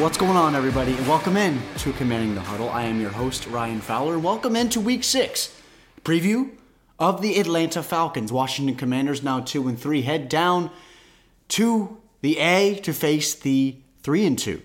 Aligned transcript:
What's 0.00 0.16
going 0.16 0.36
on, 0.36 0.54
everybody? 0.54 0.94
Welcome 1.02 1.36
in 1.36 1.60
to 1.78 1.92
Commanding 1.92 2.34
the 2.34 2.40
Huddle. 2.40 2.70
I 2.70 2.84
am 2.84 3.00
your 3.00 3.10
host, 3.10 3.46
Ryan 3.46 3.80
Fowler, 3.80 4.18
welcome 4.18 4.56
into 4.56 4.80
Week 4.80 5.04
6. 5.04 5.54
Preview 6.02 6.50
of 6.98 7.20
the 7.20 7.38
Atlanta 7.38 7.82
Falcons. 7.82 8.32
Washington 8.32 8.74
Commanders 8.74 9.22
now 9.22 9.40
2 9.40 9.68
and 9.68 9.78
3 9.78 10.02
head 10.02 10.28
down 10.28 10.70
to 11.48 11.98
the 12.20 12.38
A 12.38 12.76
to 12.76 12.92
face 12.92 13.34
the 13.34 13.76
3 14.02 14.26
and 14.26 14.38
2 14.38 14.62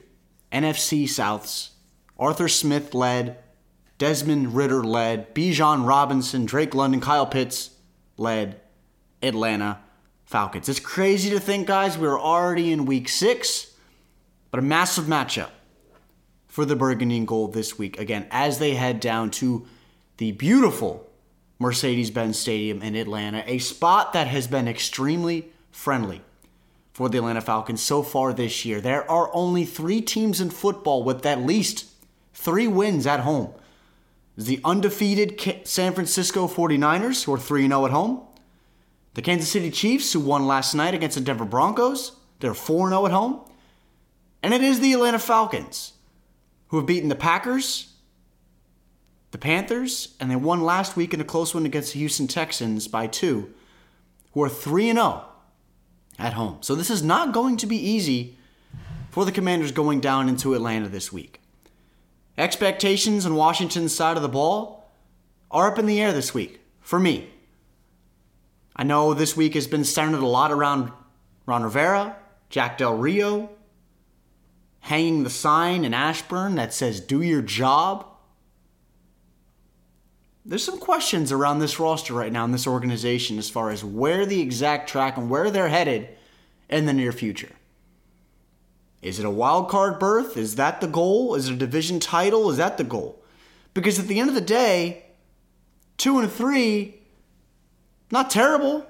NFC 0.52 1.04
Souths. 1.04 1.72
Arthur 2.18 2.48
Smith 2.48 2.94
led, 2.94 3.38
Desmond 3.98 4.56
Ridder 4.56 4.84
led, 4.84 5.36
Bijan 5.36 5.86
Robinson, 5.86 6.46
Drake 6.46 6.74
London, 6.74 7.02
Kyle 7.02 7.28
Pitts 7.28 7.72
led 8.18 8.62
Atlanta 9.22 9.80
Falcons. 10.26 10.70
It's 10.70 10.80
crazy 10.80 11.30
to 11.32 11.40
think, 11.40 11.68
guys, 11.68 11.98
we're 11.98 12.20
already 12.20 12.72
in 12.72 12.86
Week 12.86 13.10
6 13.10 13.74
but 14.58 14.64
a 14.64 14.68
massive 14.68 15.06
matchup 15.06 15.52
for 16.48 16.66
the 16.66 16.76
Burgundy 16.76 17.16
and 17.16 17.28
Gold 17.28 17.54
this 17.54 17.78
week, 17.78 18.00
again, 18.00 18.26
as 18.32 18.58
they 18.58 18.74
head 18.74 19.00
down 19.00 19.30
to 19.30 19.68
the 20.18 20.32
beautiful 20.32 21.08
Mercedes 21.60 22.10
Benz 22.10 22.40
Stadium 22.40 22.82
in 22.82 22.96
Atlanta, 22.96 23.44
a 23.46 23.60
spot 23.60 24.14
that 24.14 24.26
has 24.26 24.48
been 24.48 24.68
extremely 24.68 25.52
friendly 25.70 26.24
for 26.92 27.08
the 27.08 27.20
Atlanta 27.20 27.42
Falcons 27.42 27.84
so 27.84 28.02
far 28.02 28.34
this 28.34 28.66
year. 28.66 28.82
There 28.82 29.08
are 29.12 29.30
only 29.32 29.64
three 29.64 30.02
teams 30.02 30.42
in 30.42 30.50
football 30.50 31.04
with 31.04 31.24
at 31.24 31.44
least 31.44 31.86
three 32.34 32.68
wins 32.68 33.06
at 33.06 33.20
home. 33.20 33.54
The 34.36 34.60
undefeated 34.66 35.40
San 35.68 35.94
Francisco 35.94 36.48
49ers, 36.48 37.26
who 37.26 37.34
are 37.36 37.38
3 37.38 37.68
0 37.68 37.86
at 37.86 37.92
home. 37.92 38.22
The 39.14 39.22
Kansas 39.22 39.52
City 39.52 39.70
Chiefs, 39.70 40.14
who 40.14 40.20
won 40.20 40.48
last 40.48 40.74
night 40.74 40.96
against 40.96 41.14
the 41.14 41.24
Denver 41.24 41.46
Broncos, 41.46 42.14
they're 42.40 42.56
4 42.56 42.90
0 42.90 43.06
at 43.06 43.12
home. 43.12 43.42
And 44.42 44.54
it 44.54 44.62
is 44.62 44.80
the 44.80 44.94
Atlanta 44.94 45.20
Falcons 45.20 45.94
who 46.68 46.78
have 46.78 46.86
beaten 46.86 47.10
the 47.10 47.16
Packers, 47.16 47.94
the 49.32 49.38
Panthers, 49.38 50.16
and 50.20 50.30
they 50.30 50.36
won 50.36 50.62
last 50.62 50.96
week 50.96 51.14
in 51.14 51.22
a 51.22 51.26
close 51.26 51.54
one 51.54 51.66
against 51.66 51.94
the 51.94 52.00
Houston 52.00 52.28
Texans 52.28 52.88
by 52.88 53.08
two, 53.08 53.54
who 54.34 54.44
are 54.44 54.50
3 54.50 54.92
0 54.92 55.26
at 56.20 56.34
home. 56.34 56.58
So 56.62 56.76
this 56.76 56.90
is 56.90 57.04
not 57.04 57.34
going 57.34 57.58
to 57.58 57.68
be 57.68 57.78
easy 57.78 58.38
for 59.10 59.26
the 59.26 59.32
Commanders 59.32 59.72
going 59.72 60.00
down 60.00 60.30
into 60.30 60.54
Atlanta 60.54 60.88
this 60.90 61.12
week. 61.12 61.42
Expectations 62.38 63.26
on 63.26 63.36
Washington's 63.36 63.96
side 63.96 64.16
of 64.16 64.22
the 64.22 64.30
ball 64.30 64.92
are 65.50 65.72
up 65.72 65.80
in 65.80 65.88
the 65.88 66.02
air 66.02 66.14
this 66.14 66.34
week, 66.34 66.60
for 66.82 67.00
me. 67.00 67.30
I 68.76 68.84
know 68.84 69.14
this 69.14 69.36
week 69.36 69.56
has 69.56 69.66
been 69.66 69.84
centered 69.84 70.22
a 70.22 70.28
lot 70.28 70.52
around 70.52 70.92
Ron 71.48 71.64
Rivera, 71.64 72.16
Jack 72.50 72.78
Del 72.78 72.96
Rio, 72.96 73.50
hanging 74.82 75.24
the 75.24 75.30
sign 75.30 75.84
in 75.84 75.94
Ashburn 75.94 76.56
that 76.56 76.74
says, 76.74 77.00
Do 77.00 77.22
your 77.22 77.42
job. 77.42 78.06
There's 80.46 80.64
some 80.64 80.80
questions 80.80 81.32
around 81.32 81.60
this 81.60 81.80
roster 81.80 82.14
right 82.14 82.32
now 82.32 82.46
in 82.46 82.52
this 82.52 82.68
organization 82.68 83.38
as 83.38 83.50
far 83.50 83.70
as 83.70 83.84
where 83.84 84.26
the 84.26 84.40
exact 84.40 84.90
track 84.90 85.18
and 85.18 85.30
where 85.30 85.52
they're 85.52 85.68
headed 85.68 86.08
in 86.70 86.86
the 86.86 86.94
near 86.94 87.12
future. 87.12 87.52
Is 89.02 89.20
it 89.20 89.26
a 89.26 89.30
wild 89.30 89.70
card 89.70 90.00
berth? 90.00 90.38
Is 90.38 90.56
that 90.56 90.82
the 90.82 90.88
goal? 90.88 91.36
Is 91.36 91.50
it 91.50 91.54
a 91.54 91.58
division 91.58 92.00
title? 92.00 92.50
Is 92.50 92.58
that 92.58 92.78
the 92.78 92.84
goal? 92.84 93.22
Because 93.74 94.00
at 94.00 94.08
the 94.08 94.20
end 94.20 94.30
of 94.30 94.36
the 94.36 94.42
day, 94.42 95.06
two 95.98 96.18
and 96.20 96.32
three, 96.32 96.96
not 98.12 98.30
terrible. 98.30 98.86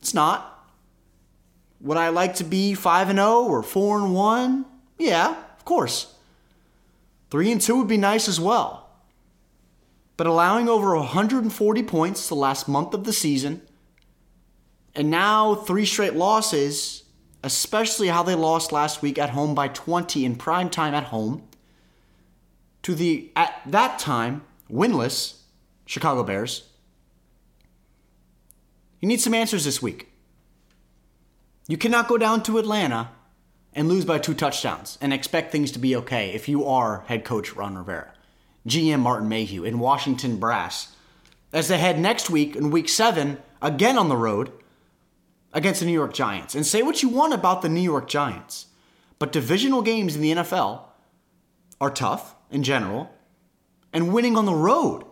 It's 0.00 0.14
not. 0.14 0.66
Would 1.80 1.96
I 1.96 2.08
like 2.10 2.34
to 2.36 2.44
be 2.44 2.74
five 2.74 3.08
and 3.08 3.18
zero 3.18 3.42
or 3.42 3.62
four 3.62 3.98
and 3.98 4.14
one? 4.14 4.66
Yeah, 4.98 5.36
of 5.56 5.64
course. 5.64 6.14
Three 7.30 7.52
and 7.52 7.60
two 7.60 7.76
would 7.76 7.88
be 7.88 7.96
nice 7.96 8.28
as 8.28 8.40
well. 8.40 8.88
But 10.16 10.26
allowing 10.26 10.68
over 10.68 10.96
140 10.96 11.82
points 11.84 12.28
the 12.28 12.34
last 12.34 12.68
month 12.68 12.92
of 12.92 13.04
the 13.04 13.12
season, 13.12 13.62
and 14.94 15.10
now 15.10 15.54
three 15.54 15.84
straight 15.86 16.14
losses, 16.14 17.04
especially 17.44 18.08
how 18.08 18.24
they 18.24 18.34
lost 18.34 18.72
last 18.72 19.00
week 19.00 19.18
at 19.18 19.30
home 19.30 19.54
by 19.54 19.68
20 19.68 20.24
in 20.24 20.34
prime 20.34 20.68
time 20.68 20.92
at 20.92 21.04
home, 21.04 21.46
to 22.82 22.94
the, 22.94 23.30
at 23.36 23.60
that 23.66 23.98
time, 24.00 24.42
winless 24.68 25.42
Chicago 25.86 26.24
Bears. 26.24 26.68
You 29.00 29.06
need 29.06 29.20
some 29.20 29.34
answers 29.34 29.64
this 29.64 29.80
week. 29.80 30.10
You 31.68 31.76
cannot 31.76 32.08
go 32.08 32.18
down 32.18 32.42
to 32.44 32.58
Atlanta 32.58 33.10
and 33.78 33.88
lose 33.88 34.04
by 34.04 34.18
two 34.18 34.34
touchdowns 34.34 34.98
and 35.00 35.12
expect 35.12 35.52
things 35.52 35.70
to 35.70 35.78
be 35.78 35.94
okay 35.94 36.32
if 36.32 36.48
you 36.48 36.64
are 36.66 37.04
head 37.06 37.24
coach 37.24 37.54
Ron 37.54 37.78
Rivera, 37.78 38.12
GM 38.66 38.98
Martin 38.98 39.28
Mayhew, 39.28 39.64
and 39.64 39.78
Washington 39.78 40.40
Brass, 40.40 40.96
as 41.52 41.68
they 41.68 41.78
head 41.78 42.00
next 42.00 42.28
week 42.28 42.56
in 42.56 42.72
week 42.72 42.88
seven, 42.88 43.38
again 43.62 43.96
on 43.96 44.08
the 44.08 44.16
road 44.16 44.50
against 45.52 45.78
the 45.78 45.86
New 45.86 45.92
York 45.92 46.12
Giants. 46.12 46.56
And 46.56 46.66
say 46.66 46.82
what 46.82 47.04
you 47.04 47.08
want 47.08 47.32
about 47.32 47.62
the 47.62 47.68
New 47.68 47.80
York 47.80 48.08
Giants, 48.08 48.66
but 49.20 49.30
divisional 49.30 49.82
games 49.82 50.16
in 50.16 50.22
the 50.22 50.32
NFL 50.32 50.80
are 51.80 51.90
tough 51.90 52.34
in 52.50 52.64
general, 52.64 53.08
and 53.92 54.12
winning 54.12 54.36
on 54.36 54.44
the 54.44 54.54
road 54.54 55.04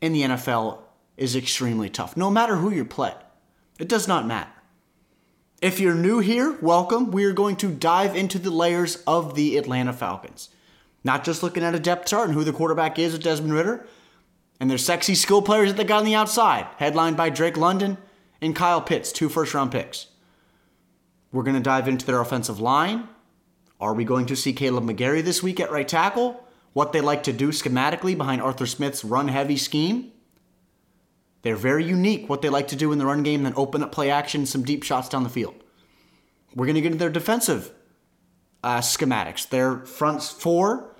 in 0.00 0.12
the 0.12 0.22
NFL 0.22 0.82
is 1.16 1.34
extremely 1.34 1.90
tough, 1.90 2.16
no 2.16 2.30
matter 2.30 2.54
who 2.54 2.70
you 2.70 2.84
play. 2.84 3.14
It 3.80 3.88
does 3.88 4.06
not 4.06 4.24
matter. 4.24 4.52
If 5.60 5.80
you're 5.80 5.94
new 5.94 6.20
here, 6.20 6.56
welcome. 6.62 7.10
We 7.10 7.24
are 7.24 7.32
going 7.32 7.56
to 7.56 7.72
dive 7.72 8.14
into 8.14 8.38
the 8.38 8.50
layers 8.50 9.02
of 9.08 9.34
the 9.34 9.56
Atlanta 9.56 9.92
Falcons. 9.92 10.50
Not 11.02 11.24
just 11.24 11.42
looking 11.42 11.64
at 11.64 11.74
a 11.74 11.80
depth 11.80 12.06
chart 12.06 12.28
and 12.28 12.34
who 12.34 12.44
the 12.44 12.52
quarterback 12.52 12.96
is 12.96 13.12
with 13.12 13.24
Desmond 13.24 13.54
Ridder, 13.54 13.84
and 14.60 14.70
their 14.70 14.78
sexy 14.78 15.16
skill 15.16 15.42
players 15.42 15.70
that 15.70 15.76
they 15.76 15.82
got 15.82 15.98
on 15.98 16.04
the 16.04 16.14
outside, 16.14 16.68
headlined 16.76 17.16
by 17.16 17.28
Drake 17.28 17.56
London 17.56 17.98
and 18.40 18.54
Kyle 18.54 18.80
Pitts, 18.80 19.10
two 19.10 19.28
first 19.28 19.52
round 19.52 19.72
picks. 19.72 20.06
We're 21.32 21.42
going 21.42 21.56
to 21.56 21.62
dive 21.62 21.88
into 21.88 22.06
their 22.06 22.20
offensive 22.20 22.60
line. 22.60 23.08
Are 23.80 23.94
we 23.94 24.04
going 24.04 24.26
to 24.26 24.36
see 24.36 24.52
Kaleb 24.52 24.88
McGary 24.88 25.24
this 25.24 25.42
week 25.42 25.58
at 25.58 25.72
right 25.72 25.88
tackle? 25.88 26.40
What 26.72 26.92
they 26.92 27.00
like 27.00 27.24
to 27.24 27.32
do 27.32 27.48
schematically 27.48 28.16
behind 28.16 28.42
Arthur 28.42 28.66
Smith's 28.66 29.04
run 29.04 29.26
heavy 29.26 29.56
scheme? 29.56 30.12
They're 31.42 31.56
very 31.56 31.84
unique 31.84 32.28
what 32.28 32.42
they 32.42 32.48
like 32.48 32.68
to 32.68 32.76
do 32.76 32.92
in 32.92 32.98
the 32.98 33.06
run 33.06 33.22
game, 33.22 33.42
then 33.44 33.54
open 33.56 33.82
up 33.82 33.92
play 33.92 34.10
action, 34.10 34.46
some 34.46 34.64
deep 34.64 34.82
shots 34.82 35.08
down 35.08 35.22
the 35.22 35.28
field. 35.28 35.54
We're 36.54 36.66
going 36.66 36.74
to 36.74 36.80
get 36.80 36.92
into 36.92 36.98
their 36.98 37.10
defensive 37.10 37.72
uh, 38.62 38.78
schematics. 38.78 39.48
Their 39.48 39.78
front 39.78 40.22
four, 40.22 40.94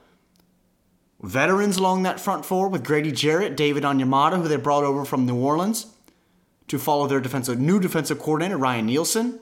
veterans 1.20 1.76
along 1.76 2.04
that 2.04 2.20
front 2.20 2.44
four 2.44 2.68
with 2.68 2.84
Grady 2.84 3.10
Jarrett, 3.10 3.56
David 3.56 3.82
Onyemata, 3.82 4.40
who 4.40 4.48
they 4.48 4.56
brought 4.56 4.84
over 4.84 5.04
from 5.04 5.26
New 5.26 5.36
Orleans 5.36 5.86
to 6.68 6.78
follow 6.78 7.06
their 7.06 7.20
defensive 7.20 7.58
new 7.58 7.80
defensive 7.80 8.18
coordinator, 8.18 8.56
Ryan 8.56 8.86
Nielsen. 8.86 9.40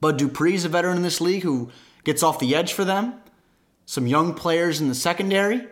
Bud 0.00 0.16
Dupree 0.16 0.54
is 0.54 0.64
a 0.64 0.68
veteran 0.68 0.96
in 0.96 1.02
this 1.02 1.20
league 1.20 1.42
who 1.42 1.70
gets 2.04 2.22
off 2.22 2.38
the 2.38 2.54
edge 2.54 2.72
for 2.72 2.84
them. 2.84 3.14
Some 3.84 4.06
young 4.06 4.34
players 4.34 4.80
in 4.80 4.88
the 4.88 4.94
secondary. 4.94 5.68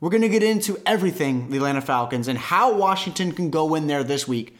We're 0.00 0.10
going 0.10 0.22
to 0.22 0.28
get 0.28 0.42
into 0.42 0.80
everything 0.86 1.50
the 1.50 1.56
Atlanta 1.56 1.80
Falcons 1.80 2.28
and 2.28 2.38
how 2.38 2.72
Washington 2.72 3.32
can 3.32 3.50
go 3.50 3.74
in 3.74 3.88
there 3.88 4.04
this 4.04 4.28
week 4.28 4.56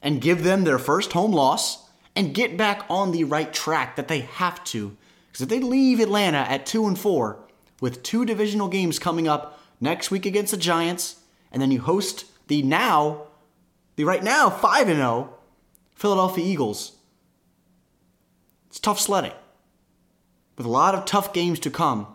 and 0.00 0.20
give 0.20 0.44
them 0.44 0.64
their 0.64 0.78
first 0.78 1.12
home 1.12 1.32
loss 1.32 1.88
and 2.14 2.34
get 2.34 2.56
back 2.56 2.84
on 2.88 3.10
the 3.10 3.24
right 3.24 3.52
track 3.52 3.96
that 3.96 4.08
they 4.08 4.20
have 4.20 4.62
to. 4.64 4.96
Because 5.26 5.42
if 5.42 5.48
they 5.48 5.60
leave 5.60 5.98
Atlanta 5.98 6.38
at 6.38 6.66
2 6.66 6.86
and 6.86 6.98
4 6.98 7.38
with 7.80 8.02
two 8.02 8.24
divisional 8.24 8.68
games 8.68 8.98
coming 8.98 9.26
up 9.26 9.58
next 9.80 10.10
week 10.10 10.26
against 10.26 10.52
the 10.52 10.56
Giants, 10.56 11.16
and 11.50 11.60
then 11.60 11.70
you 11.70 11.80
host 11.80 12.26
the 12.46 12.62
now, 12.62 13.22
the 13.96 14.04
right 14.04 14.22
now 14.22 14.48
5 14.48 14.88
and 14.88 14.98
0 14.98 15.34
Philadelphia 15.94 16.44
Eagles. 16.44 16.92
It's 18.68 18.78
tough 18.78 19.00
sledding 19.00 19.32
with 20.56 20.66
a 20.66 20.70
lot 20.70 20.94
of 20.94 21.04
tough 21.04 21.32
games 21.32 21.58
to 21.60 21.70
come 21.70 22.06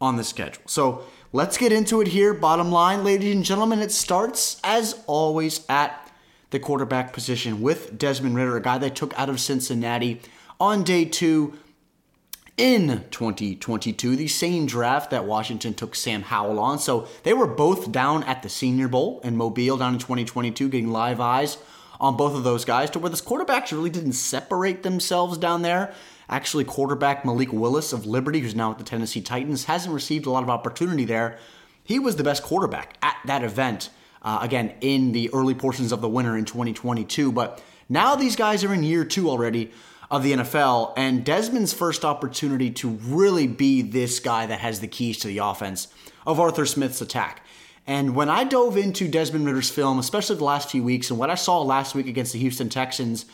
on 0.00 0.16
the 0.16 0.24
schedule. 0.24 0.62
So 0.66 1.04
let's 1.32 1.56
get 1.56 1.72
into 1.72 2.00
it 2.00 2.08
here. 2.08 2.34
Bottom 2.34 2.70
line, 2.70 3.04
ladies 3.04 3.34
and 3.34 3.44
gentlemen, 3.44 3.80
it 3.80 3.92
starts 3.92 4.60
as 4.64 5.02
always 5.06 5.64
at 5.68 6.10
the 6.50 6.58
quarterback 6.58 7.12
position 7.12 7.60
with 7.60 7.96
Desmond 7.96 8.36
Ridder, 8.36 8.56
a 8.56 8.62
guy 8.62 8.78
they 8.78 8.90
took 8.90 9.16
out 9.18 9.28
of 9.28 9.40
Cincinnati 9.40 10.20
on 10.58 10.82
day 10.82 11.04
two 11.04 11.56
in 12.56 13.04
2022, 13.10 14.16
the 14.16 14.28
same 14.28 14.66
draft 14.66 15.10
that 15.10 15.24
Washington 15.24 15.72
took 15.72 15.94
Sam 15.94 16.22
Howell 16.22 16.58
on. 16.58 16.78
So 16.78 17.08
they 17.22 17.32
were 17.32 17.46
both 17.46 17.90
down 17.90 18.22
at 18.24 18.42
the 18.42 18.50
Senior 18.50 18.88
Bowl 18.88 19.20
in 19.24 19.36
Mobile 19.36 19.78
down 19.78 19.94
in 19.94 19.98
2022, 19.98 20.68
getting 20.68 20.90
live 20.90 21.20
eyes 21.20 21.56
on 21.98 22.16
both 22.16 22.34
of 22.34 22.44
those 22.44 22.66
guys 22.66 22.90
to 22.90 22.98
where 22.98 23.08
this 23.10 23.22
quarterbacks 23.22 23.72
really 23.72 23.90
didn't 23.90 24.12
separate 24.12 24.82
themselves 24.82 25.38
down 25.38 25.62
there. 25.62 25.94
Actually, 26.30 26.62
quarterback 26.62 27.24
Malik 27.24 27.52
Willis 27.52 27.92
of 27.92 28.06
Liberty, 28.06 28.38
who's 28.38 28.54
now 28.54 28.70
at 28.70 28.78
the 28.78 28.84
Tennessee 28.84 29.20
Titans, 29.20 29.64
hasn't 29.64 29.92
received 29.92 30.26
a 30.26 30.30
lot 30.30 30.44
of 30.44 30.48
opportunity 30.48 31.04
there. 31.04 31.36
He 31.82 31.98
was 31.98 32.14
the 32.14 32.22
best 32.22 32.44
quarterback 32.44 32.96
at 33.02 33.16
that 33.26 33.42
event, 33.42 33.90
uh, 34.22 34.38
again, 34.40 34.74
in 34.80 35.10
the 35.10 35.28
early 35.34 35.54
portions 35.54 35.90
of 35.90 36.00
the 36.00 36.08
winter 36.08 36.36
in 36.36 36.44
2022. 36.44 37.32
But 37.32 37.60
now 37.88 38.14
these 38.14 38.36
guys 38.36 38.62
are 38.62 38.72
in 38.72 38.84
year 38.84 39.04
two 39.04 39.28
already 39.28 39.72
of 40.08 40.22
the 40.22 40.32
NFL, 40.32 40.92
and 40.96 41.24
Desmond's 41.24 41.72
first 41.72 42.04
opportunity 42.04 42.70
to 42.70 42.88
really 42.88 43.48
be 43.48 43.82
this 43.82 44.20
guy 44.20 44.46
that 44.46 44.60
has 44.60 44.78
the 44.78 44.88
keys 44.88 45.18
to 45.18 45.28
the 45.28 45.38
offense 45.38 45.88
of 46.26 46.38
Arthur 46.38 46.66
Smith's 46.66 47.00
attack. 47.00 47.44
And 47.86 48.14
when 48.14 48.28
I 48.28 48.44
dove 48.44 48.76
into 48.76 49.08
Desmond 49.08 49.46
Ridder's 49.46 49.70
film, 49.70 49.98
especially 49.98 50.36
the 50.36 50.44
last 50.44 50.70
few 50.70 50.84
weeks, 50.84 51.10
and 51.10 51.18
what 51.18 51.30
I 51.30 51.34
saw 51.34 51.60
last 51.60 51.94
week 51.96 52.06
against 52.06 52.32
the 52.32 52.38
Houston 52.38 52.68
Texans, 52.68 53.26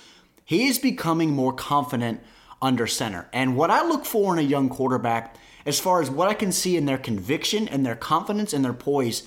he 0.45 0.67
is 0.69 0.79
becoming 0.79 1.33
more 1.33 1.53
confident 1.53 2.21
under 2.61 2.87
center. 2.87 3.29
And 3.33 3.57
what 3.57 3.71
I 3.71 3.87
look 3.87 4.05
for 4.05 4.33
in 4.33 4.39
a 4.39 4.49
young 4.49 4.69
quarterback, 4.69 5.37
as 5.65 5.81
far 5.81 6.01
as 6.01 6.11
what 6.11 6.29
I 6.29 6.35
can 6.35 6.53
see 6.53 6.77
in 6.77 6.87
their 6.87 6.99
conviction 6.99 7.69
and 7.69 7.85
their 7.85 7.97
confidence 7.97 8.53
and 8.53 8.65
their 8.65 8.73
poise, 8.73 9.25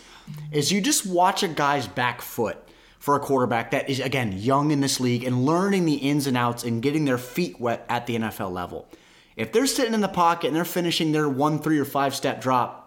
is 0.51 0.71
you 0.71 0.81
just 0.81 1.05
watch 1.05 1.43
a 1.43 1.47
guy's 1.47 1.87
back 1.87 2.21
foot 2.21 2.57
for 2.99 3.15
a 3.15 3.19
quarterback 3.19 3.71
that 3.71 3.89
is, 3.89 3.99
again, 3.99 4.33
young 4.33 4.71
in 4.71 4.81
this 4.81 4.99
league 4.99 5.23
and 5.23 5.45
learning 5.45 5.85
the 5.85 5.95
ins 5.95 6.27
and 6.27 6.37
outs 6.37 6.63
and 6.63 6.81
getting 6.81 7.05
their 7.05 7.17
feet 7.17 7.59
wet 7.59 7.85
at 7.87 8.07
the 8.07 8.17
NFL 8.17 8.51
level. 8.51 8.87
If 9.35 9.53
they're 9.53 9.67
sitting 9.67 9.93
in 9.93 10.01
the 10.01 10.09
pocket 10.09 10.47
and 10.47 10.55
they're 10.55 10.65
finishing 10.65 11.11
their 11.11 11.29
one, 11.29 11.59
three, 11.59 11.79
or 11.79 11.85
five 11.85 12.13
step 12.13 12.41
drop, 12.41 12.79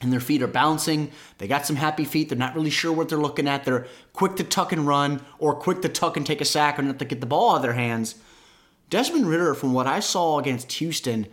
and 0.00 0.12
their 0.12 0.20
feet 0.20 0.42
are 0.42 0.48
bouncing. 0.48 1.10
They 1.38 1.48
got 1.48 1.66
some 1.66 1.76
happy 1.76 2.04
feet. 2.04 2.28
They're 2.28 2.38
not 2.38 2.54
really 2.54 2.70
sure 2.70 2.92
what 2.92 3.08
they're 3.08 3.18
looking 3.18 3.48
at. 3.48 3.64
They're 3.64 3.86
quick 4.12 4.36
to 4.36 4.44
tuck 4.44 4.72
and 4.72 4.86
run 4.86 5.22
or 5.38 5.54
quick 5.54 5.82
to 5.82 5.88
tuck 5.88 6.16
and 6.16 6.26
take 6.26 6.40
a 6.40 6.44
sack 6.44 6.78
or 6.78 6.82
not 6.82 6.98
to 6.98 7.04
get 7.04 7.20
the 7.20 7.26
ball 7.26 7.52
out 7.52 7.56
of 7.56 7.62
their 7.62 7.74
hands. 7.74 8.16
Desmond 8.94 9.26
Ridder, 9.26 9.54
from 9.54 9.72
what 9.72 9.88
I 9.88 9.98
saw 9.98 10.38
against 10.38 10.70
Houston, 10.74 11.26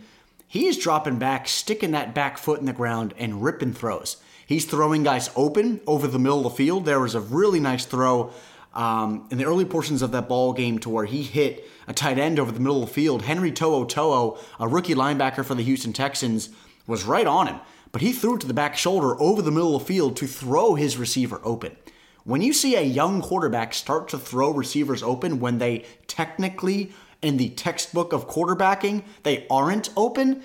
he 0.48 0.66
is 0.66 0.76
dropping 0.76 1.20
back, 1.20 1.46
sticking 1.46 1.92
that 1.92 2.12
back 2.12 2.36
foot 2.36 2.58
in 2.58 2.66
the 2.66 2.72
ground, 2.72 3.14
and 3.16 3.40
ripping 3.40 3.72
throws. 3.72 4.16
He's 4.44 4.64
throwing 4.64 5.04
guys 5.04 5.30
open 5.36 5.80
over 5.86 6.08
the 6.08 6.18
middle 6.18 6.38
of 6.38 6.42
the 6.42 6.56
field. 6.56 6.86
There 6.86 6.98
was 6.98 7.14
a 7.14 7.20
really 7.20 7.60
nice 7.60 7.84
throw 7.84 8.32
um, 8.74 9.28
in 9.30 9.38
the 9.38 9.44
early 9.44 9.64
portions 9.64 10.02
of 10.02 10.10
that 10.10 10.28
ball 10.28 10.52
game 10.54 10.80
to 10.80 10.90
where 10.90 11.04
he 11.04 11.22
hit 11.22 11.64
a 11.86 11.92
tight 11.92 12.18
end 12.18 12.40
over 12.40 12.50
the 12.50 12.58
middle 12.58 12.82
of 12.82 12.88
the 12.88 12.94
field. 12.94 13.22
Henry 13.22 13.52
To'oTo'o, 13.52 14.40
a 14.58 14.66
rookie 14.66 14.96
linebacker 14.96 15.44
for 15.44 15.54
the 15.54 15.62
Houston 15.62 15.92
Texans, 15.92 16.48
was 16.88 17.04
right 17.04 17.28
on 17.28 17.46
him, 17.46 17.60
but 17.92 18.02
he 18.02 18.12
threw 18.12 18.34
it 18.34 18.40
to 18.40 18.48
the 18.48 18.54
back 18.54 18.76
shoulder 18.76 19.14
over 19.22 19.40
the 19.40 19.52
middle 19.52 19.76
of 19.76 19.82
the 19.82 19.86
field 19.86 20.16
to 20.16 20.26
throw 20.26 20.74
his 20.74 20.96
receiver 20.96 21.40
open. 21.44 21.76
When 22.24 22.42
you 22.42 22.54
see 22.54 22.74
a 22.74 22.82
young 22.82 23.22
quarterback 23.22 23.72
start 23.72 24.08
to 24.08 24.18
throw 24.18 24.50
receivers 24.50 25.04
open 25.04 25.38
when 25.38 25.58
they 25.58 25.84
technically 26.08 26.92
in 27.22 27.36
the 27.36 27.50
textbook 27.50 28.12
of 28.12 28.28
quarterbacking, 28.28 29.04
they 29.22 29.46
aren't 29.48 29.90
open, 29.96 30.42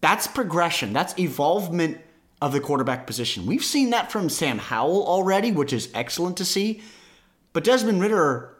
that's 0.00 0.26
progression. 0.26 0.92
That's 0.92 1.18
evolvement 1.18 1.98
of 2.40 2.52
the 2.52 2.60
quarterback 2.60 3.06
position. 3.06 3.46
We've 3.46 3.64
seen 3.64 3.90
that 3.90 4.12
from 4.12 4.28
Sam 4.28 4.58
Howell 4.58 5.04
already, 5.06 5.50
which 5.50 5.72
is 5.72 5.88
excellent 5.94 6.36
to 6.36 6.44
see. 6.44 6.82
But 7.52 7.64
Desmond 7.64 8.00
Ridder, 8.00 8.54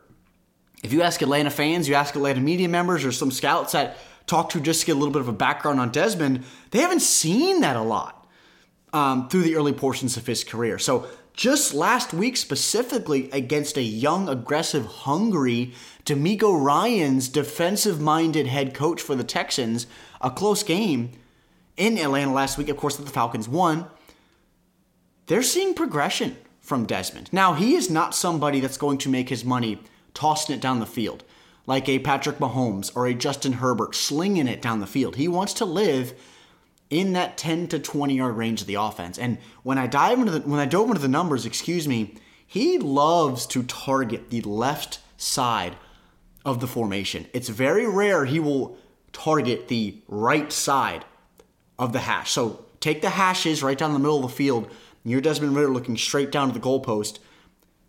if 0.83 0.93
you 0.93 1.03
ask 1.03 1.23
Atlanta 1.23 1.51
fans, 1.51 1.89
you 1.89 1.95
ask 1.95 2.17
Atlanta 2.17 2.41
media 2.41 2.69
members, 2.69 3.05
or 3.05 3.13
some 3.13 3.31
scouts 3.31 3.73
that 3.73 3.97
talk 4.27 4.51
to 4.51 4.61
just 4.61 4.81
to 4.81 4.87
get 4.87 4.97
a 4.97 4.99
little 4.99 5.13
bit 5.13 5.21
of 5.21 5.29
a 5.29 5.33
background 5.33 5.79
on 5.79 5.91
Desmond, 5.91 6.45
they 6.73 6.81
haven't 6.81 7.03
seen 7.03 7.61
that 7.61 7.77
a 7.77 7.83
lot 7.83 8.27
um, 8.93 9.29
through 9.29 9.43
the 9.43 9.55
early 9.55 9.73
portions 9.73 10.17
of 10.17 10.27
his 10.27 10.43
career. 10.43 10.79
So 10.79 11.07
just 11.35 11.73
last 11.73 12.13
week, 12.13 12.37
specifically 12.37 13.31
against 13.31 13.77
a 13.77 13.83
young, 13.83 14.29
aggressive, 14.29 14.85
hungry 14.87 15.73
DeMeco 16.09 16.59
Ryans 16.59 17.29
defensive 17.29 18.01
minded 18.01 18.47
head 18.47 18.73
coach 18.73 19.03
for 19.03 19.15
the 19.15 19.23
Texans, 19.23 19.87
a 20.23 20.31
close 20.31 20.63
game 20.63 21.11
in 21.77 21.99
Atlanta 21.99 22.33
last 22.33 22.57
week. 22.57 22.71
Of 22.71 22.79
course, 22.79 22.97
that 22.97 23.05
the 23.05 23.13
Falcons 23.13 23.47
won. 23.47 23.87
They're 25.27 25.43
seeing 25.43 25.75
progression 25.75 26.39
from 26.63 26.87
Desmond. 26.87 27.29
Now, 27.31 27.53
he 27.53 27.75
is 27.75 27.91
not 27.91 28.15
somebody 28.15 28.59
that's 28.59 28.79
going 28.79 28.97
to 28.99 29.11
make 29.11 29.29
his 29.29 29.45
money 29.45 29.83
tossing 30.15 30.55
it 30.55 30.63
down 30.63 30.81
the 30.81 30.87
field 30.87 31.25
like 31.67 31.87
a 31.91 31.99
Patrick 31.99 32.39
Mahomes 32.39 32.91
or 32.97 33.07
a 33.07 33.13
Justin 33.13 33.53
Herbert 33.53 33.95
slinging 33.95 34.49
it 34.49 34.63
down 34.63 34.81
the 34.81 34.87
field. 34.87 35.17
He 35.17 35.29
wants 35.29 35.53
to 35.55 35.67
live 35.67 36.15
in 36.89 37.13
that 37.13 37.37
10 37.37 37.69
to 37.69 37.79
20 37.79 38.17
yard 38.17 38.35
range 38.35 38.63
of 38.63 38.67
the 38.67 38.77
offense. 38.77 39.19
And 39.19 39.37
when 39.63 39.77
I 39.77 39.87
dive 39.87 40.19
into 40.19 40.33
the 40.33 40.41
when 40.41 40.59
I 40.59 40.65
dove 40.65 40.89
into 40.89 41.03
the 41.03 41.09
numbers, 41.09 41.45
excuse 41.45 41.87
me, 41.87 42.15
he 42.47 42.79
loves 42.79 43.47
to 43.49 43.63
target 43.63 44.31
the 44.31 44.41
left 44.41 45.01
side 45.19 45.77
of 46.45 46.61
the 46.61 46.67
formation. 46.67 47.27
It's 47.33 47.49
very 47.49 47.87
rare 47.87 48.25
he 48.25 48.41
will 48.41 48.77
target 49.13 49.69
the 49.69 50.01
right 50.09 50.53
side 50.53 51.05
of 51.79 51.93
the 51.93 52.01
hash. 52.01 52.33
So 52.33 52.65
take 52.81 53.03
the 53.03 53.11
hashes 53.11 53.63
right 53.63 53.79
down 53.79 53.93
the 53.93 53.99
middle 53.99 54.25
of 54.25 54.31
the 54.31 54.37
field. 54.37 54.71
Near 55.05 55.21
Desmond 55.21 55.57
Ridder 55.57 55.71
looking 55.71 55.97
straight 55.97 56.31
down 56.31 56.49
to 56.49 56.55
the 56.55 56.65
goalpost. 56.65 57.19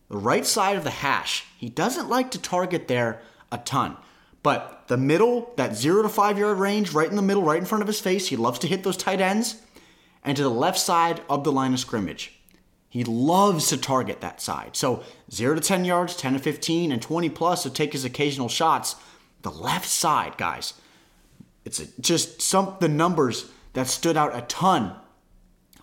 The 0.10 0.18
right 0.18 0.46
side 0.46 0.78
of 0.78 0.84
the 0.84 0.90
hash, 0.90 1.46
he 1.58 1.70
doesn't 1.70 2.10
like 2.10 2.32
to 2.32 2.42
target 2.42 2.88
there 2.88 3.22
a 3.52 3.58
ton. 3.58 3.98
But 4.42 4.86
the 4.88 4.98
middle, 4.98 5.54
that 5.58 5.76
zero 5.76 6.02
to 6.02 6.10
five 6.10 6.38
yard 6.38 6.58
range, 6.58 6.94
right 6.94 7.10
in 7.10 7.16
the 7.16 7.22
middle, 7.22 7.44
right 7.44 7.60
in 7.60 7.66
front 7.66 7.82
of 7.82 7.88
his 7.88 8.00
face, 8.00 8.28
he 8.28 8.36
loves 8.36 8.60
to 8.60 8.68
hit 8.68 8.84
those 8.84 8.98
tight 8.98 9.22
ends. 9.22 9.62
And 10.24 10.36
to 10.36 10.44
the 10.44 10.50
left 10.50 10.80
side 10.80 11.22
of 11.30 11.44
the 11.44 11.52
line 11.52 11.74
of 11.74 11.80
scrimmage. 11.80 12.39
He 12.90 13.04
loves 13.04 13.68
to 13.70 13.78
target 13.78 14.22
that 14.22 14.42
side. 14.42 14.76
So 14.76 15.04
0 15.32 15.56
to 15.56 15.62
10 15.62 15.86
yards, 15.86 16.16
10 16.16 16.34
to 16.34 16.40
15, 16.40 16.92
and 16.92 17.02
20 17.02 17.30
plus 17.30 17.64
to 17.64 17.70
take 17.70 17.94
his 17.94 18.04
occasional 18.04 18.50
shots. 18.50 18.96
The 19.44 19.52
left 19.52 19.88
side, 19.88 20.38
guys. 20.38 20.74
It's 21.66 21.80
just 22.00 22.42
some 22.42 22.76
the 22.80 22.90
numbers 22.90 23.50
that 23.74 23.88
stood 23.88 24.18
out 24.18 24.36
a 24.36 24.42
ton 24.42 24.96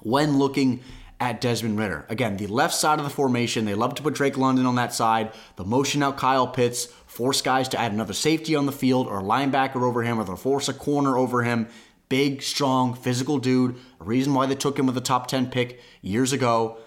when 0.00 0.38
looking 0.38 0.82
at 1.20 1.40
Desmond 1.40 1.78
Ridder. 1.78 2.04
Again, 2.08 2.36
the 2.36 2.48
left 2.48 2.74
side 2.74 2.98
of 2.98 3.04
the 3.04 3.10
formation, 3.10 3.64
they 3.64 3.74
love 3.74 3.94
to 3.94 4.02
put 4.02 4.14
Drake 4.14 4.36
London 4.36 4.66
on 4.66 4.74
that 4.74 4.92
side, 4.92 5.32
the 5.56 5.64
motion 5.64 6.02
out 6.02 6.18
Kyle 6.18 6.46
Pitts, 6.46 6.86
force 7.06 7.40
guys 7.40 7.68
to 7.68 7.80
add 7.80 7.92
another 7.92 8.12
safety 8.12 8.54
on 8.54 8.66
the 8.66 8.72
field 8.72 9.06
or 9.06 9.20
a 9.20 9.22
linebacker 9.22 9.82
over 9.82 10.02
him 10.02 10.18
or 10.18 10.24
they'll 10.24 10.36
force 10.36 10.68
a 10.68 10.74
corner 10.74 11.16
over 11.16 11.42
him. 11.42 11.68
Big, 12.08 12.42
strong, 12.42 12.94
physical 12.94 13.38
dude. 13.38 13.76
A 14.00 14.04
reason 14.04 14.34
why 14.34 14.46
they 14.46 14.54
took 14.54 14.78
him 14.78 14.86
with 14.86 14.96
a 14.96 15.00
top 15.00 15.26
10 15.26 15.50
pick 15.50 15.80
years 16.02 16.32
ago. 16.32 16.78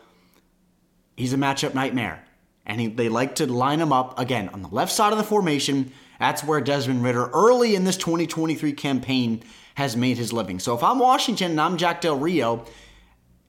He's 1.20 1.34
a 1.34 1.38
matchup 1.38 1.74
nightmare. 1.74 2.24
And 2.66 2.80
he, 2.80 2.88
they 2.88 3.10
like 3.10 3.36
to 3.36 3.46
line 3.46 3.82
him 3.82 3.92
up, 3.92 4.18
again, 4.18 4.48
on 4.50 4.62
the 4.62 4.70
left 4.70 4.92
side 4.92 5.12
of 5.12 5.18
the 5.18 5.24
formation. 5.26 5.92
That's 6.18 6.46
where 6.46 6.62
Desmond 6.62 7.04
Ridder, 7.04 7.28
early 7.34 7.76
in 7.76 7.84
this 7.84 7.98
2023 7.98 8.72
campaign, 8.72 9.44
has 9.76 9.98
made 9.98 10.18
his 10.18 10.32
living. 10.32 10.60
So 10.60 10.76
if 10.76 10.84
I'm 10.84 10.98
Washington 10.98 11.52
and 11.52 11.62
I'm 11.62 11.76
Jack 11.76 12.00
Del 12.00 12.18
Rio, 12.18 12.66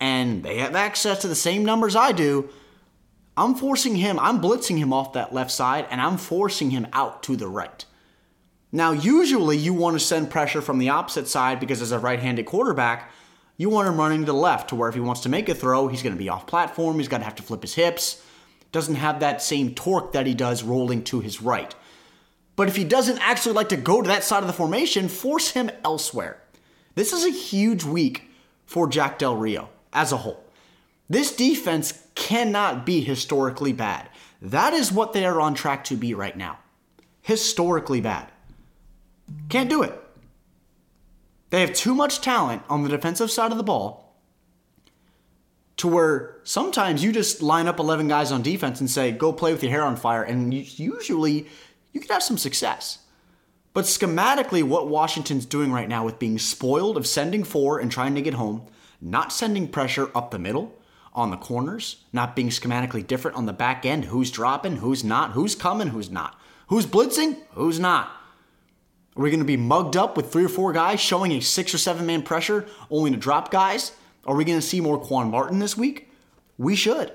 and 0.00 0.42
they 0.42 0.58
have 0.58 0.74
access 0.74 1.20
to 1.20 1.28
the 1.28 1.36
same 1.36 1.64
numbers 1.64 1.94
I 1.94 2.10
do, 2.10 2.48
I'm 3.36 3.54
forcing 3.54 3.94
him, 3.94 4.18
I'm 4.18 4.40
blitzing 4.40 4.78
him 4.78 4.92
off 4.92 5.12
that 5.12 5.32
left 5.32 5.52
side, 5.52 5.86
and 5.90 6.00
I'm 6.00 6.16
forcing 6.16 6.70
him 6.70 6.88
out 6.92 7.22
to 7.24 7.36
the 7.36 7.46
right. 7.46 7.84
Now, 8.72 8.90
usually 8.90 9.56
you 9.56 9.74
want 9.74 9.94
to 9.94 10.04
send 10.04 10.28
pressure 10.28 10.60
from 10.60 10.78
the 10.78 10.88
opposite 10.88 11.28
side 11.28 11.60
because 11.60 11.80
as 11.82 11.92
a 11.92 12.00
right 12.00 12.18
handed 12.18 12.46
quarterback, 12.46 13.12
you 13.60 13.68
want 13.68 13.86
him 13.86 13.98
running 13.98 14.20
to 14.20 14.24
the 14.24 14.32
left 14.32 14.70
to 14.70 14.74
where 14.74 14.88
if 14.88 14.94
he 14.94 15.02
wants 15.02 15.20
to 15.20 15.28
make 15.28 15.50
a 15.50 15.54
throw, 15.54 15.86
he's 15.86 16.02
going 16.02 16.14
to 16.14 16.18
be 16.18 16.30
off 16.30 16.46
platform, 16.46 16.96
he's 16.96 17.08
going 17.08 17.20
to 17.20 17.26
have 17.26 17.34
to 17.34 17.42
flip 17.42 17.60
his 17.60 17.74
hips, 17.74 18.24
doesn't 18.72 18.94
have 18.94 19.20
that 19.20 19.42
same 19.42 19.74
torque 19.74 20.12
that 20.12 20.26
he 20.26 20.32
does 20.32 20.62
rolling 20.62 21.04
to 21.04 21.20
his 21.20 21.42
right. 21.42 21.74
But 22.56 22.68
if 22.68 22.76
he 22.76 22.84
doesn't 22.84 23.18
actually 23.18 23.52
like 23.52 23.68
to 23.68 23.76
go 23.76 24.00
to 24.00 24.08
that 24.08 24.24
side 24.24 24.42
of 24.42 24.46
the 24.46 24.54
formation, 24.54 25.08
force 25.08 25.50
him 25.50 25.70
elsewhere. 25.84 26.40
This 26.94 27.12
is 27.12 27.26
a 27.26 27.38
huge 27.38 27.84
week 27.84 28.30
for 28.64 28.88
Jack 28.88 29.18
Del 29.18 29.36
Rio 29.36 29.68
as 29.92 30.10
a 30.10 30.16
whole. 30.16 30.42
This 31.10 31.36
defense 31.36 32.02
cannot 32.14 32.86
be 32.86 33.02
historically 33.02 33.74
bad. 33.74 34.08
That 34.40 34.72
is 34.72 34.90
what 34.90 35.12
they 35.12 35.26
are 35.26 35.38
on 35.38 35.52
track 35.52 35.84
to 35.84 35.96
be 35.96 36.14
right 36.14 36.34
now. 36.34 36.60
Historically 37.20 38.00
bad. 38.00 38.32
Can't 39.50 39.68
do 39.68 39.82
it. 39.82 39.99
They 41.50 41.60
have 41.60 41.72
too 41.72 41.94
much 41.94 42.20
talent 42.20 42.62
on 42.68 42.82
the 42.82 42.88
defensive 42.88 43.30
side 43.30 43.52
of 43.52 43.58
the 43.58 43.64
ball 43.64 44.16
to 45.76 45.88
where 45.88 46.36
sometimes 46.44 47.02
you 47.02 47.10
just 47.10 47.42
line 47.42 47.66
up 47.66 47.78
11 47.78 48.08
guys 48.08 48.30
on 48.32 48.42
defense 48.42 48.80
and 48.80 48.90
say, 48.90 49.12
go 49.12 49.32
play 49.32 49.52
with 49.52 49.62
your 49.62 49.72
hair 49.72 49.82
on 49.82 49.96
fire, 49.96 50.22
and 50.22 50.52
usually 50.52 51.46
you 51.92 52.00
could 52.00 52.10
have 52.10 52.22
some 52.22 52.38
success. 52.38 52.98
But 53.72 53.84
schematically, 53.86 54.62
what 54.62 54.88
Washington's 54.88 55.46
doing 55.46 55.72
right 55.72 55.88
now 55.88 56.04
with 56.04 56.18
being 56.18 56.38
spoiled 56.38 56.96
of 56.96 57.06
sending 57.06 57.44
four 57.44 57.78
and 57.78 57.90
trying 57.90 58.14
to 58.14 58.22
get 58.22 58.34
home, 58.34 58.66
not 59.00 59.32
sending 59.32 59.68
pressure 59.68 60.10
up 60.14 60.30
the 60.30 60.38
middle, 60.38 60.74
on 61.12 61.30
the 61.30 61.36
corners, 61.36 62.04
not 62.12 62.36
being 62.36 62.48
schematically 62.50 63.06
different 63.06 63.36
on 63.36 63.46
the 63.46 63.52
back 63.52 63.84
end, 63.84 64.06
who's 64.06 64.30
dropping, 64.30 64.76
who's 64.76 65.02
not, 65.02 65.32
who's 65.32 65.54
coming, 65.54 65.88
who's 65.88 66.10
not, 66.10 66.38
who's 66.68 66.86
blitzing, 66.86 67.36
who's 67.52 67.80
not. 67.80 68.10
Are 69.16 69.22
we 69.22 69.30
going 69.30 69.40
to 69.40 69.46
be 69.46 69.56
mugged 69.56 69.96
up 69.96 70.16
with 70.16 70.32
three 70.32 70.44
or 70.44 70.48
four 70.48 70.72
guys 70.72 71.00
showing 71.00 71.32
a 71.32 71.40
six 71.40 71.74
or 71.74 71.78
seven 71.78 72.06
man 72.06 72.22
pressure 72.22 72.66
only 72.90 73.10
to 73.10 73.16
drop 73.16 73.50
guys? 73.50 73.92
Are 74.24 74.36
we 74.36 74.44
going 74.44 74.58
to 74.58 74.66
see 74.66 74.80
more 74.80 75.00
Quan 75.00 75.30
Martin 75.30 75.58
this 75.58 75.76
week? 75.76 76.10
We 76.58 76.76
should. 76.76 77.12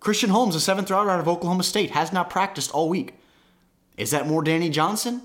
Christian 0.00 0.30
Holmes, 0.30 0.54
a 0.54 0.60
seventh 0.60 0.90
rounder 0.90 1.10
out 1.10 1.20
of 1.20 1.28
Oklahoma 1.28 1.62
State, 1.62 1.92
has 1.92 2.12
not 2.12 2.30
practiced 2.30 2.72
all 2.72 2.88
week. 2.88 3.14
Is 3.96 4.10
that 4.10 4.26
more 4.26 4.42
Danny 4.42 4.68
Johnson? 4.68 5.22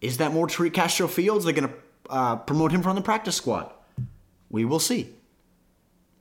Is 0.00 0.18
that 0.18 0.32
more 0.32 0.46
Tariq 0.46 0.72
Castro 0.72 1.08
Fields? 1.08 1.44
They're 1.44 1.54
going 1.54 1.68
to 1.68 1.74
uh, 2.10 2.36
promote 2.36 2.72
him 2.72 2.82
from 2.82 2.96
the 2.96 3.02
practice 3.02 3.36
squad. 3.36 3.72
We 4.50 4.64
will 4.64 4.78
see. 4.78 5.12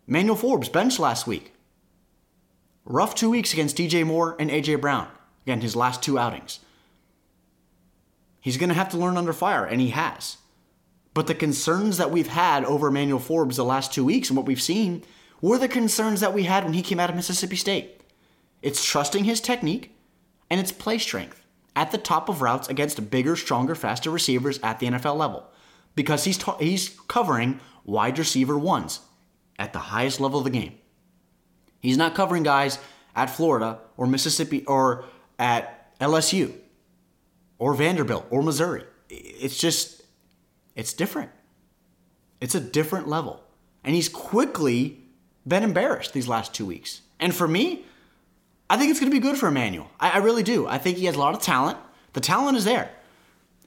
Manuel 0.08 0.36
Forbes 0.36 0.70
benched 0.70 1.00
last 1.00 1.28
week. 1.28 1.54
Rough 2.86 3.16
two 3.16 3.30
weeks 3.30 3.54
against 3.54 3.78
DJ 3.78 4.06
Moore 4.06 4.36
and 4.40 4.50
AJ 4.50 4.82
Brown. 4.82 5.08
Again, 5.46 5.62
his 5.62 5.76
last 5.76 6.02
two 6.02 6.18
outings. 6.18 6.60
He's 8.46 8.58
going 8.58 8.70
to 8.70 8.76
have 8.76 8.90
to 8.90 8.98
learn 9.00 9.18
under 9.18 9.34
fire, 9.34 9.66
and 9.66 9.82
he 9.82 9.90
has. 9.90 10.38
But 11.16 11.26
the 11.26 11.34
concerns 11.34 11.98
that 11.98 12.12
we've 12.12 12.28
had 12.28 12.64
over 12.64 12.90
Emmanuel 12.90 13.18
Forbes 13.18 13.58
the 13.58 13.66
last 13.66 13.92
two 13.92 14.06
weeks 14.06 14.30
and 14.30 14.38
what 14.38 14.46
we've 14.46 14.62
seen 14.62 15.04
were 15.42 15.58
the 15.58 15.68
concerns 15.68 16.20
that 16.20 16.32
we 16.32 16.44
had 16.44 16.64
when 16.64 16.74
he 16.74 16.84
came 16.84 17.00
out 17.00 17.10
of 17.10 17.16
Mississippi 17.16 17.56
State. 17.56 18.02
It's 18.62 18.86
trusting 18.86 19.24
his 19.24 19.42
technique 19.42 19.98
and 20.48 20.60
its 20.60 20.72
play 20.72 21.00
strength 21.00 21.44
at 21.76 21.90
the 21.90 21.98
top 21.98 22.30
of 22.30 22.44
routes 22.44 22.68
against 22.68 23.10
bigger, 23.10 23.36
stronger, 23.36 23.74
faster 23.74 24.12
receivers 24.12 24.60
at 24.62 24.80
the 24.80 24.90
NFL 24.90 25.18
level 25.18 25.48
because 25.96 26.26
he's, 26.26 26.38
ta- 26.38 26.60
he's 26.60 26.90
covering 27.08 27.60
wide 27.84 28.20
receiver 28.20 28.60
ones 28.60 29.00
at 29.58 29.74
the 29.74 29.80
highest 29.80 30.20
level 30.20 30.38
of 30.38 30.44
the 30.44 30.52
game. 30.52 30.78
He's 31.80 31.98
not 31.98 32.14
covering 32.14 32.44
guys 32.44 32.78
at 33.16 33.32
Florida 33.32 33.80
or 33.98 34.06
Mississippi 34.06 34.64
or 34.66 35.06
at 35.40 35.98
LSU 36.00 36.54
or 37.58 37.74
Vanderbilt 37.74 38.26
or 38.30 38.42
Missouri. 38.42 38.84
It's 39.10 39.58
just, 39.58 40.04
it's 40.76 40.94
different. 40.94 41.32
It's 42.42 42.56
a 42.56 42.60
different 42.60 43.08
level. 43.08 43.44
And 43.84 43.96
he's 43.96 44.10
quickly 44.10 45.02
been 45.48 45.64
embarrassed 45.64 46.14
these 46.14 46.28
last 46.28 46.54
two 46.54 46.66
weeks. 46.66 47.02
And 47.20 47.34
for 47.34 47.48
me, 47.48 47.86
I 48.70 48.78
think 48.78 48.92
it's 48.92 49.00
going 49.00 49.12
to 49.12 49.16
be 49.16 49.22
good 49.22 49.38
for 49.38 49.48
Emmanuel. 49.48 49.90
I, 50.00 50.12
I 50.12 50.18
really 50.18 50.44
do. 50.44 50.68
I 50.68 50.78
think 50.78 50.98
he 50.98 51.06
has 51.06 51.16
a 51.16 51.20
lot 51.20 51.36
of 51.36 51.42
talent. 51.42 51.78
The 52.14 52.22
talent 52.22 52.58
is 52.58 52.66
there. 52.66 52.90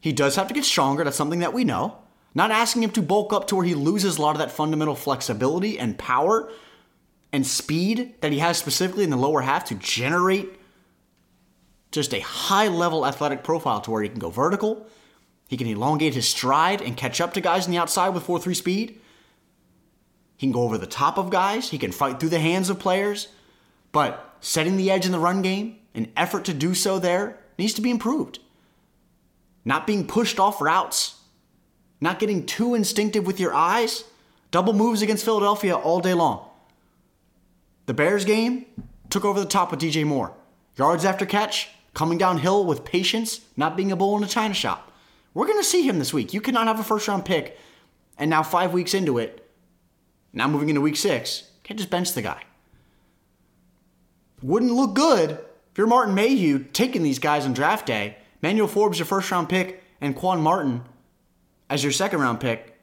He 0.01 0.13
does 0.13 0.37
have 0.37 0.49
to 0.49 0.55
get 0.55 0.65
stronger. 0.65 1.05
That's 1.05 1.17
something 1.17 1.41
that 1.41 1.53
we 1.53 1.65
know. 1.65 1.99
Not 2.35 2.51
asking 2.51 2.83
him 2.83 2.91
to 2.91 3.03
bulk 3.03 3.33
up 3.33 3.47
to 3.49 3.57
where 3.57 3.65
he 3.65 3.75
loses 3.75 4.19
a 4.19 4.23
lot 4.23 4.33
of 4.33 4.39
that 4.39 4.53
fundamental 4.53 4.95
flexibility 4.95 5.79
and 5.79 5.99
power 5.99 6.51
and 7.33 7.47
speed 7.47 8.15
that 8.21 8.33
he 8.33 8.39
has 8.39 8.59
specifically 8.59 9.05
in 9.05 9.11
the 9.11 9.17
lower 9.17 9.41
half 9.41 9.65
to 9.67 9.75
generate 9.77 10.58
just 11.91 12.15
a 12.15 12.21
high 12.21 12.69
level 12.69 13.07
athletic 13.07 13.43
profile 13.43 13.81
to 13.81 13.91
where 13.91 14.03
he 14.03 14.09
can 14.09 14.19
go 14.19 14.31
vertical, 14.31 14.87
he 15.49 15.57
can 15.57 15.67
elongate 15.67 16.15
his 16.15 16.29
stride 16.29 16.83
and 16.83 16.97
catch 16.97 17.21
up 17.21 17.33
to 17.35 17.41
guys 17.41 17.65
on 17.65 17.71
the 17.71 17.79
outside 17.79 18.11
with 18.11 18.23
4 18.23 18.39
3 18.39 18.55
speed. 18.55 19.01
He 20.37 20.47
can 20.47 20.53
go 20.53 20.63
over 20.63 20.79
the 20.79 20.87
top 20.87 21.19
of 21.19 21.31
guys, 21.31 21.71
he 21.71 21.79
can 21.79 21.93
fight 21.93 22.21
through 22.21 22.29
the 22.29 22.39
hands 22.39 22.71
of 22.71 22.79
players, 22.79 23.29
but 23.91 24.37
setting 24.41 24.77
the 24.77 24.91
edge 24.91 25.07
in 25.07 25.13
the 25.13 25.19
run 25.19 25.43
game, 25.43 25.79
an 25.95 26.13
effort 26.17 26.45
to 26.45 26.55
do 26.55 26.75
so 26.75 26.99
there 26.99 27.39
needs 27.59 27.75
to 27.75 27.83
be 27.83 27.91
improved. 27.91 28.39
Not 29.65 29.87
being 29.87 30.07
pushed 30.07 30.39
off 30.39 30.61
routes, 30.61 31.17
not 32.01 32.19
getting 32.19 32.47
too 32.47 32.75
instinctive 32.75 33.27
with 33.27 33.41
your 33.41 33.55
eyes, 33.55 34.05
double 34.51 34.73
moves 34.73 35.03
against 35.03 35.25
Philadelphia 35.25 35.75
all 35.75 36.01
day 36.01 36.15
long. 36.15 36.49
The 37.87 37.95
Bears 37.95 38.25
game 38.25 38.67
took 39.11 39.25
over 39.25 39.41
the 39.41 39.47
top 39.47 39.71
with 39.71 39.81
DJ 39.81 40.05
Moore. 40.05 40.35
Yards 40.77 41.05
after 41.05 41.27
catch, 41.27 41.71
coming 41.99 42.17
downhill 42.17 42.65
with 42.65 42.85
patience, 42.85 43.41
not 43.57 43.77
being 43.77 43.91
a 43.91 43.97
bull 43.97 44.17
in 44.17 44.23
a 44.23 44.29
china 44.29 44.55
shop. 44.55 44.93
We're 45.35 45.49
going 45.49 45.59
to 45.59 45.65
see 45.65 45.83
him 45.83 45.99
this 45.99 46.15
week. 46.15 46.33
You 46.33 46.41
cannot 46.41 46.69
have 46.69 46.79
a 46.79 46.85
first 46.85 47.09
round 47.09 47.25
pick, 47.25 47.59
and 48.17 48.31
now 48.31 48.45
five 48.45 48.73
weeks 48.73 48.95
into 48.95 49.19
it, 49.19 49.51
now 50.33 50.47
moving 50.47 50.69
into 50.69 50.81
week 50.81 50.95
six, 50.95 51.51
can't 51.65 51.77
just 51.77 51.91
bench 51.91 52.13
the 52.13 52.23
guy. 52.23 52.45
Wouldn't 54.43 54.71
look 54.71 54.95
good 54.95 55.33
if 55.33 55.77
you're 55.77 55.89
Martin 55.89 56.15
Mayhew 56.15 56.61
taking 56.73 57.03
these 57.03 57.19
guys 57.19 57.45
on 57.45 57.53
draft 57.53 57.85
day. 57.85 58.17
Manuel 58.43 58.69
Forbes, 58.69 59.01
your 59.01 59.07
first 59.07 59.29
round 59.33 59.49
pick, 59.49 59.83
and 60.01 60.15
Quan 60.15 60.41
Martin 60.41 60.85
as 61.69 61.83
your 61.83 61.91
second 61.91 62.21
round 62.21 62.39
pick. 62.39 62.79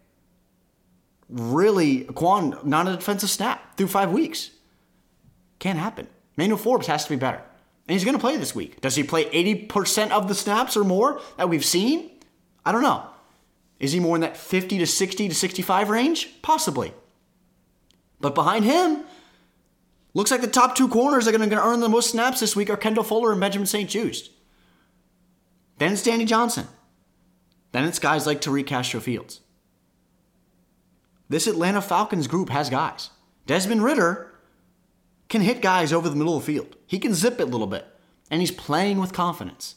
Really, 1.29 2.03
Quan, 2.03 2.59
not 2.65 2.89
a 2.89 2.97
defensive 2.97 3.29
snap 3.29 3.77
through 3.77 3.87
five 3.87 4.11
weeks. 4.11 4.51
Can't 5.59 5.79
happen. 5.79 6.09
Manuel 6.35 6.57
Forbes 6.57 6.87
has 6.87 7.05
to 7.05 7.11
be 7.11 7.15
better. 7.15 7.41
And 7.87 7.93
he's 7.93 8.03
going 8.03 8.15
to 8.15 8.21
play 8.21 8.37
this 8.37 8.55
week. 8.55 8.81
Does 8.81 8.95
he 8.95 9.03
play 9.03 9.25
80% 9.25 10.11
of 10.11 10.27
the 10.27 10.35
snaps 10.35 10.75
or 10.75 10.83
more 10.83 11.21
that 11.37 11.49
we've 11.49 11.65
seen? 11.65 12.11
I 12.65 12.71
don't 12.71 12.81
know. 12.81 13.05
Is 13.79 13.91
he 13.91 13.99
more 13.99 14.15
in 14.15 14.21
that 14.21 14.37
50 14.37 14.79
to 14.79 14.87
60 14.87 15.29
to 15.29 15.35
65 15.35 15.89
range? 15.89 16.41
Possibly. 16.41 16.93
But 18.19 18.33
behind 18.33 18.65
him, 18.65 19.03
looks 20.13 20.31
like 20.31 20.41
the 20.41 20.47
top 20.47 20.75
two 20.75 20.87
corners 20.87 21.27
are 21.27 21.31
going 21.31 21.47
to 21.47 21.63
earn 21.63 21.81
the 21.81 21.89
most 21.89 22.09
snaps 22.09 22.39
this 22.39 22.55
week 22.55 22.69
are 22.69 22.77
Kendall 22.77 23.03
Fuller 23.03 23.31
and 23.31 23.39
Benjamin 23.39 23.67
St-Juste. 23.67 24.31
Then 25.77 25.91
it's 25.91 26.03
Danny 26.03 26.25
Johnson. 26.25 26.67
Then 27.71 27.83
it's 27.83 27.99
guys 27.99 28.25
like 28.25 28.41
Tariq 28.41 28.65
Castro 28.65 28.99
Fields. 28.99 29.41
This 31.27 31.47
Atlanta 31.47 31.81
Falcons 31.81 32.27
group 32.27 32.49
has 32.49 32.69
guys. 32.69 33.09
Desmond 33.45 33.83
Ridder 33.83 34.31
can 35.35 35.41
hit 35.41 35.61
guys 35.61 35.91
over 35.91 36.07
the 36.07 36.15
middle 36.15 36.37
of 36.37 36.45
the 36.45 36.53
field. 36.53 36.77
He 36.87 36.97
can 36.97 37.13
zip 37.13 37.41
it 37.41 37.43
a 37.43 37.51
little 37.51 37.67
bit, 37.67 37.85
and 38.31 38.39
he's 38.39 38.51
playing 38.51 39.01
with 39.01 39.11
confidence. 39.11 39.75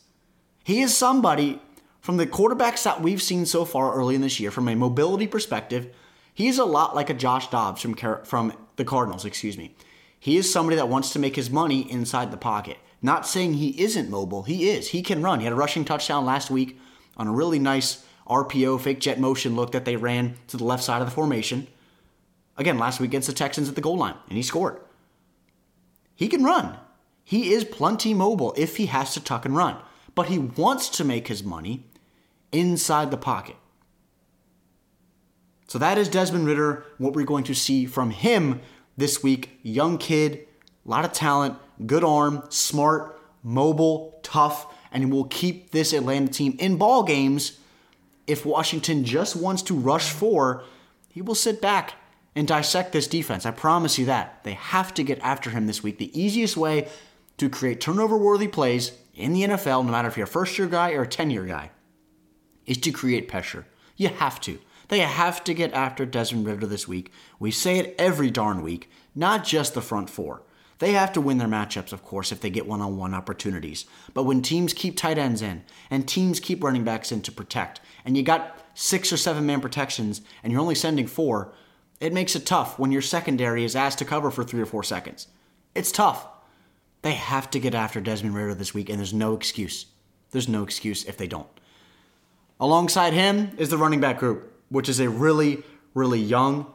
He 0.63 0.83
is 0.83 0.97
somebody 0.97 1.61
from 2.01 2.17
the 2.17 2.29
quarterbacks 2.29 2.85
that 2.85 3.03
we've 3.03 3.21
seen 3.21 3.45
so 3.45 3.65
far 3.65 3.93
early 3.93 4.15
in 4.15 4.21
this 4.21 4.39
year, 4.39 4.53
from 4.53 4.69
a 4.69 4.77
mobility 4.77 5.27
perspective, 5.27 5.93
he's 6.33 6.59
a 6.59 6.65
lot 6.65 6.95
like 6.95 7.11
a 7.11 7.15
Josh 7.15 7.51
Dobbs 7.51 7.83
from, 7.83 7.97
from 8.23 8.53
the 8.77 8.85
Cardinals, 8.85 9.25
excuse 9.25 9.59
me. 9.59 9.75
He 10.21 10.37
is 10.37 10.53
somebody 10.53 10.77
that 10.77 10.89
wants 10.89 11.13
to 11.15 11.19
make 11.19 11.35
his 11.35 11.51
money 11.51 11.91
inside 11.91 12.31
the 12.31 12.37
pocket. 12.37 12.77
Not 13.03 13.27
saying 13.27 13.55
he 13.55 13.83
isn't 13.83 14.09
mobile, 14.09 14.45
he 14.45 14.71
is. 14.71 14.91
He 14.91 15.03
can 15.03 15.23
run. 15.23 15.41
He 15.41 15.45
had 15.45 15.53
a 15.53 15.57
rushing 15.57 15.85
touchdown 15.85 16.25
last 16.25 16.53
week 16.53 16.79
on 17.17 17.27
a 17.27 17.33
really 17.33 17.59
nice 17.59 18.07
RPO 18.29 18.81
fake 18.81 19.01
jet 19.01 19.19
motion 19.19 19.57
look 19.57 19.73
that 19.73 19.85
they 19.85 19.97
ran 19.97 20.37
to 20.47 20.57
the 20.57 20.65
left 20.65 20.85
side 20.85 21.03
of 21.03 21.09
the 21.09 21.15
formation. 21.15 21.67
Again, 22.57 22.79
last 22.79 23.01
week 23.01 23.11
against 23.11 23.27
the 23.27 23.35
Texans 23.35 23.69
at 23.69 23.75
the 23.75 23.81
goal 23.81 23.97
line, 23.97 24.15
and 24.29 24.37
he 24.37 24.43
scored. 24.45 24.79
He 26.19 26.27
can 26.27 26.43
run. 26.43 26.77
He 27.23 27.53
is 27.53 27.65
plenty 27.65 28.13
mobile 28.13 28.53
if 28.57 28.77
he 28.77 28.87
has 28.87 29.15
to 29.15 29.21
tuck 29.21 29.45
and 29.45 29.55
run, 29.55 29.77
but 30.17 30.27
he 30.27 30.37
wants 30.37 30.89
to 30.89 31.05
make 31.05 31.29
his 31.29 31.45
money 31.45 31.85
inside 32.51 33.13
the 33.13 33.17
pocket. 33.17 33.55
So 35.69 35.79
that 35.79 35.97
is 35.97 36.09
Desmond 36.09 36.45
Ridder, 36.45 36.85
what 36.99 37.13
we're 37.13 37.25
going 37.25 37.45
to 37.45 37.55
see 37.55 37.87
from 37.87 38.11
him 38.11 38.61
this 38.97 39.23
week. 39.23 39.61
Young 39.63 39.97
kid, 39.97 40.49
a 40.85 40.91
lot 40.91 41.05
of 41.05 41.13
talent, 41.13 41.57
good 41.87 42.03
arm, 42.03 42.43
smart, 42.49 43.21
mobile, 43.45 44.19
tough, 44.25 44.75
and 44.91 45.13
will 45.13 45.27
keep 45.27 45.71
this 45.71 45.93
Atlanta 45.93 46.33
team 46.33 46.57
in 46.59 46.79
ball 46.79 47.05
games. 47.05 47.61
If 48.27 48.45
Washington 48.45 49.05
just 49.05 49.37
wants 49.37 49.63
to 49.63 49.75
rush 49.75 50.11
four, 50.11 50.65
he 51.09 51.23
will 51.23 51.37
sit 51.37 51.61
back 51.61 51.95
and 52.39 52.47
dissect 52.47 52.93
this 52.93 53.09
defense. 53.09 53.45
I 53.45 53.51
promise 53.51 53.99
you 53.99 54.07
that. 54.07 54.45
They 54.45 54.53
have 54.53 54.95
to 54.95 55.03
get 55.03 55.19
after 55.23 55.51
him 55.51 55.67
this 55.67 55.83
week. 55.83 55.99
The 55.99 56.17
easiest 56.19 56.57
way 56.57 56.87
to 57.37 57.49
create 57.49 57.81
turnover 57.81 58.17
worthy 58.17 58.47
plays 58.47 58.93
in 59.13 59.33
the 59.33 59.43
NFL, 59.43 59.85
no 59.85 59.91
matter 59.91 60.07
if 60.07 60.17
you're 60.17 60.23
a 60.23 60.29
first 60.29 60.57
year 60.57 60.69
guy 60.69 60.93
or 60.93 61.03
a 61.03 61.09
10 61.09 61.31
year 61.31 61.45
guy, 61.47 61.73
is 62.65 62.79
to 62.79 62.93
create 62.93 63.27
pressure. 63.27 63.67
You 63.97 64.11
have 64.11 64.41
to. 64.43 64.61
They 64.87 65.01
have 65.01 65.43
to 65.45 65.53
get 65.53 65.73
after 65.73 66.07
Desmond 66.07 66.47
Ridder 66.47 66.69
this 66.69 66.87
week. 66.87 67.11
We 67.41 67.51
say 67.51 67.81
it 67.81 67.97
every 67.99 68.31
darn 68.31 68.63
week, 68.63 68.89
not 69.17 69.43
just 69.43 69.75
the 69.75 69.83
front 69.83 70.09
four. 70.09 70.43
They 70.79 70.93
have 70.93 71.13
to 71.15 71.21
win 71.21 71.39
their 71.39 71.49
matchups, 71.49 71.93
of 71.93 72.05
course, 72.05 72.31
if 72.31 72.41
they 72.41 72.51
get 72.51 72.69
one 72.69 72.81
on 72.81 72.97
one 72.97 73.15
opportunities. 73.15 73.85
But 74.15 74.23
when 74.23 74.43
teams 74.43 74.73
keep 74.73 74.97
tight 74.97 75.19
ends 75.19 75.43
in 75.43 75.65
and 75.91 76.07
teams 76.07 76.39
keep 76.39 76.63
running 76.63 76.85
backs 76.85 77.11
in 77.11 77.21
to 77.23 77.33
protect, 77.33 77.81
and 78.05 78.17
you 78.17 78.23
got 78.23 78.57
six 78.75 79.13
or 79.13 79.17
seven 79.17 79.45
man 79.45 79.61
protections 79.61 80.23
and 80.45 80.53
you're 80.53 80.63
only 80.63 80.77
sending 80.77 81.09
four, 81.09 81.53
it 82.01 82.13
makes 82.13 82.37
it 82.37 82.47
tough 82.47 82.79
when 82.79 82.93
your 82.93 83.03
secondary 83.03 83.65
is 83.65 83.75
asked 83.75 83.99
to 83.99 84.05
cover 84.05 84.31
for 84.31 84.45
three 84.45 84.61
or 84.61 84.67
four 84.67 84.83
seconds. 84.83 85.27
It's 85.75 85.93
tough. 85.93 86.27
They 87.03 87.13
have 87.13 87.51
to 87.51 87.61
get 87.61 87.75
after 87.75 88.01
Desmond 88.01 88.35
Ridder 88.35 88.55
this 88.55 88.75
week, 88.75 88.89
and 88.89 88.99
there's 88.99 89.15
no 89.15 89.35
excuse. 89.35 89.87
There's 90.31 90.49
no 90.49 90.63
excuse 90.63 91.05
if 91.05 91.17
they 91.17 91.27
don't. 91.27 91.49
Alongside 92.61 93.13
him 93.13 93.53
is 93.57 93.71
the 93.71 93.79
running 93.79 94.01
back 94.01 94.19
group, 94.19 94.53
which 94.69 94.89
is 94.89 95.01
a 95.01 95.09
really, 95.09 95.63
really 95.95 96.21
young 96.21 96.67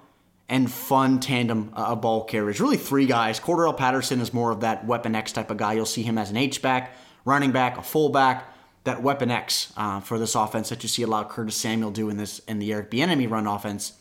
and 0.50 0.72
fun 0.72 1.20
tandem 1.20 1.72
uh, 1.76 1.88
of 1.88 2.02
ball 2.02 2.24
carriers. 2.24 2.60
Really, 2.60 2.78
three 2.78 3.06
guys. 3.06 3.40
Cordarrelle 3.40 3.78
Patterson 3.78 4.22
is 4.22 4.34
more 4.34 4.52
of 4.52 4.62
that 4.62 4.86
weapon 4.86 5.16
X 5.16 5.32
type 5.32 5.52
of 5.52 5.58
guy. 5.58 5.74
You'll 5.74 5.86
see 5.86 6.04
him 6.04 6.18
as 6.18 6.30
an 6.30 6.38
H 6.38 6.62
back, 6.62 6.96
running 7.26 7.52
back, 7.52 7.78
a 7.78 7.84
fullback. 7.84 8.50
That 8.86 9.02
weapon 9.02 9.32
X 9.32 9.72
uh, 9.78 10.02
for 10.02 10.20
this 10.20 10.36
offense 10.36 10.68
that 10.68 10.84
you 10.84 10.90
see 10.90 11.04
a 11.04 11.08
lot 11.08 11.26
of 11.26 11.32
Curtis 11.32 11.56
Samuel 11.56 11.92
do 11.92 12.10
in 12.10 12.18
this 12.18 12.40
in 12.40 12.60
the 12.60 12.74
Eric 12.74 12.92
Bieniemy 12.92 13.30
run 13.30 13.48
offense 13.48 13.94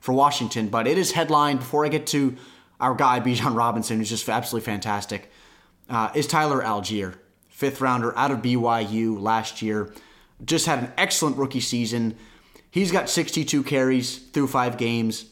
for 0.00 0.12
Washington. 0.12 0.68
But 0.68 0.86
it 0.86 0.98
is 0.98 1.12
headlined 1.12 1.60
before 1.60 1.84
I 1.84 1.88
get 1.88 2.06
to 2.08 2.36
our 2.80 2.94
guy 2.94 3.20
Bijan 3.24 3.56
Robinson, 3.56 3.98
who's 3.98 4.10
just 4.10 4.28
absolutely 4.28 4.66
fantastic. 4.66 5.30
Uh, 5.88 6.10
is 6.14 6.26
Tyler 6.26 6.62
Allgeier, 6.62 7.16
fifth 7.48 7.80
rounder 7.80 8.16
out 8.16 8.30
of 8.30 8.38
BYU 8.38 9.20
last 9.20 9.60
year, 9.60 9.92
just 10.44 10.66
had 10.66 10.78
an 10.78 10.92
excellent 10.96 11.36
rookie 11.36 11.60
season. 11.60 12.16
He's 12.70 12.92
got 12.92 13.10
62 13.10 13.62
carries 13.64 14.18
through 14.18 14.46
five 14.46 14.78
games. 14.78 15.26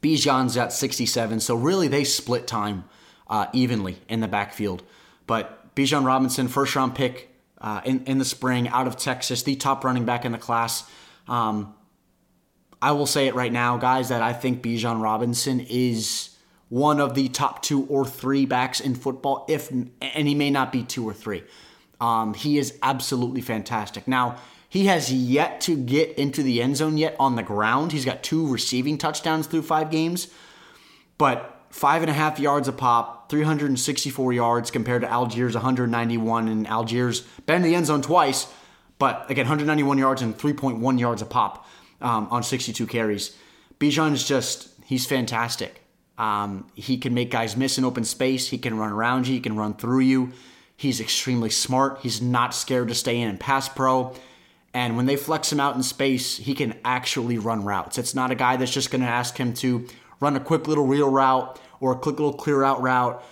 Bijan's 0.00 0.54
got 0.54 0.72
67. 0.72 1.40
So 1.40 1.54
really, 1.54 1.88
they 1.88 2.04
split 2.04 2.46
time 2.46 2.84
uh, 3.28 3.46
evenly 3.52 3.98
in 4.08 4.20
the 4.20 4.28
backfield. 4.28 4.82
But 5.26 5.74
Bijan 5.74 6.04
Robinson, 6.04 6.48
first 6.48 6.74
round 6.76 6.94
pick 6.94 7.30
uh, 7.58 7.80
in, 7.84 8.04
in 8.04 8.18
the 8.18 8.24
spring 8.24 8.68
out 8.68 8.86
of 8.86 8.96
Texas, 8.96 9.42
the 9.42 9.56
top 9.56 9.84
running 9.84 10.04
back 10.04 10.24
in 10.24 10.32
the 10.32 10.38
class. 10.38 10.88
Um, 11.28 11.74
I 12.84 12.92
will 12.92 13.06
say 13.06 13.28
it 13.28 13.34
right 13.34 13.50
now, 13.50 13.78
guys, 13.78 14.10
that 14.10 14.20
I 14.20 14.34
think 14.34 14.62
Bijan 14.62 15.00
Robinson 15.00 15.60
is 15.70 16.36
one 16.68 17.00
of 17.00 17.14
the 17.14 17.30
top 17.30 17.62
two 17.62 17.86
or 17.86 18.04
three 18.04 18.44
backs 18.44 18.78
in 18.78 18.94
football, 18.94 19.46
if 19.48 19.70
and 19.70 20.28
he 20.28 20.34
may 20.34 20.50
not 20.50 20.70
be 20.70 20.82
two 20.82 21.08
or 21.08 21.14
three. 21.14 21.44
Um, 21.98 22.34
he 22.34 22.58
is 22.58 22.78
absolutely 22.82 23.40
fantastic. 23.40 24.06
Now, 24.06 24.36
he 24.68 24.84
has 24.84 25.10
yet 25.10 25.62
to 25.62 25.78
get 25.78 26.18
into 26.18 26.42
the 26.42 26.60
end 26.60 26.76
zone 26.76 26.98
yet 26.98 27.16
on 27.18 27.36
the 27.36 27.42
ground. 27.42 27.92
He's 27.92 28.04
got 28.04 28.22
two 28.22 28.46
receiving 28.46 28.98
touchdowns 28.98 29.46
through 29.46 29.62
five 29.62 29.90
games, 29.90 30.28
but 31.16 31.62
five 31.70 32.02
and 32.02 32.10
a 32.10 32.14
half 32.14 32.38
yards 32.38 32.68
a 32.68 32.72
pop, 32.72 33.30
364 33.30 34.34
yards 34.34 34.70
compared 34.70 35.00
to 35.00 35.08
Allgeier's 35.08 35.54
191, 35.54 36.48
and 36.48 36.66
Allgeier's 36.66 37.22
been 37.46 37.56
in 37.56 37.62
the 37.62 37.74
end 37.76 37.86
zone 37.86 38.02
twice, 38.02 38.46
but 38.98 39.30
again, 39.30 39.46
191 39.46 39.96
yards 39.96 40.20
and 40.20 40.36
3.1 40.36 41.00
yards 41.00 41.22
a 41.22 41.26
pop 41.26 41.66
um, 42.00 42.28
on 42.30 42.42
62 42.42 42.86
carries. 42.86 43.36
Bijan 43.78 44.12
is 44.12 44.26
just, 44.26 44.68
he's 44.84 45.06
fantastic. 45.06 45.82
Um, 46.16 46.68
he 46.74 46.96
can 46.96 47.12
make 47.14 47.30
guys 47.30 47.56
miss 47.56 47.78
in 47.78 47.84
open 47.84 48.04
space. 48.04 48.48
He 48.48 48.58
can 48.58 48.78
run 48.78 48.92
around 48.92 49.26
you. 49.26 49.34
He 49.34 49.40
can 49.40 49.56
run 49.56 49.74
through 49.74 50.00
you. 50.00 50.32
He's 50.76 51.00
extremely 51.00 51.50
smart. 51.50 52.00
He's 52.02 52.20
not 52.20 52.54
scared 52.54 52.88
to 52.88 52.94
stay 52.94 53.20
in 53.20 53.28
and 53.28 53.38
pass 53.38 53.68
pro. 53.68 54.14
And 54.72 54.96
when 54.96 55.06
they 55.06 55.16
flex 55.16 55.52
him 55.52 55.60
out 55.60 55.76
in 55.76 55.82
space, 55.82 56.36
he 56.36 56.54
can 56.54 56.78
actually 56.84 57.38
run 57.38 57.64
routes. 57.64 57.96
It's 57.96 58.14
not 58.14 58.32
a 58.32 58.34
guy 58.34 58.56
that's 58.56 58.72
just 58.72 58.90
going 58.90 59.02
to 59.02 59.08
ask 59.08 59.36
him 59.36 59.54
to 59.54 59.86
run 60.20 60.36
a 60.36 60.40
quick 60.40 60.66
little 60.66 60.86
reel 60.86 61.08
route 61.08 61.60
or 61.80 61.92
a 61.92 61.96
quick 61.96 62.18
little 62.18 62.32
clear 62.32 62.64
out 62.64 62.82
route 62.82 63.22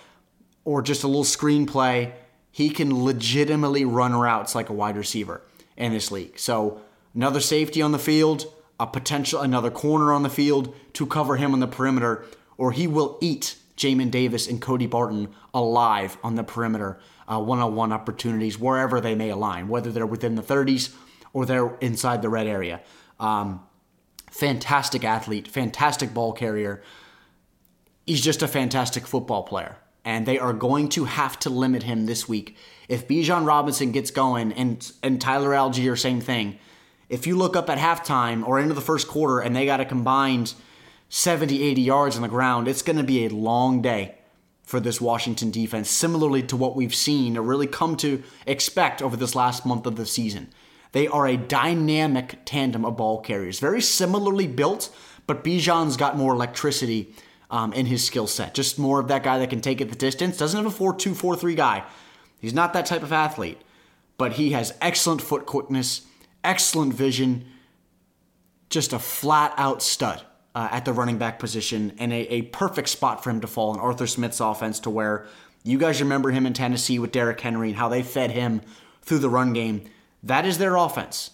or 0.63 0.81
just 0.81 1.03
a 1.03 1.07
little 1.07 1.25
screen 1.25 1.65
play. 1.65 2.13
He 2.51 2.69
can 2.69 3.03
legitimately 3.03 3.83
run 3.83 4.13
routes 4.13 4.55
like 4.55 4.69
a 4.69 4.73
wide 4.73 4.95
receiver 4.95 5.41
in 5.75 5.91
this 5.91 6.11
league. 6.11 6.39
So 6.39 6.81
another 7.13 7.39
safety 7.39 7.81
on 7.81 7.91
the 7.91 7.99
field, 7.99 8.45
a 8.79 8.87
potential 8.87 9.41
another 9.41 9.71
corner 9.71 10.11
on 10.11 10.23
the 10.23 10.29
field 10.29 10.73
to 10.93 11.05
cover 11.05 11.35
him 11.37 11.53
on 11.53 11.59
the 11.59 11.67
perimeter, 11.67 12.25
or 12.57 12.71
he 12.71 12.87
will 12.87 13.17
eat 13.21 13.55
Jamin 13.77 14.11
Davis 14.11 14.47
and 14.47 14.61
Cody 14.61 14.87
Barton 14.87 15.29
alive 15.53 16.17
on 16.23 16.35
the 16.35 16.43
perimeter, 16.43 16.99
one 17.27 17.59
on 17.59 17.75
one 17.75 17.91
opportunities 17.91 18.59
wherever 18.59 19.01
they 19.01 19.15
may 19.15 19.29
align, 19.29 19.67
whether 19.67 19.91
they're 19.91 20.05
within 20.05 20.35
the 20.35 20.41
30s 20.41 20.93
or 21.33 21.45
they're 21.45 21.75
inside 21.77 22.21
the 22.21 22.29
red 22.29 22.47
area. 22.47 22.81
Um, 23.19 23.61
fantastic 24.29 25.03
athlete, 25.03 25.47
fantastic 25.47 26.13
ball 26.13 26.33
carrier. 26.33 26.81
He's 28.05 28.21
just 28.21 28.41
a 28.41 28.47
fantastic 28.47 29.07
football 29.07 29.43
player. 29.43 29.77
And 30.05 30.25
they 30.25 30.37
are 30.37 30.53
going 30.53 30.89
to 30.89 31.05
have 31.05 31.39
to 31.39 31.49
limit 31.49 31.83
him 31.83 32.05
this 32.05 32.27
week. 32.27 32.57
If 32.89 33.07
Bijan 33.07 33.47
Robinson 33.47 33.93
gets 33.93 34.11
going 34.11 34.51
and, 34.51 34.91
and 35.01 35.21
Tyler 35.21 35.51
Allgeier, 35.51 35.97
same 35.97 36.19
thing. 36.19 36.59
If 37.13 37.27
you 37.27 37.35
look 37.35 37.55
up 37.55 37.69
at 37.69 37.77
halftime 37.77 38.43
or 38.43 38.59
into 38.59 38.73
the 38.73 38.81
first 38.81 39.07
quarter 39.07 39.39
and 39.39 39.55
they 39.55 39.67
got 39.67 39.79
a 39.79 39.85
combined 39.85 40.55
70, 41.09 41.61
80 41.61 41.81
yards 41.83 42.15
on 42.15 42.23
the 42.23 42.27
ground, 42.27 42.67
it's 42.67 42.81
going 42.81 42.97
to 42.97 43.03
be 43.03 43.23
a 43.23 43.29
long 43.29 43.83
day 43.83 44.15
for 44.63 44.79
this 44.79 44.99
Washington 44.99 45.51
defense, 45.51 45.91
similarly 45.91 46.41
to 46.41 46.57
what 46.57 46.75
we've 46.75 46.95
seen 46.95 47.37
or 47.37 47.43
really 47.43 47.67
come 47.67 47.95
to 47.97 48.23
expect 48.47 48.99
over 48.99 49.15
this 49.15 49.35
last 49.35 49.63
month 49.63 49.85
of 49.85 49.95
the 49.95 50.07
season. 50.07 50.49
They 50.91 51.07
are 51.07 51.27
a 51.27 51.37
dynamic 51.37 52.39
tandem 52.45 52.83
of 52.83 52.97
ball 52.97 53.21
carriers, 53.21 53.59
very 53.59 53.81
similarly 53.81 54.47
built, 54.47 54.89
but 55.27 55.43
Bijan's 55.43 55.97
got 55.97 56.17
more 56.17 56.33
electricity 56.33 57.13
um, 57.51 57.73
in 57.73 57.85
his 57.85 58.03
skill 58.03 58.25
set. 58.25 58.55
Just 58.55 58.79
more 58.79 58.99
of 58.99 59.07
that 59.09 59.21
guy 59.21 59.37
that 59.37 59.51
can 59.51 59.61
take 59.61 59.81
it 59.81 59.89
the 59.91 59.95
distance. 59.95 60.37
Doesn't 60.37 60.57
have 60.57 60.73
a 60.73 60.75
4 60.75 60.95
2 60.95 61.13
4 61.13 61.35
3 61.35 61.53
guy. 61.53 61.83
He's 62.41 62.55
not 62.55 62.73
that 62.73 62.87
type 62.87 63.03
of 63.03 63.13
athlete, 63.13 63.61
but 64.17 64.33
he 64.33 64.53
has 64.53 64.73
excellent 64.81 65.21
foot 65.21 65.45
quickness, 65.45 66.07
excellent 66.43 66.93
vision, 66.93 67.45
just 68.69 68.93
a 68.93 68.99
flat 68.99 69.53
out 69.57 69.81
stud. 69.81 70.21
Uh, 70.55 70.67
at 70.69 70.85
the 70.85 70.93
running 70.93 71.17
back 71.17 71.39
position 71.39 71.91
and 71.97 72.13
a, 72.13 72.31
a 72.31 72.43
perfect 72.43 72.87
spot 72.87 73.23
for 73.23 73.31
him 73.31 73.41
to 73.41 73.47
fall 73.47 73.73
in 73.73 73.79
Arthur 73.79 74.05
Smith's 74.05 74.39
offense 74.39 74.79
to 74.81 74.91
where 74.91 75.25
you 75.63 75.79
guys 75.79 75.99
remember 75.99 76.29
him 76.29 76.45
in 76.45 76.53
Tennessee 76.53 76.99
with 76.99 77.11
Derrick 77.11 77.41
Henry 77.41 77.69
and 77.69 77.77
how 77.77 77.89
they 77.89 78.03
fed 78.03 78.29
him 78.29 78.61
through 79.01 79.17
the 79.17 79.29
run 79.29 79.53
game. 79.53 79.85
That 80.21 80.45
is 80.45 80.59
their 80.59 80.75
offense 80.75 81.31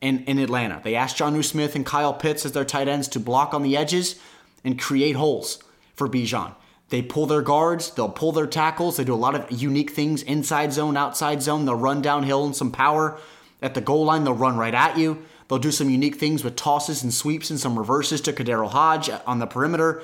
in, 0.00 0.22
in 0.26 0.38
Atlanta. 0.38 0.80
They 0.84 0.94
asked 0.94 1.18
Jonnu 1.18 1.44
Smith 1.44 1.74
and 1.74 1.84
Kyle 1.84 2.14
Pitts 2.14 2.46
as 2.46 2.52
their 2.52 2.64
tight 2.64 2.86
ends 2.86 3.08
to 3.08 3.18
block 3.18 3.52
on 3.52 3.64
the 3.64 3.76
edges 3.76 4.20
and 4.62 4.78
create 4.78 5.16
holes 5.16 5.58
for 5.94 6.08
Bijan. 6.08 6.54
They 6.90 7.02
pull 7.02 7.26
their 7.26 7.42
guards, 7.42 7.90
they'll 7.90 8.08
pull 8.08 8.30
their 8.30 8.46
tackles, 8.46 8.96
they 8.96 9.04
do 9.04 9.14
a 9.14 9.16
lot 9.16 9.34
of 9.34 9.50
unique 9.50 9.90
things 9.90 10.22
inside 10.22 10.72
zone, 10.72 10.96
outside 10.96 11.42
zone. 11.42 11.64
They'll 11.64 11.74
run 11.74 12.00
downhill 12.00 12.44
and 12.44 12.54
some 12.54 12.70
power. 12.70 13.18
At 13.62 13.74
the 13.74 13.80
goal 13.80 14.04
line, 14.04 14.24
they'll 14.24 14.34
run 14.34 14.56
right 14.56 14.74
at 14.74 14.98
you. 14.98 15.22
They'll 15.48 15.58
do 15.58 15.70
some 15.70 15.90
unique 15.90 16.16
things 16.16 16.42
with 16.42 16.56
tosses 16.56 17.02
and 17.02 17.12
sweeps 17.12 17.50
and 17.50 17.58
some 17.58 17.78
reverses 17.78 18.20
to 18.22 18.32
KhaDarel 18.32 18.70
Hodge 18.70 19.10
on 19.26 19.38
the 19.38 19.46
perimeter. 19.46 20.02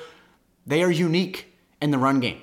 They 0.67 0.83
are 0.83 0.91
unique 0.91 1.53
in 1.81 1.91
the 1.91 1.99
run 1.99 2.21
game. 2.21 2.41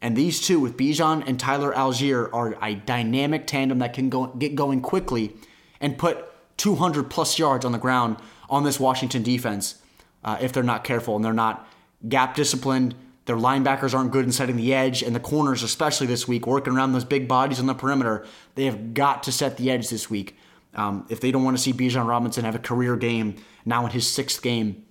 And 0.00 0.16
these 0.16 0.40
two, 0.40 0.58
with 0.58 0.76
Bijan 0.76 1.26
and 1.26 1.38
Tyler 1.38 1.72
Allgeier, 1.72 2.28
are 2.32 2.56
a 2.62 2.74
dynamic 2.74 3.46
tandem 3.46 3.78
that 3.78 3.94
can 3.94 4.10
go, 4.10 4.26
get 4.26 4.54
going 4.54 4.80
quickly 4.80 5.34
and 5.80 5.96
put 5.96 6.24
200 6.56 7.08
plus 7.08 7.38
yards 7.38 7.64
on 7.64 7.72
the 7.72 7.78
ground 7.78 8.16
on 8.50 8.64
this 8.64 8.78
Washington 8.78 9.22
defense 9.22 9.76
uh, 10.24 10.38
if 10.40 10.52
they're 10.52 10.62
not 10.62 10.84
careful 10.84 11.16
and 11.16 11.24
they're 11.24 11.32
not 11.32 11.66
gap 12.08 12.34
disciplined. 12.34 12.94
Their 13.26 13.36
linebackers 13.36 13.94
aren't 13.94 14.10
good 14.10 14.24
in 14.24 14.32
setting 14.32 14.56
the 14.56 14.74
edge, 14.74 15.02
and 15.02 15.14
the 15.14 15.20
corners, 15.20 15.62
especially 15.62 16.06
this 16.08 16.26
week, 16.26 16.46
working 16.46 16.74
around 16.74 16.92
those 16.92 17.04
big 17.04 17.28
bodies 17.28 17.60
on 17.60 17.66
the 17.66 17.74
perimeter. 17.74 18.26
They 18.56 18.64
have 18.64 18.94
got 18.94 19.22
to 19.24 19.32
set 19.32 19.56
the 19.56 19.70
edge 19.70 19.88
this 19.90 20.10
week. 20.10 20.36
Um, 20.74 21.06
if 21.08 21.20
they 21.20 21.30
don't 21.30 21.44
want 21.44 21.56
to 21.56 21.62
see 21.62 21.72
Bijan 21.72 22.06
Robinson 22.06 22.44
have 22.44 22.54
a 22.54 22.58
career 22.58 22.96
game 22.96 23.36
now 23.64 23.84
in 23.84 23.92
his 23.92 24.08
sixth 24.08 24.42
game 24.42 24.84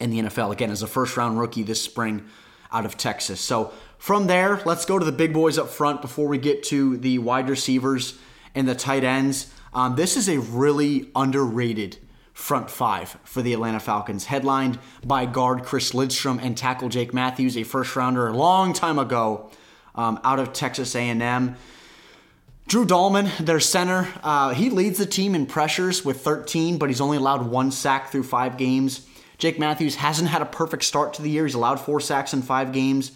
in 0.00 0.10
the 0.10 0.22
NFL, 0.22 0.52
again, 0.52 0.70
as 0.70 0.82
a 0.82 0.86
first 0.86 1.16
round 1.16 1.38
rookie 1.38 1.62
this 1.62 1.80
spring 1.80 2.24
out 2.72 2.86
of 2.86 2.96
Texas. 2.96 3.40
So 3.40 3.72
from 3.98 4.26
there, 4.26 4.60
let's 4.64 4.84
go 4.84 4.98
to 4.98 5.04
the 5.04 5.12
big 5.12 5.32
boys 5.32 5.58
up 5.58 5.68
front 5.68 6.00
before 6.00 6.26
we 6.26 6.38
get 6.38 6.62
to 6.64 6.96
the 6.96 7.18
wide 7.18 7.48
receivers 7.50 8.18
and 8.54 8.66
the 8.66 8.74
tight 8.74 9.04
ends. 9.04 9.52
Um, 9.72 9.94
this 9.96 10.16
is 10.16 10.28
a 10.28 10.38
really 10.38 11.10
underrated 11.14 11.98
front 12.40 12.70
five 12.70 13.16
for 13.22 13.42
the 13.42 13.52
Atlanta 13.52 13.78
Falcons, 13.78 14.26
headlined 14.26 14.78
by 15.04 15.26
guard 15.26 15.62
Chris 15.62 15.94
Lindstrom 15.94 16.38
and 16.38 16.56
tackle 16.56 16.88
Jake 16.88 17.14
Matthews, 17.14 17.56
a 17.56 17.62
first 17.62 17.94
rounder 17.94 18.26
a 18.26 18.32
long 18.32 18.72
time 18.72 18.98
ago 18.98 19.50
um, 19.94 20.18
out 20.24 20.38
of 20.38 20.52
Texas 20.52 20.94
A&M. 20.94 21.56
Drew 22.66 22.86
Dalman, 22.86 23.36
their 23.44 23.60
center, 23.60 24.08
uh, 24.22 24.54
he 24.54 24.70
leads 24.70 24.98
the 24.98 25.06
team 25.06 25.34
in 25.34 25.46
pressures 25.46 26.04
with 26.04 26.20
13, 26.20 26.78
but 26.78 26.88
he's 26.88 27.00
only 27.00 27.16
allowed 27.16 27.46
one 27.46 27.70
sack 27.70 28.10
through 28.10 28.22
five 28.22 28.56
games. 28.56 29.06
Jake 29.38 29.58
Matthews 29.58 29.96
hasn't 29.96 30.28
had 30.28 30.40
a 30.40 30.46
perfect 30.46 30.84
start 30.84 31.14
to 31.14 31.22
the 31.22 31.30
year. 31.30 31.46
He's 31.46 31.54
allowed 31.54 31.80
four 31.80 32.00
sacks 32.00 32.32
in 32.32 32.42
five 32.42 32.72
games 32.72 33.12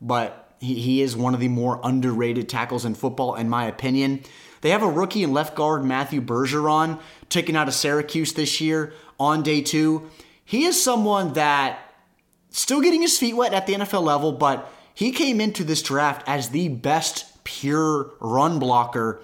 but 0.00 0.54
he, 0.60 0.74
he 0.74 1.02
is 1.02 1.16
one 1.16 1.34
of 1.34 1.40
the 1.40 1.48
more 1.48 1.80
underrated 1.82 2.48
tackles 2.48 2.84
in 2.84 2.94
football, 2.94 3.34
in 3.34 3.48
my 3.48 3.66
opinion. 3.66 4.22
They 4.60 4.70
have 4.70 4.82
a 4.82 4.90
rookie 4.90 5.22
and 5.22 5.32
left 5.32 5.54
guard, 5.54 5.84
Matthew 5.84 6.20
Bergeron, 6.20 7.00
taken 7.28 7.56
out 7.56 7.68
of 7.68 7.74
Syracuse 7.74 8.32
this 8.32 8.60
year 8.60 8.92
on 9.18 9.42
day 9.42 9.62
two. 9.62 10.10
He 10.44 10.64
is 10.64 10.82
someone 10.82 11.34
that 11.34 11.78
still 12.50 12.80
getting 12.80 13.02
his 13.02 13.18
feet 13.18 13.34
wet 13.34 13.52
at 13.52 13.66
the 13.66 13.74
NFL 13.74 14.02
level, 14.02 14.32
but 14.32 14.72
he 14.94 15.12
came 15.12 15.40
into 15.40 15.62
this 15.62 15.82
draft 15.82 16.22
as 16.26 16.48
the 16.48 16.68
best 16.68 17.44
pure 17.44 18.12
run 18.20 18.58
blocker 18.58 19.22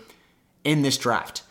in 0.63 0.83
this 0.83 0.97
draft. 0.97 1.43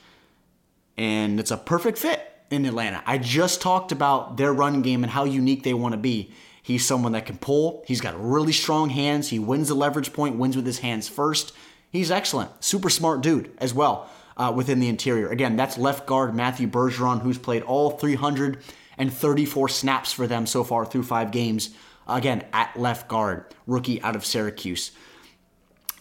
And 0.98 1.39
it's 1.39 1.52
a 1.52 1.58
perfect 1.58 1.98
fit 1.98 2.32
in 2.50 2.65
Atlanta. 2.65 3.04
I 3.06 3.17
just 3.17 3.62
talked 3.62 3.91
about 3.91 4.38
their 4.38 4.54
run 4.54 4.82
game 4.82 5.04
and 5.04 5.12
how 5.12 5.24
unique 5.26 5.63
they 5.63 5.74
want 5.74 5.93
to 5.93 5.98
be. 5.98 6.32
He's 6.62 6.86
someone 6.86 7.12
that 7.12 7.26
can 7.26 7.38
pull. 7.38 7.84
He's 7.86 8.00
got 8.00 8.19
really 8.24 8.54
strong 8.54 8.89
hands. 8.89 9.30
He 9.30 9.39
wins 9.39 9.67
the 9.67 9.74
leverage 9.74 10.13
point, 10.13 10.38
wins 10.38 10.56
with 10.56 10.65
his 10.65 10.80
hands 10.80 11.10
first. 11.10 11.52
He's 11.93 12.10
excellent. 12.10 12.51
Super 12.63 12.89
smart 12.89 13.21
dude 13.21 13.51
as 13.60 13.71
well 13.71 14.10
uh, 14.36 14.51
within 14.53 14.79
the 14.79 14.89
interior. 14.89 15.29
Again, 15.29 15.56
that's 15.56 15.77
left 15.77 16.08
guard 16.08 16.34
Matthew 16.34 16.67
Bergeron, 16.67 17.21
who's 17.21 17.38
played 17.38 17.62
all 17.62 17.91
334 17.91 19.69
snaps 19.69 20.12
for 20.12 20.25
them 20.25 20.47
so 20.47 20.63
far 20.63 20.88
through 20.88 21.03
five 21.03 21.32
games. 21.32 21.69
Again, 22.08 22.43
at 22.51 22.75
left 22.75 23.08
guard, 23.08 23.45
rookie 23.67 24.01
out 24.01 24.15
of 24.15 24.25
Syracuse. 24.25 24.91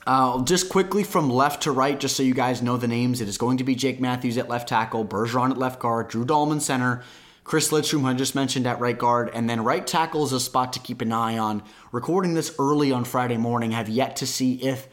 Uh, 0.07 0.42
just 0.44 0.70
quickly 0.70 1.05
from 1.05 1.28
left 1.28 1.64
to 1.64 1.70
right, 1.70 2.00
just 2.00 2.16
so 2.16 2.22
you 2.22 2.35
guys 2.35 2.62
know 2.62 2.78
the 2.78 2.88
names, 2.88 3.20
it 3.20 3.28
is 3.28 3.37
going 3.37 3.59
to 3.59 3.64
be 3.64 3.74
Jake 3.74 4.00
Matthews 4.00 4.38
at 4.38 4.48
left 4.48 4.70
tackle, 4.70 5.05
Bergeron 5.05 5.50
at 5.50 5.59
left 5.59 5.78
guard, 5.78 6.09
Drew 6.09 6.24
Dalman 6.24 6.61
center, 6.61 7.05
Chris 7.44 7.70
Lindstrom, 7.70 8.07
I 8.07 8.14
just 8.14 8.35
mentioned 8.35 8.66
at 8.66 8.81
right 8.81 8.98
guard, 8.98 9.31
and 9.35 9.48
then 9.48 9.62
right 9.62 9.87
tackle 9.87 10.24
is 10.24 10.33
a 10.33 10.40
spot 10.40 10.72
to 10.72 10.81
keep 10.81 11.02
an 11.02 11.12
eye 11.12 11.38
on. 11.38 11.62
Recording 11.92 12.35
this 12.35 12.55
early 12.59 12.90
on 12.90 13.05
Friday 13.05 13.37
morning, 13.37 13.72
have 13.72 13.88
yet 13.88 14.16
to 14.16 14.26
see 14.26 14.55
if 14.55 14.88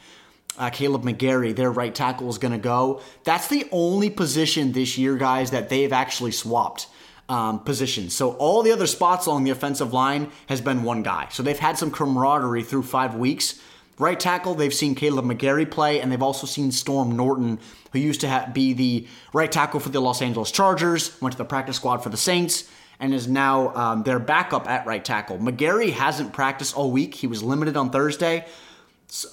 uh, 0.58 0.70
Kaleb 0.70 1.04
McGary, 1.04 1.56
their 1.56 1.72
right 1.72 1.94
tackle, 1.94 2.30
is 2.30 2.38
going 2.38 2.52
to 2.52 2.58
go. 2.58 3.02
That's 3.24 3.48
the 3.48 3.68
only 3.72 4.10
position 4.10 4.72
this 4.72 4.98
year, 4.98 5.16
guys, 5.16 5.52
that 5.52 5.70
they've 5.70 5.94
actually 5.94 6.32
swapped 6.32 6.88
um, 7.30 7.60
positions. 7.60 8.16
So 8.16 8.32
all 8.34 8.64
the 8.64 8.72
other 8.72 8.88
spots 8.88 9.28
along 9.28 9.44
the 9.44 9.52
offensive 9.52 9.94
line 9.94 10.32
has 10.48 10.62
been 10.62 10.84
one 10.84 11.04
guy. 11.04 11.28
So 11.32 11.44
they've 11.44 11.58
had 11.58 11.78
some 11.78 11.92
camaraderie 11.92 12.64
through 12.64 12.84
five 12.84 13.16
weeks. 13.16 13.62
Right 14.00 14.20
tackle, 14.20 14.56
they've 14.56 14.74
seen 14.74 14.96
Kaleb 14.96 15.26
McGary 15.26 15.70
play, 15.70 16.00
and 16.00 16.12
they've 16.12 16.22
also 16.22 16.48
seen 16.48 16.72
Storm 16.72 17.16
Norton, 17.16 17.60
who 17.92 18.00
used 18.00 18.22
to 18.22 18.30
ha- 18.30 18.50
be 18.52 18.74
the 18.74 19.08
right 19.34 19.52
tackle 19.52 19.80
for 19.80 19.90
the 19.90 20.00
Los 20.00 20.22
Angeles 20.22 20.52
Chargers, 20.52 21.22
went 21.22 21.34
to 21.34 21.38
the 21.38 21.46
practice 21.46 21.76
squad 21.76 21.98
for 21.98 22.10
the 22.10 22.18
Saints, 22.18 22.70
and 23.00 23.14
is 23.14 23.28
now 23.28 23.76
um, 23.76 24.04
their 24.04 24.20
backup 24.20 24.70
at 24.70 24.86
right 24.86 25.04
tackle. 25.04 25.38
McGary 25.38 25.92
hasn't 25.92 26.34
practiced 26.34 26.76
all 26.76 26.92
week. 26.92 27.14
He 27.14 27.28
was 27.28 27.44
limited 27.44 27.76
on 27.78 27.90
Thursday. 27.90 28.46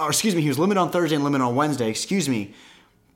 Or 0.01 0.09
excuse 0.09 0.35
me, 0.35 0.43
he 0.43 0.49
was 0.49 0.59
limited 0.59 0.81
on 0.81 0.91
Thursday 0.91 1.17
and 1.17 1.25
limited 1.25 1.45
on 1.45 1.55
Wednesday, 1.55 1.91
excuse 1.91 2.29
me. 2.29 2.55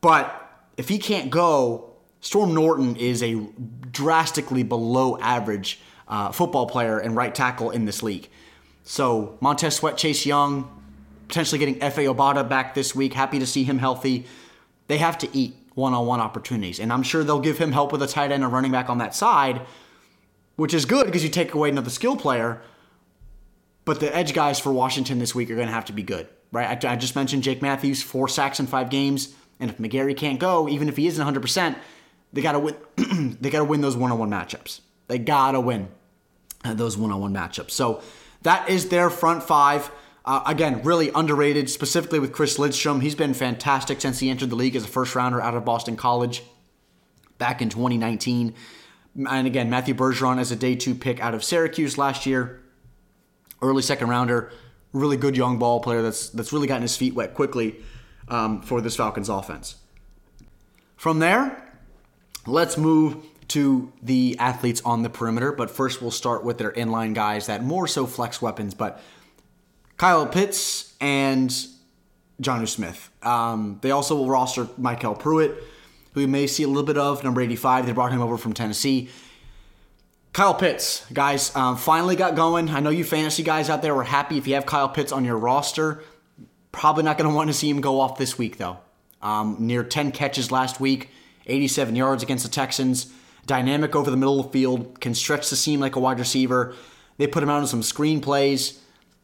But 0.01 0.35
if 0.77 0.89
he 0.89 0.99
can't 0.99 1.31
go, 1.31 1.97
Storm 2.21 2.55
Norton 2.55 2.97
is 2.97 3.23
a 3.23 3.35
drastically 3.91 4.63
below 4.63 5.19
average 5.19 5.81
uh, 6.07 6.33
football 6.33 6.67
player 6.67 6.99
and 6.99 7.17
right 7.17 7.35
tackle 7.35 7.71
in 7.71 7.87
this 7.87 8.03
league. 8.03 8.29
So 8.85 9.39
Montez 9.41 9.77
Sweat, 9.77 9.97
Chase 9.97 10.27
Young, 10.27 10.69
potentially 11.29 11.59
getting 11.59 11.79
Efe 11.79 12.13
Obada 12.13 12.47
back 12.47 12.75
this 12.75 12.95
week. 12.95 13.15
Happy 13.15 13.39
to 13.39 13.47
see 13.47 13.65
him 13.65 13.79
healthy. 13.79 14.27
They 14.89 14.99
have 14.99 15.17
to 15.19 15.29
eat 15.33 15.55
one-on-one 15.75 16.21
opportunities, 16.21 16.81
and 16.81 16.93
I'm 16.93 17.05
sure 17.05 17.23
they'll 17.23 17.41
give 17.41 17.59
him 17.59 17.73
help 17.73 17.93
with 17.93 18.03
a 18.03 18.07
tight 18.07 18.33
end 18.33 18.43
and 18.43 18.53
running 18.53 18.73
back 18.73 18.91
on 18.91 18.99
that 18.99 19.15
side, 19.15 19.63
which 20.57 20.75
is 20.75 20.85
good 20.85 21.07
because 21.07 21.23
you 21.23 21.31
take 21.31 21.55
away 21.55 21.69
another 21.69 21.91
skill 21.91 22.17
player. 22.17 22.61
But 23.85 24.01
the 24.01 24.15
edge 24.15 24.35
guys 24.35 24.59
for 24.59 24.73
Washington 24.73 25.21
this 25.21 25.35
week 25.35 25.51
are 25.51 25.55
going 25.55 25.69
to 25.69 25.73
have 25.73 25.87
to 25.87 25.93
be 25.93 26.03
good, 26.03 26.29
right? 26.53 26.85
I, 26.85 26.93
I 26.93 26.97
just 26.97 27.17
mentioned 27.17 27.43
Jake 27.43 27.63
Matthews, 27.63 28.03
four 28.03 28.29
sacks 28.29 28.61
in 28.61 28.67
five 28.67 28.91
games, 28.91 29.35
and 29.59 29.71
if 29.71 29.79
McGary 29.79 30.17
can't 30.17 30.39
go, 30.39 30.69
even 30.69 30.89
if 30.89 30.97
he 30.97 31.07
isn't 31.07 31.21
100 31.21 31.41
percent 31.41 31.79
they 32.33 32.43
gotta 32.43 32.59
win. 32.59 32.77
they 33.41 33.51
gotta 33.51 33.65
win 33.65 33.81
those 33.81 33.97
one-on-one 33.97 34.31
matchups. 34.31 34.81
They 35.09 35.19
gotta 35.19 35.61
win 35.61 35.89
uh, 36.65 36.75
those 36.75 36.97
one-on-one 36.97 37.35
matchups. 37.35 37.73
So 37.73 38.03
that 38.43 38.69
is 38.69 38.89
their 38.89 39.11
front 39.11 39.43
five. 39.43 39.91
Uh, 40.25 40.43
again, 40.47 40.83
really 40.83 41.11
underrated, 41.15 41.71
specifically 41.71 42.19
with 42.19 42.33
Chris 42.33 42.59
Lindstrom. 42.59 43.01
He's 43.01 43.15
been 43.15 43.35
fantastic 43.35 44.01
since 44.01 44.19
he 44.19 44.29
entered 44.31 44.51
the 44.51 44.57
league 44.57 44.77
as 44.77 44.85
a 44.85 44.89
first 44.89 45.15
rounder 45.15 45.41
out 45.41 45.55
of 45.55 45.65
Boston 45.65 45.97
College 45.97 46.43
back 47.39 47.63
in 47.63 47.71
2019. 47.71 48.55
And 49.29 49.47
again, 49.47 49.71
Matthew 49.71 49.95
Bergeron 49.95 50.39
as 50.39 50.53
a 50.53 50.57
day 50.57 50.77
two 50.77 50.95
pick 50.95 51.21
out 51.21 51.35
of 51.35 51.43
Syracuse 51.43 51.99
last 51.99 52.27
year, 52.27 52.61
early 53.63 53.83
second 53.83 54.09
rounder, 54.09 54.53
really 54.93 55.17
good 55.17 55.37
young 55.37 55.59
ball 55.59 55.81
player 55.81 56.03
that's 56.03 56.31
that's 56.31 56.53
really 56.53 56.67
gotten 56.67 56.83
his 56.83 56.97
feet 56.97 57.15
wet 57.15 57.35
quickly 57.35 57.77
um, 58.29 58.63
for 58.63 58.81
this 58.81 58.97
Falcons 58.97 59.29
offense. 59.29 59.77
From 60.97 61.19
there, 61.19 61.71
Let's 62.47 62.79
move 62.79 63.17
to 63.49 63.93
the 64.03 64.37
athletes 64.39 64.81
on 64.85 65.03
the 65.03 65.11
perimeter, 65.11 65.53
but 65.53 65.71
first 65.71 66.01
we'll 66.01 66.11
start 66.11 66.45
with 66.45 66.59
their 66.59 66.73
inline 66.73 67.15
guys 67.15 67.47
that 67.47 67.63
more 67.63 67.87
so 67.87 68.07
flex 68.07 68.41
weapons, 68.41 68.75
but 68.75 69.01
Kyle 69.97 70.27
Pitts 70.27 70.95
and 71.01 71.51
Jonnu 72.41 72.67
Smith. 72.67 73.11
Um, 73.23 73.79
they 73.83 73.91
also 73.91 74.17
will 74.17 74.29
roster 74.29 74.65
MyCole 74.65 75.19
Pruitt, 75.19 75.63
who 76.15 76.23
you 76.23 76.29
may 76.29 76.47
see 76.47 76.63
a 76.63 76.69
little 76.69 76.83
bit 76.83 76.97
of, 76.97 77.23
number 77.23 77.41
85. 77.41 77.87
They 77.87 77.93
brought 77.93 78.13
him 78.13 78.23
over 78.23 78.39
from 78.39 78.55
Tennessee. 78.55 79.11
Kyle 80.33 80.55
Pitts, 80.55 81.05
guys, 81.13 81.55
um, 81.57 81.77
finally 81.77 82.15
got 82.15 82.37
going. 82.37 82.71
I 82.71 82.81
know 82.81 82.91
you 82.91 83.03
fantasy 83.03 83.43
guys 83.43 83.69
out 83.69 83.83
there 83.83 83.95
were 83.95 84.05
happy 84.05 84.39
if 84.39 84.47
you 84.47 84.55
have 84.55 84.65
Kyle 84.65 84.89
Pitts 84.89 85.11
on 85.11 85.25
your 85.25 85.37
roster. 85.37 86.05
Probably 86.71 87.03
not 87.03 87.19
going 87.19 87.29
to 87.31 87.35
want 87.35 87.49
to 87.49 87.55
see 87.55 87.69
him 87.69 87.81
go 87.81 88.01
off 88.01 88.17
this 88.17 88.39
week, 88.39 88.57
though. 88.57 88.79
Um, 89.23 89.57
near 89.59 89.83
10 89.83 90.13
catches 90.13 90.53
last 90.53 90.81
week. 90.81 91.11
87 91.47 91.97
yards 91.97 92.23
against 92.23 92.45
the 92.45 92.51
Texans. 92.51 93.13
Dynamic 93.47 93.97
over 93.97 94.11
the 94.11 94.17
middle 94.17 94.39
of 94.39 94.47
the 94.47 94.53
field, 94.53 95.01
can 95.01 95.15
stretch 95.15 95.51
the 95.51 95.57
seam 95.57 95.81
like 95.81 95.97
a 95.97 96.01
wide 96.01 96.21
receiver. 96.21 96.77
They 97.17 97.27
put 97.27 97.43
him 97.43 97.51
out 97.51 97.61
on 97.61 97.67
some 97.67 97.83
screen 97.83 98.21
plays. 98.21 98.81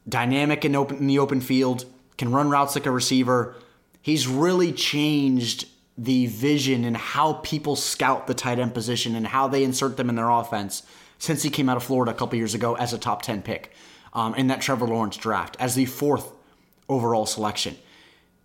Dynamic 0.09 0.65
in, 0.65 0.75
open, 0.75 0.99
in 0.99 1.07
the 1.07 1.21
open 1.21 1.41
field, 1.41 1.85
can 2.19 2.33
run 2.33 2.51
routes 2.51 2.75
like 2.75 2.87
a 2.87 2.91
receiver. 2.91 3.55
He's 4.03 4.27
really 4.27 4.73
changed 4.73 5.69
the 5.99 6.27
vision 6.27 6.85
and 6.85 6.97
how 6.97 7.35
people 7.35 7.77
scout 7.77 8.27
the 8.27 8.35
tight 8.35 8.59
end 8.59 8.75
position 8.75 9.15
and 9.15 9.27
how 9.27 9.49
they 9.49 9.65
insert 9.65 9.97
them 9.97 10.09
in 10.09 10.15
their 10.15 10.29
offense 10.29 10.83
since 11.19 11.43
he 11.43 11.51
came 11.51 11.69
out 11.69 11.77
of 11.77 11.83
Florida 11.83 12.13
a 12.13 12.15
couple 12.15 12.37
years 12.37 12.55
ago 12.55 12.75
as 12.77 12.93
a 12.93 12.99
top 12.99 13.23
10 13.23 13.43
pick 13.43 13.73
um, 14.13 14.35
in 14.35 14.49
that 14.49 14.61
Trevor 14.61 14.87
Lawrence 14.87 15.17
draft 15.17 15.57
as 15.59 15.75
the 15.75 15.87
fourth 15.87 16.33
overall 16.89 17.27
selection. 17.27 17.77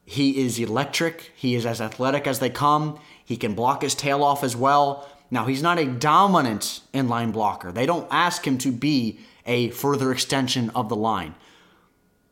He 0.06 0.42
is 0.42 0.60
electric. 0.60 1.32
He 1.36 1.56
is 1.56 1.66
as 1.66 1.82
athletic 1.82 2.28
as 2.28 2.40
they 2.40 2.50
come. 2.50 3.00
He 3.24 3.38
can 3.38 3.54
block 3.54 3.82
his 3.82 3.96
tail 3.96 4.24
off 4.24 4.44
as 4.44 4.56
well. 4.56 5.08
Now, 5.30 5.46
he's 5.46 5.62
not 5.62 5.80
a 5.80 5.86
dominant 5.86 6.82
inline 6.94 7.32
blocker. 7.32 7.72
They 7.72 7.86
don't 7.86 8.08
ask 8.12 8.46
him 8.46 8.58
to 8.60 8.72
be 8.72 9.20
a 9.46 9.70
further 9.70 10.12
extension 10.12 10.70
of 10.72 10.90
the 10.90 10.96
line. 10.96 11.36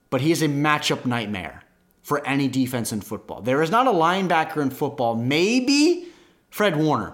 But 0.10 0.21
he 0.21 0.32
is 0.32 0.41
a 0.41 0.47
matchup 0.47 1.05
nightmare 1.05 1.63
for 2.10 2.26
any 2.26 2.48
defense 2.48 2.91
in 2.91 3.02
football. 3.02 3.39
There 3.39 3.62
is 3.62 3.69
not 3.69 3.86
a 3.86 3.91
linebacker 3.91 4.63
in 4.63 4.72
football, 4.72 5.13
maybe 5.13 6.08
Fred 6.50 6.76
Warner 6.76 7.13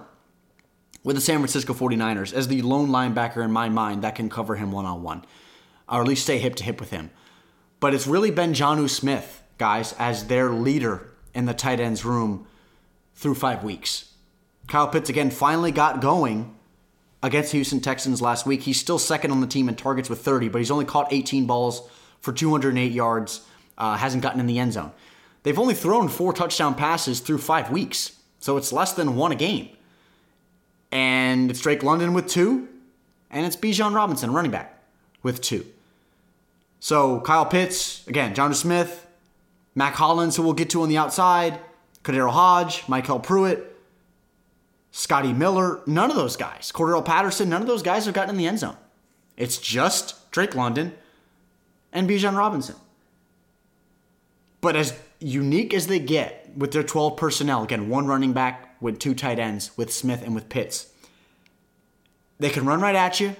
with 1.04 1.16
the 1.16 1.20
San 1.20 1.36
Francisco 1.36 1.74
49ers 1.74 2.32
as 2.32 2.48
the 2.48 2.62
lone 2.62 2.88
linebacker 2.88 3.44
in 3.44 3.52
my 3.52 3.68
mind 3.68 4.00
that 4.00 4.14
can 4.14 4.30
cover 4.30 4.56
him 4.56 4.72
one 4.72 4.86
on 4.86 5.02
one, 5.02 5.22
or 5.86 6.00
at 6.00 6.08
least 6.08 6.22
stay 6.22 6.38
hip 6.38 6.54
to 6.54 6.64
hip 6.64 6.80
with 6.80 6.92
him. 6.92 7.10
But 7.78 7.92
it's 7.92 8.06
really 8.06 8.30
been 8.30 8.54
Jonnu 8.54 8.88
Smith, 8.88 9.42
guys, 9.58 9.92
as 9.98 10.28
their 10.28 10.48
leader 10.48 11.12
in 11.34 11.44
the 11.44 11.52
tight 11.52 11.78
ends 11.78 12.06
room 12.06 12.46
through 13.14 13.34
five 13.34 13.62
weeks. 13.62 14.14
Kyle 14.66 14.88
Pitts 14.88 15.10
again 15.10 15.30
finally 15.30 15.72
got 15.72 16.00
going 16.00 16.56
against 17.22 17.52
Houston 17.52 17.80
Texans 17.80 18.22
last 18.22 18.46
week. 18.46 18.62
He's 18.62 18.80
still 18.80 18.98
second 18.98 19.30
on 19.30 19.42
the 19.42 19.46
team 19.46 19.68
in 19.68 19.74
targets 19.74 20.08
with 20.08 20.22
30, 20.22 20.48
but 20.48 20.56
he's 20.56 20.70
only 20.70 20.86
caught 20.86 21.12
18 21.12 21.46
balls 21.46 21.86
for 22.22 22.32
208 22.32 22.92
yards, 22.92 23.46
uh, 23.78 23.96
hasn't 23.96 24.22
gotten 24.22 24.40
in 24.40 24.46
the 24.46 24.58
end 24.58 24.72
zone. 24.72 24.92
They've 25.42 25.58
only 25.58 25.74
thrown 25.74 26.08
four 26.08 26.32
touchdown 26.32 26.74
passes 26.74 27.20
through 27.20 27.38
five 27.38 27.70
weeks, 27.70 28.18
so 28.38 28.56
it's 28.56 28.72
less 28.72 28.92
than 28.92 29.16
one 29.16 29.32
a 29.32 29.36
game. 29.36 29.68
And 30.90 31.50
it's 31.50 31.60
Drake 31.60 31.82
London 31.82 32.14
with 32.14 32.26
two, 32.26 32.68
and 33.30 33.46
it's 33.46 33.56
Bijan 33.56 33.94
Robinson, 33.94 34.32
running 34.32 34.50
back, 34.50 34.82
with 35.22 35.40
two. 35.40 35.64
So 36.80 37.20
Kyle 37.20 37.46
Pitts, 37.46 38.06
again, 38.06 38.34
John 38.34 38.54
Smith, 38.54 39.06
Mack 39.74 39.94
Hollins, 39.94 40.36
who 40.36 40.42
we'll 40.42 40.52
get 40.52 40.70
to 40.70 40.82
on 40.82 40.88
the 40.88 40.96
outside, 40.96 41.58
KhaDarel 42.02 42.30
Hodge, 42.30 42.82
MyCole 42.82 43.22
Pruitt, 43.22 43.76
Scotty 44.96 45.34
Miller, 45.34 45.80
none 45.86 46.08
of 46.08 46.16
those 46.16 46.36
guys. 46.36 46.72
Cordarrelle 46.74 47.04
Patterson, 47.04 47.50
none 47.50 47.60
of 47.60 47.68
those 47.68 47.82
guys 47.82 48.06
have 48.06 48.14
gotten 48.14 48.30
in 48.30 48.38
the 48.38 48.46
end 48.46 48.60
zone. 48.60 48.78
It's 49.36 49.58
just 49.58 50.30
Drake 50.30 50.54
London 50.54 50.94
and 51.92 52.08
Bijan 52.08 52.34
Robinson. 52.34 52.76
But 54.66 54.74
as 54.74 54.98
unique 55.20 55.72
as 55.72 55.86
they 55.86 56.00
get 56.00 56.50
with 56.56 56.72
their 56.72 56.82
12 56.82 57.16
personnel, 57.16 57.62
again, 57.62 57.88
one 57.88 58.08
running 58.08 58.32
back 58.32 58.74
with 58.82 58.98
two 58.98 59.14
tight 59.14 59.38
ends 59.38 59.70
with 59.76 59.92
Smith 59.92 60.24
and 60.24 60.34
with 60.34 60.48
Pitts, 60.48 60.88
they 62.40 62.50
can 62.50 62.66
run 62.66 62.80
right 62.80 62.96
at 62.96 63.20
you. 63.20 63.36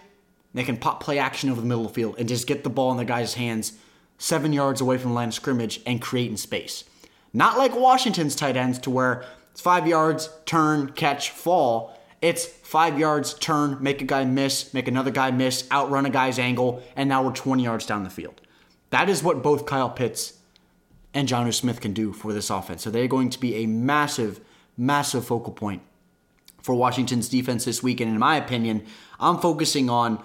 They 0.54 0.62
can 0.62 0.76
pop 0.76 1.02
play 1.02 1.18
action 1.18 1.50
over 1.50 1.60
the 1.60 1.66
middle 1.66 1.84
of 1.84 1.88
the 1.88 1.94
field 1.94 2.14
and 2.16 2.28
just 2.28 2.46
get 2.46 2.62
the 2.62 2.70
ball 2.70 2.92
in 2.92 2.96
the 2.96 3.04
guy's 3.04 3.34
hands 3.34 3.72
seven 4.18 4.52
yards 4.52 4.80
away 4.80 4.98
from 4.98 5.10
the 5.10 5.14
line 5.16 5.26
of 5.26 5.34
scrimmage 5.34 5.80
and 5.84 6.00
create 6.00 6.30
in 6.30 6.36
space. 6.36 6.84
Not 7.32 7.58
like 7.58 7.74
Washington's 7.74 8.36
tight 8.36 8.56
ends 8.56 8.78
to 8.78 8.90
where 8.90 9.24
it's 9.50 9.60
five 9.60 9.88
yards, 9.88 10.30
turn, 10.44 10.92
catch, 10.92 11.30
fall. 11.30 11.98
It's 12.22 12.46
five 12.46 13.00
yards, 13.00 13.34
turn, 13.34 13.78
make 13.80 14.00
a 14.00 14.04
guy 14.04 14.24
miss, 14.24 14.72
make 14.72 14.86
another 14.86 15.10
guy 15.10 15.32
miss, 15.32 15.68
outrun 15.72 16.06
a 16.06 16.10
guy's 16.10 16.38
angle, 16.38 16.84
and 16.94 17.08
now 17.08 17.24
we're 17.24 17.32
20 17.32 17.64
yards 17.64 17.84
down 17.84 18.04
the 18.04 18.10
field. 18.10 18.40
That 18.90 19.08
is 19.08 19.24
what 19.24 19.42
both 19.42 19.66
Kyle 19.66 19.90
Pitts 19.90 20.35
and 21.16 21.26
Jonnu 21.26 21.54
Smith 21.54 21.80
can 21.80 21.94
do 21.94 22.12
for 22.12 22.34
this 22.34 22.50
offense. 22.50 22.82
So 22.82 22.90
they're 22.90 23.08
going 23.08 23.30
to 23.30 23.40
be 23.40 23.54
a 23.56 23.66
massive, 23.66 24.38
massive 24.76 25.24
focal 25.24 25.54
point 25.54 25.80
for 26.60 26.74
Washington's 26.74 27.30
defense 27.30 27.64
this 27.64 27.82
week. 27.82 28.00
And 28.00 28.10
in 28.10 28.18
my 28.18 28.36
opinion, 28.36 28.84
I'm 29.18 29.38
focusing 29.38 29.88
on 29.88 30.22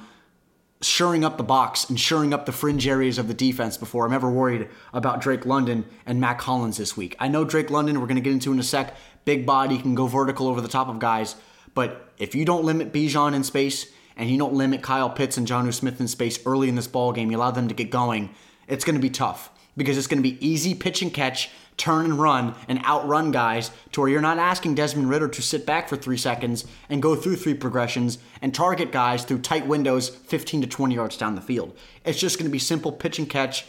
shoring 0.82 1.24
up 1.24 1.38
the 1.38 1.44
box 1.44 1.90
and 1.90 1.98
shoring 1.98 2.34
up 2.34 2.46
the 2.46 2.52
fringe 2.52 2.86
areas 2.90 3.18
of 3.18 3.30
the 3.30 3.34
defense 3.34 3.78
before 3.78 4.06
I'm 4.06 4.12
ever 4.12 4.30
worried 4.30 4.68
about 4.92 5.22
Drake 5.22 5.46
London 5.46 5.86
and 6.06 6.20
Mack 6.20 6.42
Hollins 6.42 6.76
this 6.76 6.98
week. 6.98 7.16
I 7.20 7.30
know 7.30 7.46
Drake 7.46 7.70
London, 7.70 8.02
we're 8.02 8.08
going 8.08 8.16
to 8.16 8.22
get 8.22 8.34
into 8.34 8.52
in 8.52 8.60
a 8.60 8.64
sec, 8.64 8.94
big 9.24 9.46
body, 9.46 9.78
can 9.78 9.96
go 9.96 10.08
vertical 10.08 10.48
over 10.48 10.60
the 10.60 10.68
top 10.68 10.90
of 10.90 11.00
guys. 11.00 11.38
But 11.74 12.12
if 12.18 12.36
you 12.36 12.44
don't 12.44 12.66
limit 12.66 12.92
Bijan 12.92 13.34
in 13.34 13.46
space 13.46 13.90
and 14.18 14.30
you 14.30 14.38
don't 14.38 14.56
limit 14.56 14.82
Kyle 14.82 15.10
Pitts 15.10 15.38
and 15.38 15.48
Jonnu 15.48 15.74
Smith 15.74 16.02
in 16.02 16.10
space 16.10 16.46
early 16.46 16.68
in 16.68 16.76
this 16.76 16.88
ball 16.88 17.14
game, 17.14 17.32
you 17.32 17.38
allow 17.38 17.52
them 17.52 17.70
to 17.70 17.74
get 17.74 17.92
going, 17.92 18.32
it's 18.68 18.84
going 18.84 18.96
to 18.96 19.02
be 19.02 19.10
tough 19.10 19.51
because 19.78 19.98
it's 19.98 20.08
going 20.08 20.22
to 20.22 20.30
be 20.30 20.46
easy 20.46 20.76
pitch 20.76 21.02
and 21.02 21.14
catch, 21.14 21.50
turn 21.78 22.06
and 22.06 22.20
run, 22.20 22.56
and 22.68 22.84
outrun 22.86 23.32
guys 23.32 23.72
to 23.92 24.02
where 24.02 24.10
you're 24.10 24.22
not 24.22 24.38
asking 24.38 24.76
Desmond 24.76 25.10
Ridder 25.10 25.28
to 25.30 25.42
sit 25.42 25.66
back 25.66 25.88
for 25.88 25.96
three 25.96 26.18
seconds 26.18 26.66
and 26.90 27.02
go 27.02 27.16
through 27.16 27.38
three 27.38 27.54
progressions 27.54 28.18
and 28.42 28.54
target 28.54 28.92
guys 28.92 29.24
through 29.24 29.40
tight 29.40 29.68
windows 29.68 30.10
15 30.10 30.62
to 30.62 30.68
20 30.68 30.96
yards 30.96 31.18
down 31.18 31.36
the 31.36 31.42
field. 31.42 31.76
It's 32.06 32.20
just 32.20 32.38
going 32.38 32.50
to 32.50 32.52
be 32.52 32.60
simple 32.60 32.92
pitch 32.92 33.20
and 33.20 33.30
catch, 33.30 33.66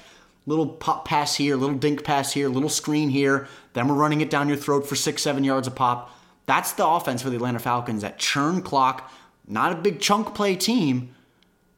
little 0.47 0.67
pop 0.67 1.05
pass 1.05 1.37
here, 1.37 1.57
little 1.57 1.77
dink 1.77 2.05
pass 2.05 2.33
here, 2.33 2.49
little 2.49 2.69
screen 2.69 3.09
here. 3.09 3.49
Then 3.73 3.89
we're 3.89 3.95
running 3.95 4.21
it 4.21 4.31
down 4.31 4.49
your 4.49 4.57
throat 4.57 4.87
for 4.87 4.97
six, 4.97 5.23
seven 5.23 5.45
yards 5.45 5.69
a 5.69 5.71
pop. 5.71 6.15
That's 6.47 6.73
the 6.73 6.87
offense 6.87 7.23
for 7.23 7.31
the 7.31 7.37
Atlanta 7.37 7.61
Falcons 7.61 8.03
that 8.03 8.19
churn 8.19 8.63
clock, 8.63 9.11
not 9.47 9.73
a 9.73 9.77
big 9.77 10.01
chunk 10.01 10.35
play 10.35 10.57
team. 10.57 11.15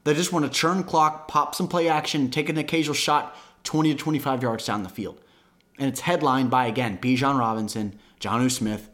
They 0.04 0.14
just 0.14 0.32
want 0.32 0.44
to 0.44 0.50
churn 0.50 0.84
clock, 0.84 1.28
pop 1.28 1.54
some 1.54 1.68
play 1.68 1.88
action, 1.88 2.30
take 2.30 2.48
an 2.48 2.58
occasional 2.58 2.94
shot 2.94 3.37
20 3.64 3.92
to 3.92 3.98
25 3.98 4.42
yards 4.42 4.66
down 4.66 4.83
the 4.83 4.88
field. 4.88 5.20
And 5.79 5.88
it's 5.88 6.00
headlined 6.00 6.50
by, 6.50 6.66
again, 6.66 6.98
Bijan 6.98 7.38
Robinson, 7.38 7.98
Jonnu 8.20 8.50
Smith, 8.50 8.88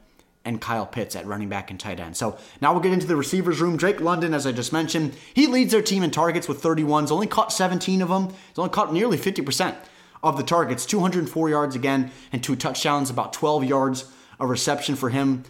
and 0.45 0.61
Kyle 0.61 0.87
Pitts 0.87 1.15
at 1.15 1.27
running 1.27 1.49
back 1.49 1.71
and 1.71 1.79
tight 1.79 2.01
end. 2.01 2.17
So 2.17 2.39
now 2.61 2.73
we'll 2.73 2.83
get 2.83 2.93
into 2.93 3.07
the 3.07 3.17
receivers 3.17 3.61
room. 3.61 3.77
Drake 3.77 4.01
London, 4.01 4.33
as 4.33 4.47
I 4.47 4.53
just 4.53 4.73
mentioned, 4.73 5.15
he 5.35 5.47
leads 5.47 5.73
their 5.73 5.83
team 5.83 6.03
in 6.03 6.11
targets 6.11 6.49
with 6.49 6.63
31. 6.63 7.05
He's 7.05 7.11
only 7.11 7.27
caught 7.27 7.53
17 7.53 8.01
of 8.01 8.09
them. 8.09 8.29
He's 8.29 8.59
only 8.59 8.71
caught 8.71 8.93
nearly 8.93 9.19
50% 9.19 9.77
of 10.23 10.37
the 10.37 10.43
targets, 10.43 10.87
204 10.87 11.51
yards 11.51 11.77
again, 11.77 12.11
and 12.33 12.43
two 12.43 12.57
touchdowns, 12.57 13.11
about 13.11 13.33
12 13.33 13.65
yards 13.65 14.11
of 14.39 14.49
reception 14.49 14.97
for 14.97 15.11
him. 15.11 15.45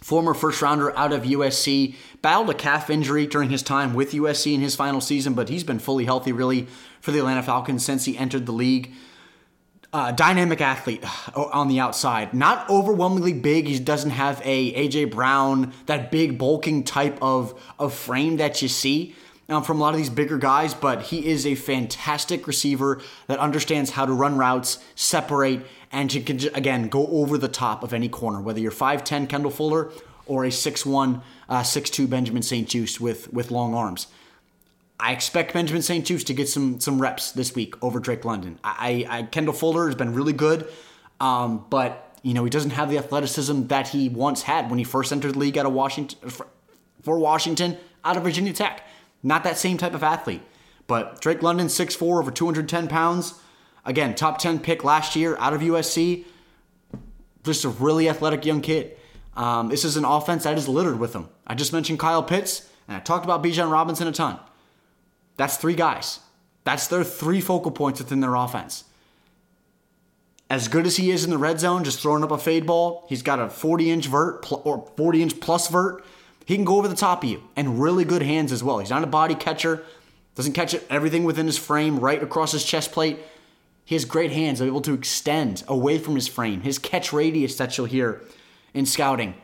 Former 0.00 0.32
first 0.32 0.62
rounder 0.62 0.96
out 0.96 1.12
of 1.12 1.24
USC, 1.24 1.94
battled 2.22 2.50
a 2.50 2.54
calf 2.54 2.88
injury 2.88 3.26
during 3.26 3.50
his 3.50 3.62
time 3.62 3.94
with 3.94 4.12
USC 4.12 4.54
in 4.54 4.60
his 4.60 4.76
final 4.76 5.00
season, 5.00 5.34
but 5.34 5.48
he's 5.48 5.64
been 5.64 5.78
fully 5.78 6.04
healthy 6.04 6.32
really 6.32 6.66
for 7.00 7.12
the 7.12 7.18
Atlanta 7.18 7.42
Falcons 7.42 7.84
since 7.84 8.04
he 8.04 8.16
entered 8.16 8.46
the 8.46 8.52
league. 8.52 8.92
Uh, 9.90 10.12
dynamic 10.12 10.60
athlete 10.60 11.02
on 11.34 11.66
the 11.68 11.80
outside, 11.80 12.34
not 12.34 12.68
overwhelmingly 12.68 13.32
big. 13.32 13.66
He 13.66 13.78
doesn't 13.78 14.10
have 14.10 14.42
a 14.44 14.72
AJ 14.74 15.10
Brown, 15.10 15.72
that 15.86 16.10
big 16.10 16.36
bulking 16.36 16.84
type 16.84 17.16
of 17.22 17.58
of 17.78 17.94
frame 17.94 18.36
that 18.36 18.60
you 18.60 18.68
see 18.68 19.14
um, 19.48 19.62
from 19.62 19.78
a 19.78 19.80
lot 19.80 19.94
of 19.94 19.96
these 19.96 20.10
bigger 20.10 20.36
guys. 20.36 20.74
But 20.74 21.02
he 21.04 21.26
is 21.26 21.46
a 21.46 21.54
fantastic 21.54 22.46
receiver 22.46 23.00
that 23.28 23.38
understands 23.38 23.92
how 23.92 24.04
to 24.04 24.12
run 24.12 24.36
routes, 24.36 24.78
separate, 24.94 25.66
and 25.90 26.10
to 26.10 26.48
again 26.54 26.88
go 26.88 27.06
over 27.06 27.38
the 27.38 27.48
top 27.48 27.82
of 27.82 27.94
any 27.94 28.10
corner, 28.10 28.40
whether 28.40 28.60
you're 28.60 28.70
5'10 28.70 29.26
Kendall 29.28 29.50
Fuller 29.50 29.90
or 30.26 30.44
a 30.44 30.48
6'1, 30.48 31.22
uh, 31.48 31.62
6'2 31.62 32.08
Benjamin 32.10 32.42
St-Juste 32.42 33.00
with 33.00 33.32
with 33.32 33.50
long 33.50 33.74
arms. 33.74 34.08
I 35.00 35.12
expect 35.12 35.52
Benjamin 35.52 35.82
St-Juste 35.82 36.26
to 36.26 36.34
get 36.34 36.48
some 36.48 36.80
some 36.80 37.00
reps 37.00 37.32
this 37.32 37.54
week 37.54 37.74
over 37.82 38.00
Drake 38.00 38.24
London. 38.24 38.58
I, 38.64 39.06
I 39.08 39.22
Kendall 39.24 39.54
Fuller 39.54 39.86
has 39.86 39.94
been 39.94 40.12
really 40.12 40.32
good, 40.32 40.68
um, 41.20 41.64
but 41.70 42.18
you 42.22 42.34
know 42.34 42.42
he 42.44 42.50
doesn't 42.50 42.70
have 42.70 42.90
the 42.90 42.98
athleticism 42.98 43.68
that 43.68 43.88
he 43.88 44.08
once 44.08 44.42
had 44.42 44.70
when 44.70 44.78
he 44.78 44.84
first 44.84 45.12
entered 45.12 45.34
the 45.34 45.38
league 45.38 45.56
out 45.56 45.66
of 45.66 45.72
Washington 45.72 46.30
for 47.02 47.18
Washington 47.18 47.76
out 48.04 48.16
of 48.16 48.24
Virginia 48.24 48.52
Tech. 48.52 48.86
Not 49.22 49.44
that 49.44 49.58
same 49.58 49.78
type 49.78 49.94
of 49.94 50.02
athlete. 50.02 50.42
But 50.86 51.20
Drake 51.20 51.42
London, 51.42 51.66
6'4", 51.66 52.18
over 52.18 52.30
210 52.30 52.88
pounds. 52.88 53.34
Again, 53.84 54.14
top 54.14 54.38
10 54.38 54.60
pick 54.60 54.84
last 54.84 55.14
year 55.14 55.36
out 55.38 55.52
of 55.52 55.60
USC. 55.60 56.24
Just 57.44 57.64
a 57.64 57.68
really 57.68 58.08
athletic 58.08 58.44
young 58.44 58.60
kid. 58.60 58.96
Um, 59.36 59.68
this 59.68 59.84
is 59.84 59.96
an 59.96 60.04
offense 60.04 60.44
that 60.44 60.58
is 60.58 60.68
littered 60.68 60.98
with 60.98 61.12
them. 61.12 61.28
I 61.46 61.54
just 61.54 61.72
mentioned 61.72 61.98
Kyle 61.98 62.22
Pitts, 62.22 62.68
and 62.88 62.96
I 62.96 63.00
talked 63.00 63.24
about 63.24 63.42
Bijan 63.42 63.70
Robinson 63.70 64.08
a 64.08 64.12
ton. 64.12 64.40
That's 65.38 65.56
three 65.56 65.74
guys. 65.74 66.20
That's 66.64 66.88
their 66.88 67.04
three 67.04 67.40
focal 67.40 67.70
points 67.70 68.00
within 68.00 68.20
their 68.20 68.34
offense. 68.34 68.84
As 70.50 70.68
good 70.68 70.86
as 70.86 70.96
he 70.96 71.10
is 71.10 71.24
in 71.24 71.30
the 71.30 71.38
red 71.38 71.60
zone, 71.60 71.84
just 71.84 72.00
throwing 72.00 72.22
up 72.22 72.30
a 72.30 72.38
fade 72.38 72.66
ball, 72.66 73.06
he's 73.08 73.22
got 73.22 73.38
a 73.38 73.48
40 73.48 73.90
inch 73.90 74.06
vert 74.06 74.46
or 74.50 74.86
40 74.96 75.22
inch 75.22 75.40
plus 75.40 75.68
vert. 75.68 76.04
He 76.44 76.56
can 76.56 76.64
go 76.64 76.76
over 76.76 76.88
the 76.88 76.96
top 76.96 77.22
of 77.22 77.30
you 77.30 77.42
and 77.56 77.80
really 77.80 78.04
good 78.04 78.22
hands 78.22 78.52
as 78.52 78.62
well. 78.62 78.78
He's 78.78 78.90
not 78.90 79.04
a 79.04 79.06
body 79.06 79.34
catcher, 79.34 79.84
doesn't 80.34 80.54
catch 80.54 80.74
everything 80.90 81.24
within 81.24 81.46
his 81.46 81.58
frame, 81.58 82.00
right 82.00 82.22
across 82.22 82.52
his 82.52 82.64
chest 82.64 82.92
plate. 82.92 83.18
He 83.84 83.94
has 83.94 84.04
great 84.04 84.32
hands, 84.32 84.60
able 84.60 84.80
to 84.82 84.94
extend 84.94 85.62
away 85.68 85.98
from 85.98 86.14
his 86.14 86.28
frame. 86.28 86.62
His 86.62 86.78
catch 86.78 87.12
radius 87.12 87.56
that 87.56 87.76
you'll 87.76 87.86
hear 87.86 88.22
in 88.74 88.86
scouting, 88.86 89.34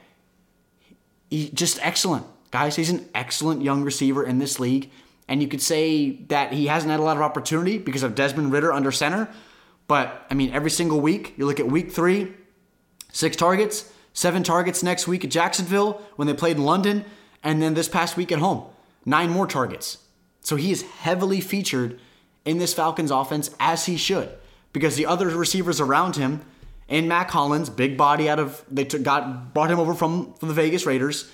he, 1.31 1.51
just 1.51 1.79
excellent. 1.85 2.27
Guys, 2.51 2.77
he's 2.77 2.91
an 2.91 3.09
excellent 3.15 3.63
young 3.63 3.83
receiver 3.83 4.25
in 4.25 4.39
this 4.39 4.61
league. 4.61 4.91
And 5.29 5.41
you 5.41 5.49
could 5.49 5.63
say 5.63 6.23
that 6.29 6.53
he 6.53 6.67
hasn't 6.67 6.91
had 6.91 7.01
a 7.01 7.03
lot 7.03 7.17
of 7.17 7.23
opportunity 7.23 7.79
because 7.79 8.03
of 8.03 8.15
Desmond 8.15 8.53
Ridder 8.53 8.73
under 8.73 8.93
center. 8.93 9.29
But 9.87 10.27
I 10.31 10.35
mean, 10.35 10.53
every 10.53 10.71
single 10.71 11.01
week, 11.01 11.35
you 11.37 11.47
look 11.47 11.61
at 11.61 11.67
week 11.67 11.93
three, 11.93 12.33
six 13.13 13.37
targets, 13.37 13.93
seven 14.13 14.43
targets 14.43 14.83
next 14.83 15.09
week 15.09 15.25
at 15.25 15.31
Jacksonville 15.31 16.03
when 16.17 16.27
they 16.27 16.35
played 16.35 16.57
in 16.57 16.65
London, 16.65 17.05
and 17.43 17.63
then 17.63 17.75
this 17.75 17.89
past 17.89 18.17
week 18.17 18.33
at 18.33 18.39
home, 18.39 18.65
nine 19.05 19.31
more 19.31 19.47
targets. 19.47 19.99
So 20.41 20.57
he 20.57 20.71
is 20.71 20.83
heavily 20.83 21.41
featured 21.41 21.99
in 22.45 22.59
this 22.59 22.75
Falcons 22.75 23.11
offense 23.11 23.51
as 23.59 23.87
he 23.87 23.97
should 23.97 24.31
because 24.73 24.97
the 24.97 25.07
other 25.07 25.29
receivers 25.29 25.81
around 25.81 26.17
him 26.17 26.43
and 26.89 27.09
Mack 27.09 27.31
Hollins, 27.31 27.71
big 27.71 27.97
body 27.97 28.29
out 28.29 28.39
of 28.39 28.63
they 28.71 28.85
took, 28.85 29.03
got 29.03 29.55
brought 29.55 29.71
him 29.71 29.81
over 29.81 29.95
from, 29.95 30.35
from 30.35 30.49
the 30.49 30.55
Vegas 30.55 30.85
Raiders, 30.85 31.31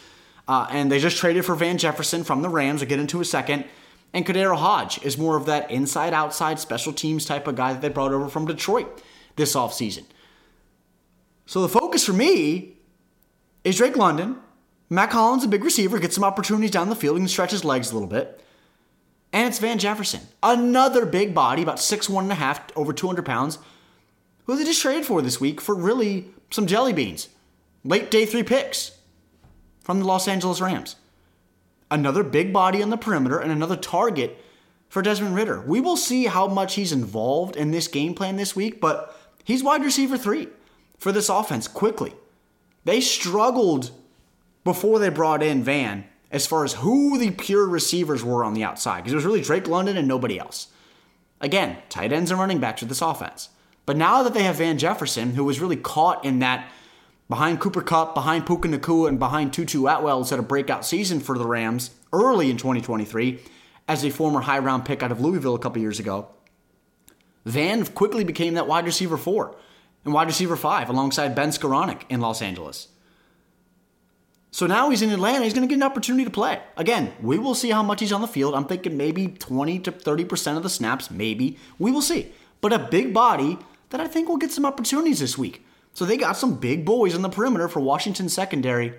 uh, 0.46 0.66
and 0.70 0.90
they 0.90 0.98
just 0.98 1.16
traded 1.16 1.44
for 1.44 1.54
Van 1.54 1.78
Jefferson 1.78 2.22
from 2.24 2.42
the 2.42 2.48
Rams. 2.48 2.82
I'll 2.82 2.88
get 2.88 3.00
into 3.00 3.20
a 3.20 3.24
second. 3.24 3.64
And 4.12 4.26
KhaDarel 4.26 4.56
Hodge 4.56 5.02
is 5.04 5.16
more 5.16 5.36
of 5.36 5.46
that 5.46 5.70
inside 5.70 6.12
outside 6.12 6.58
special 6.58 6.92
teams 6.92 7.24
type 7.24 7.46
of 7.46 7.54
guy 7.54 7.72
that 7.72 7.80
they 7.80 7.88
brought 7.88 8.12
over 8.12 8.28
from 8.28 8.46
Detroit 8.46 9.02
this 9.36 9.54
offseason. 9.54 10.04
So 11.46 11.62
the 11.62 11.68
focus 11.68 12.04
for 12.04 12.12
me 12.12 12.76
is 13.64 13.76
Drake 13.76 13.96
London. 13.96 14.36
Mack 14.88 15.12
Hollins, 15.12 15.44
a 15.44 15.48
big 15.48 15.62
receiver, 15.62 16.00
gets 16.00 16.16
some 16.16 16.24
opportunities 16.24 16.72
down 16.72 16.88
the 16.88 16.96
field. 16.96 17.16
and 17.16 17.30
stretch 17.30 17.52
his 17.52 17.64
legs 17.64 17.90
a 17.90 17.94
little 17.94 18.08
bit. 18.08 18.42
And 19.32 19.46
it's 19.46 19.60
Van 19.60 19.78
Jefferson, 19.78 20.22
another 20.42 21.06
big 21.06 21.32
body, 21.32 21.62
about 21.62 21.78
six 21.78 22.08
one 22.08 22.24
and 22.24 22.32
a 22.32 22.36
half, 22.36 22.60
over 22.76 22.92
200 22.92 23.24
pounds, 23.24 23.58
who 24.46 24.56
they 24.56 24.64
just 24.64 24.82
traded 24.82 25.06
for 25.06 25.22
this 25.22 25.40
week 25.40 25.60
for 25.60 25.74
really 25.74 26.26
some 26.50 26.66
jelly 26.66 26.92
beans. 26.92 27.28
Late 27.84 28.10
day 28.10 28.26
three 28.26 28.42
picks 28.42 28.98
from 29.82 30.00
the 30.00 30.04
Los 30.04 30.26
Angeles 30.26 30.60
Rams 30.60 30.96
another 31.90 32.22
big 32.22 32.52
body 32.52 32.82
on 32.82 32.90
the 32.90 32.96
perimeter, 32.96 33.38
and 33.38 33.50
another 33.50 33.76
target 33.76 34.42
for 34.88 35.02
Desmond 35.02 35.34
Ridder. 35.34 35.60
We 35.60 35.80
will 35.80 35.96
see 35.96 36.26
how 36.26 36.46
much 36.48 36.74
he's 36.74 36.92
involved 36.92 37.56
in 37.56 37.70
this 37.70 37.88
game 37.88 38.14
plan 38.14 38.36
this 38.36 38.56
week, 38.56 38.80
but 38.80 39.16
he's 39.44 39.62
wide 39.62 39.84
receiver 39.84 40.18
three 40.18 40.48
for 40.98 41.12
this 41.12 41.28
offense 41.28 41.68
quickly. 41.68 42.14
They 42.84 43.00
struggled 43.00 43.90
before 44.64 44.98
they 44.98 45.08
brought 45.08 45.42
in 45.42 45.62
Van 45.62 46.04
as 46.30 46.46
far 46.46 46.64
as 46.64 46.74
who 46.74 47.18
the 47.18 47.30
pure 47.30 47.66
receivers 47.66 48.22
were 48.22 48.44
on 48.44 48.54
the 48.54 48.64
outside 48.64 48.98
because 48.98 49.12
it 49.12 49.16
was 49.16 49.24
really 49.24 49.40
Drake 49.40 49.66
London 49.66 49.96
and 49.96 50.06
nobody 50.06 50.38
else. 50.38 50.68
Again, 51.40 51.78
tight 51.88 52.12
ends 52.12 52.30
and 52.30 52.38
running 52.38 52.60
backs 52.60 52.82
with 52.82 52.88
this 52.88 53.02
offense. 53.02 53.48
But 53.86 53.96
now 53.96 54.22
that 54.22 54.34
they 54.34 54.44
have 54.44 54.56
Van 54.56 54.78
Jefferson, 54.78 55.34
who 55.34 55.44
was 55.44 55.60
really 55.60 55.76
caught 55.76 56.24
in 56.24 56.38
that 56.40 56.70
behind 57.30 57.60
Cooper 57.60 57.80
Kupp, 57.80 58.12
behind 58.12 58.44
Puka 58.44 58.68
Nacua, 58.68 59.08
and 59.08 59.18
behind 59.18 59.52
Tutu 59.54 59.86
Atwell, 59.86 60.24
had 60.24 60.38
a 60.40 60.42
breakout 60.42 60.84
season 60.84 61.20
for 61.20 61.38
the 61.38 61.46
Rams 61.46 61.92
early 62.12 62.50
in 62.50 62.58
2023 62.58 63.40
as 63.88 64.04
a 64.04 64.10
former 64.10 64.40
high 64.40 64.58
round 64.58 64.84
pick 64.84 65.02
out 65.02 65.12
of 65.12 65.20
Louisville 65.20 65.54
a 65.54 65.58
couple 65.58 65.80
years 65.80 66.00
ago. 66.00 66.28
Van 67.46 67.86
quickly 67.86 68.24
became 68.24 68.54
that 68.54 68.66
wide 68.66 68.84
receiver 68.84 69.16
four 69.16 69.56
and 70.04 70.12
wide 70.12 70.26
receiver 70.26 70.56
five 70.56 70.90
alongside 70.90 71.34
Ben 71.34 71.50
Skowronek 71.50 72.02
in 72.08 72.20
Los 72.20 72.42
Angeles. 72.42 72.88
So 74.50 74.66
now 74.66 74.90
he's 74.90 75.00
in 75.00 75.10
Atlanta. 75.10 75.44
He's 75.44 75.54
going 75.54 75.66
to 75.66 75.72
get 75.72 75.76
an 75.78 75.88
opportunity 75.88 76.24
to 76.24 76.30
play. 76.30 76.60
Again, 76.76 77.12
we 77.22 77.38
will 77.38 77.54
see 77.54 77.70
how 77.70 77.84
much 77.84 78.00
he's 78.00 78.12
on 78.12 78.20
the 78.20 78.26
field. 78.26 78.56
I'm 78.56 78.64
thinking 78.64 78.96
maybe 78.96 79.28
20 79.28 79.78
to 79.78 79.92
30% 79.92 80.56
of 80.56 80.64
the 80.64 80.68
snaps, 80.68 81.08
maybe. 81.08 81.56
We 81.78 81.92
will 81.92 82.02
see. 82.02 82.32
But 82.60 82.72
a 82.72 82.78
big 82.80 83.14
body 83.14 83.58
that 83.90 84.00
I 84.00 84.08
think 84.08 84.28
will 84.28 84.36
get 84.36 84.50
some 84.50 84.66
opportunities 84.66 85.20
this 85.20 85.38
week. 85.38 85.64
So 85.94 86.04
they 86.04 86.16
got 86.16 86.36
some 86.36 86.56
big 86.56 86.84
boys 86.84 87.14
on 87.14 87.22
the 87.22 87.28
perimeter 87.28 87.68
for 87.68 87.80
Washington 87.80 88.28
secondary 88.28 88.94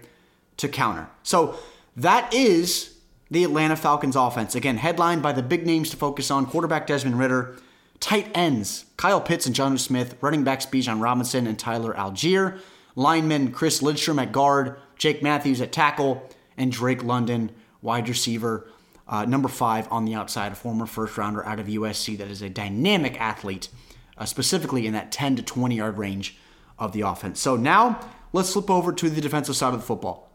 to 0.57 0.67
counter. 0.67 1.09
So 1.23 1.55
that 1.95 2.33
is 2.33 2.95
the 3.29 3.43
Atlanta 3.43 3.75
Falcons 3.75 4.15
offense. 4.15 4.55
Again, 4.55 4.77
headlined 4.77 5.23
by 5.23 5.31
the 5.31 5.41
big 5.41 5.65
names 5.65 5.89
to 5.91 5.97
focus 5.97 6.29
on 6.29 6.45
quarterback 6.45 6.85
Desmond 6.85 7.17
Ridder, 7.17 7.55
tight 7.99 8.29
ends 8.35 8.85
Kyle 8.97 9.21
Pitts 9.21 9.45
and 9.45 9.55
Jonnu 9.55 9.79
Smith, 9.79 10.15
running 10.21 10.43
backs 10.43 10.65
Bijan 10.65 11.01
Robinson 11.01 11.47
and 11.47 11.57
Tyler 11.57 11.93
Allgeier, 11.93 12.59
linemen 12.95 13.51
Chris 13.51 13.81
Lindstrom 13.81 14.19
at 14.19 14.31
guard, 14.31 14.75
Jake 14.97 15.23
Matthews 15.23 15.61
at 15.61 15.71
tackle, 15.71 16.29
and 16.57 16.71
Drake 16.71 17.03
London, 17.03 17.51
wide 17.81 18.09
receiver. 18.09 18.67
Uh, 19.07 19.25
number 19.25 19.47
five 19.49 19.87
on 19.91 20.05
the 20.05 20.13
outside, 20.13 20.51
a 20.51 20.55
former 20.55 20.85
first 20.85 21.17
rounder 21.17 21.45
out 21.45 21.59
of 21.59 21.67
USC 21.67 22.17
that 22.17 22.29
is 22.29 22.41
a 22.41 22.49
dynamic 22.49 23.19
athlete, 23.19 23.69
uh, 24.17 24.25
specifically 24.25 24.87
in 24.87 24.93
that 24.93 25.11
10 25.11 25.37
to 25.37 25.41
20 25.41 25.75
yard 25.75 25.97
range 25.97 26.37
of 26.81 26.91
the 26.91 27.01
offense. 27.01 27.39
So 27.39 27.55
now 27.55 27.99
let's 28.33 28.51
flip 28.51 28.69
over 28.69 28.91
to 28.91 29.09
the 29.09 29.21
defensive 29.21 29.55
side 29.55 29.73
of 29.73 29.79
the 29.79 29.85
football. 29.85 30.27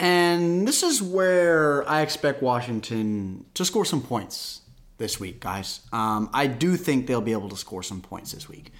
And 0.00 0.66
this 0.68 0.82
is 0.82 1.00
where 1.00 1.88
I 1.88 2.02
expect 2.02 2.42
Washington 2.42 3.46
to 3.54 3.64
score 3.64 3.84
some 3.84 4.02
points 4.02 4.60
this 4.98 5.18
week, 5.18 5.40
guys. 5.40 5.80
Um, 5.92 6.28
I 6.34 6.48
do 6.48 6.76
think 6.76 7.06
they'll 7.06 7.20
be 7.20 7.32
able 7.32 7.48
to 7.48 7.56
score 7.56 7.82
some 7.82 8.00
points 8.00 8.32
this 8.32 8.48
week. 8.48 8.72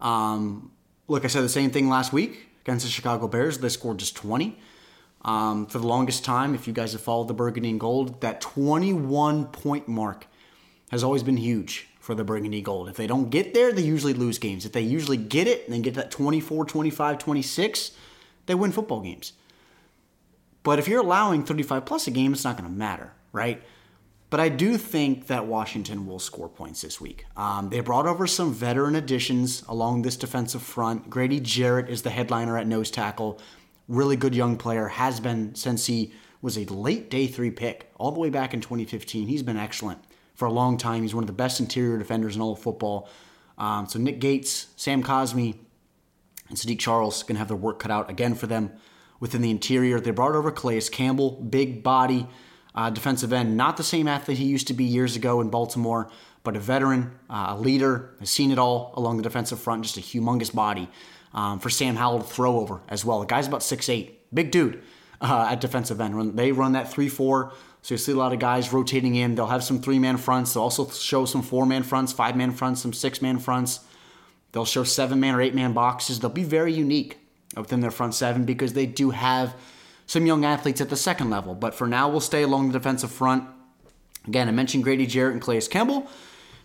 Um, 0.00 0.70
look, 1.08 1.24
I 1.24 1.28
said 1.28 1.42
the 1.42 1.48
same 1.48 1.70
thing 1.70 1.88
last 1.88 2.12
week 2.12 2.48
against 2.62 2.84
the 2.84 2.90
Chicago 2.90 3.28
Bears. 3.28 3.58
They 3.58 3.68
scored 3.68 3.98
just 3.98 4.16
20. 4.16 4.58
Um, 5.22 5.66
for 5.66 5.78
the 5.78 5.86
longest 5.86 6.24
time, 6.24 6.54
if 6.54 6.66
you 6.68 6.72
guys 6.72 6.92
have 6.92 7.00
followed 7.00 7.28
the 7.28 7.34
Burgundy 7.34 7.70
and 7.70 7.80
Gold, 7.80 8.20
that 8.20 8.40
21 8.40 9.46
point 9.46 9.88
mark 9.88 10.26
has 10.90 11.02
always 11.02 11.22
been 11.22 11.36
huge 11.36 11.88
for 12.04 12.14
the 12.14 12.22
Burgundy 12.22 12.60
Gold. 12.60 12.90
If 12.90 12.96
they 12.96 13.06
don't 13.06 13.30
get 13.30 13.54
there, 13.54 13.72
they 13.72 13.82
usually 13.82 14.12
lose 14.12 14.38
games. 14.38 14.66
If 14.66 14.72
they 14.72 14.82
usually 14.82 15.16
get 15.16 15.46
it 15.46 15.64
and 15.64 15.72
then 15.72 15.80
get 15.80 15.94
that 15.94 16.10
24, 16.10 16.66
25, 16.66 17.18
26, 17.18 17.92
they 18.44 18.54
win 18.54 18.72
football 18.72 19.00
games. 19.00 19.32
But 20.62 20.78
if 20.78 20.86
you're 20.86 21.00
allowing 21.00 21.44
35 21.44 21.86
plus 21.86 22.06
a 22.06 22.10
game, 22.10 22.34
it's 22.34 22.44
not 22.44 22.58
going 22.58 22.68
to 22.68 22.76
matter, 22.76 23.12
right? 23.32 23.62
But 24.28 24.40
I 24.40 24.50
do 24.50 24.76
think 24.76 25.28
that 25.28 25.46
Washington 25.46 26.06
will 26.06 26.18
score 26.18 26.48
points 26.48 26.82
this 26.82 27.00
week. 27.00 27.24
Um, 27.38 27.70
they 27.70 27.80
brought 27.80 28.06
over 28.06 28.26
some 28.26 28.52
veteran 28.52 28.96
additions 28.96 29.62
along 29.66 30.02
this 30.02 30.16
defensive 30.16 30.62
front. 30.62 31.08
Grady 31.08 31.40
Jarrett 31.40 31.88
is 31.88 32.02
the 32.02 32.10
headliner 32.10 32.58
at 32.58 32.66
nose 32.66 32.90
tackle. 32.90 33.40
Really 33.88 34.16
good 34.16 34.34
young 34.34 34.58
player, 34.58 34.88
has 34.88 35.20
been 35.20 35.54
since 35.54 35.86
he 35.86 36.12
was 36.42 36.58
a 36.58 36.66
late 36.66 37.08
day 37.08 37.28
three 37.28 37.50
pick, 37.50 37.90
all 37.96 38.12
the 38.12 38.20
way 38.20 38.28
back 38.28 38.52
in 38.52 38.60
2015. 38.60 39.26
He's 39.26 39.42
been 39.42 39.56
excellent 39.56 40.04
for 40.34 40.46
a 40.46 40.52
long 40.52 40.76
time. 40.76 41.02
He's 41.02 41.14
one 41.14 41.24
of 41.24 41.28
the 41.28 41.32
best 41.32 41.60
interior 41.60 41.98
defenders 41.98 42.36
in 42.36 42.42
all 42.42 42.52
of 42.52 42.58
football. 42.58 43.08
Um, 43.56 43.86
so 43.86 43.98
Nick 43.98 44.20
Gates, 44.20 44.68
Sam 44.76 45.02
Cosmi, 45.02 45.56
and 46.48 46.58
Saahdiq 46.58 46.78
Charles 46.78 47.22
going 47.22 47.36
to 47.36 47.38
have 47.38 47.48
their 47.48 47.56
work 47.56 47.78
cut 47.78 47.90
out 47.90 48.10
again 48.10 48.34
for 48.34 48.46
them 48.46 48.72
within 49.20 49.42
the 49.42 49.50
interior. 49.50 50.00
They 50.00 50.10
brought 50.10 50.34
over 50.34 50.50
Calais 50.50 50.82
Campbell, 50.90 51.30
big 51.30 51.82
body, 51.82 52.26
uh, 52.74 52.90
defensive 52.90 53.32
end, 53.32 53.56
not 53.56 53.76
the 53.76 53.84
same 53.84 54.08
athlete 54.08 54.38
he 54.38 54.44
used 54.44 54.66
to 54.66 54.74
be 54.74 54.84
years 54.84 55.16
ago 55.16 55.40
in 55.40 55.48
Baltimore, 55.48 56.10
but 56.42 56.56
a 56.56 56.60
veteran, 56.60 57.12
uh, 57.30 57.46
a 57.50 57.58
leader, 57.58 58.14
has 58.18 58.30
seen 58.30 58.50
it 58.50 58.58
all 58.58 58.92
along 58.96 59.16
the 59.16 59.22
defensive 59.22 59.60
front, 59.60 59.84
just 59.84 59.96
a 59.96 60.00
humongous 60.00 60.52
body. 60.52 60.88
Um, 61.32 61.58
for 61.58 61.68
Sam 61.68 61.96
Howell 61.96 62.20
to 62.20 62.24
throw 62.24 62.60
over 62.60 62.80
as 62.88 63.04
well. 63.04 63.18
The 63.18 63.26
guy's 63.26 63.48
about 63.48 63.62
6'8, 63.62 64.12
big 64.32 64.52
dude 64.52 64.80
uh, 65.20 65.48
at 65.50 65.60
defensive 65.60 66.00
end. 66.00 66.16
When 66.16 66.36
They 66.36 66.52
run 66.52 66.72
that 66.72 66.92
3 66.92 67.08
4, 67.08 67.52
so 67.84 67.92
you 67.92 67.98
see 67.98 68.12
a 68.12 68.16
lot 68.16 68.32
of 68.32 68.38
guys 68.38 68.72
rotating 68.72 69.14
in. 69.14 69.34
They'll 69.34 69.46
have 69.46 69.62
some 69.62 69.78
three 69.78 69.98
man 69.98 70.16
fronts. 70.16 70.54
They'll 70.54 70.62
also 70.62 70.88
show 70.88 71.26
some 71.26 71.42
four 71.42 71.66
man 71.66 71.82
fronts, 71.82 72.14
five 72.14 72.34
man 72.34 72.50
fronts, 72.50 72.80
some 72.80 72.94
six 72.94 73.20
man 73.20 73.38
fronts. 73.38 73.80
They'll 74.52 74.64
show 74.64 74.84
seven 74.84 75.20
man 75.20 75.34
or 75.34 75.42
eight 75.42 75.54
man 75.54 75.74
boxes. 75.74 76.18
They'll 76.18 76.30
be 76.30 76.44
very 76.44 76.72
unique 76.72 77.18
within 77.54 77.80
their 77.80 77.90
front 77.90 78.14
seven 78.14 78.46
because 78.46 78.72
they 78.72 78.86
do 78.86 79.10
have 79.10 79.54
some 80.06 80.24
young 80.24 80.46
athletes 80.46 80.80
at 80.80 80.88
the 80.88 80.96
second 80.96 81.28
level. 81.28 81.54
But 81.54 81.74
for 81.74 81.86
now, 81.86 82.08
we'll 82.08 82.20
stay 82.20 82.42
along 82.42 82.68
the 82.68 82.78
defensive 82.78 83.10
front. 83.10 83.44
Again, 84.26 84.48
I 84.48 84.52
mentioned 84.52 84.82
Grady 84.82 85.04
Jarrett 85.04 85.34
and 85.34 85.42
Calais 85.42 85.66
Campbell. 85.70 86.08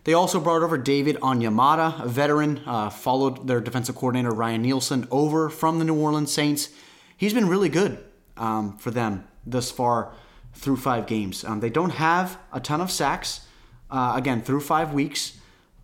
They 0.06 0.14
also 0.14 0.40
brought 0.40 0.62
over 0.62 0.78
David 0.78 1.18
Onyemata, 1.18 2.02
a 2.02 2.08
veteran, 2.08 2.62
uh, 2.66 2.90
followed 2.90 3.46
their 3.46 3.60
defensive 3.60 3.96
coordinator 3.96 4.32
Ryan 4.32 4.62
Nielsen 4.62 5.06
over 5.12 5.50
from 5.50 5.80
the 5.80 5.86
New 5.86 6.00
Orleans 6.00 6.32
Saints. 6.32 6.70
He's 7.18 7.34
been 7.34 7.50
really 7.50 7.68
good 7.68 8.02
um, 8.38 8.78
for 8.78 8.92
them 8.92 9.28
thus 9.46 9.70
far 9.70 10.14
through 10.54 10.78
five 10.78 11.08
games. 11.08 11.44
Um, 11.44 11.60
they 11.60 11.70
don't 11.70 11.92
have 11.92 12.38
a 12.52 12.60
ton 12.60 12.82
of 12.82 12.92
sacks, 12.92 13.48
uh, 13.90 14.14
again, 14.16 14.42
through 14.42 14.62
five 14.62 14.94
weeks, 14.94 15.40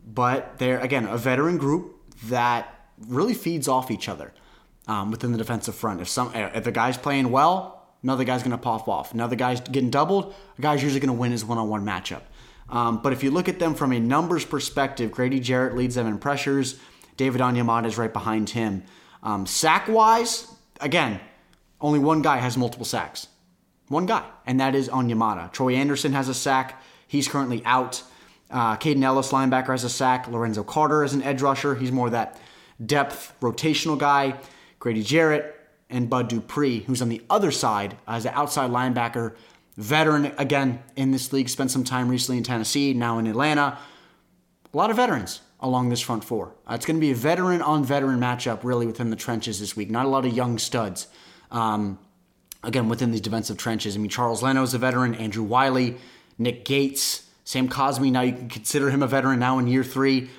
but 0.05 0.57
they're, 0.59 0.79
again, 0.79 1.05
a 1.05 1.17
veteran 1.17 1.57
group 1.57 1.95
that 2.25 2.89
really 3.07 3.33
feeds 3.33 3.67
off 3.67 3.91
each 3.91 4.07
other 4.09 4.33
um, 4.87 5.11
within 5.11 5.31
the 5.31 5.37
defensive 5.37 5.75
front. 5.75 6.01
If 6.01 6.09
some 6.09 6.31
if 6.33 6.63
the 6.63 6.71
guy's 6.71 6.97
playing 6.97 7.31
well, 7.31 7.87
another 8.03 8.23
guy's 8.23 8.43
going 8.43 8.51
to 8.51 8.57
pop 8.57 8.87
off. 8.87 9.13
Another 9.13 9.35
guy's 9.35 9.59
getting 9.61 9.89
doubled, 9.89 10.33
a 10.57 10.61
guy's 10.61 10.83
usually 10.83 10.99
going 10.99 11.15
to 11.15 11.19
win 11.19 11.31
his 11.31 11.43
one-on-one 11.43 11.85
matchup. 11.85 12.21
Um, 12.69 13.01
but 13.01 13.13
if 13.13 13.23
you 13.23 13.31
look 13.31 13.47
at 13.47 13.59
them 13.59 13.75
from 13.75 13.91
a 13.91 13.99
numbers 13.99 14.45
perspective, 14.45 15.11
Grady 15.11 15.39
Jarrett 15.39 15.75
leads 15.75 15.95
them 15.95 16.07
in 16.07 16.17
pressures. 16.17 16.79
David 17.17 17.41
Onyemata 17.41 17.85
is 17.85 17.97
right 17.97 18.11
behind 18.11 18.49
him. 18.49 18.83
Um, 19.21 19.45
sack 19.45 19.87
wise, 19.87 20.51
again, 20.81 21.19
only 21.79 21.99
one 21.99 22.21
guy 22.21 22.37
has 22.37 22.57
multiple 22.57 22.85
sacks. 22.85 23.27
One 23.87 24.05
guy, 24.05 24.23
and 24.45 24.59
that 24.59 24.73
is 24.73 24.89
Onyemata. 24.89 25.51
Troy 25.51 25.75
Anderson 25.75 26.13
has 26.13 26.27
a 26.27 26.33
sack. 26.33 26.81
He's 27.07 27.27
currently 27.27 27.61
out. 27.65 28.01
Uh, 28.49 28.77
Kaden 28.77 29.03
Elliss, 29.03 29.31
linebacker, 29.31 29.67
has 29.67 29.83
a 29.83 29.89
sack. 29.89 30.27
Lorenzo 30.27 30.63
Carter 30.63 31.03
is 31.03 31.13
an 31.13 31.21
edge 31.21 31.41
rusher. 31.41 31.75
He's 31.75 31.91
more 31.91 32.09
that 32.09 32.39
depth 32.83 33.35
rotational 33.41 33.97
guy. 33.97 34.35
Grady 34.79 35.03
Jarrett 35.03 35.55
and 35.89 36.09
Bud 36.09 36.29
Dupree, 36.29 36.79
who's 36.81 37.01
on 37.01 37.09
the 37.09 37.21
other 37.29 37.51
side 37.51 37.97
as 38.07 38.25
an 38.25 38.33
outside 38.35 38.71
linebacker, 38.71 39.35
veteran 39.77 40.31
again 40.37 40.81
in 40.95 41.11
this 41.11 41.31
league, 41.31 41.49
spent 41.49 41.71
some 41.71 41.83
time 41.83 42.09
recently 42.09 42.37
in 42.37 42.43
Tennessee, 42.43 42.93
now 42.93 43.17
in 43.19 43.27
Atlanta. 43.27 43.77
A 44.73 44.77
lot 44.77 44.89
of 44.89 44.95
veterans 44.95 45.41
along 45.59 45.89
this 45.89 46.01
front 46.01 46.23
four. 46.23 46.55
Uh, 46.69 46.73
it's 46.73 46.85
going 46.85 46.97
to 46.97 47.01
be 47.01 47.11
a 47.11 47.15
veteran 47.15 47.61
on 47.61 47.83
veteran 47.83 48.19
matchup 48.19 48.63
really 48.63 48.85
within 48.85 49.09
the 49.09 49.15
trenches 49.15 49.59
this 49.59 49.75
week. 49.75 49.89
Not 49.89 50.05
a 50.05 50.09
lot 50.09 50.25
of 50.25 50.33
young 50.33 50.57
studs. 50.57 51.07
Um, 51.51 51.99
again, 52.65 52.89
within 52.89 53.11
these 53.11 53.21
defensive 53.21 53.57
trenches. 53.57 53.95
I 53.95 53.99
mean, 53.99 54.09
Charles 54.09 54.43
Leno's 54.43 54.73
a 54.73 54.77
veteran, 54.77 55.15
Andrew 55.15 55.43
Wylie, 55.43 55.97
Nick 56.37 56.65
Gates, 56.65 57.29
Sam 57.43 57.69
Cosmi. 57.69 58.11
Now 58.11 58.21
you 58.21 58.33
can 58.33 58.49
consider 58.49 58.89
him 58.89 59.01
a 59.01 59.07
veteran 59.07 59.39
now 59.39 59.59
in 59.59 59.67
year 59.67 59.83
three. 59.83 60.29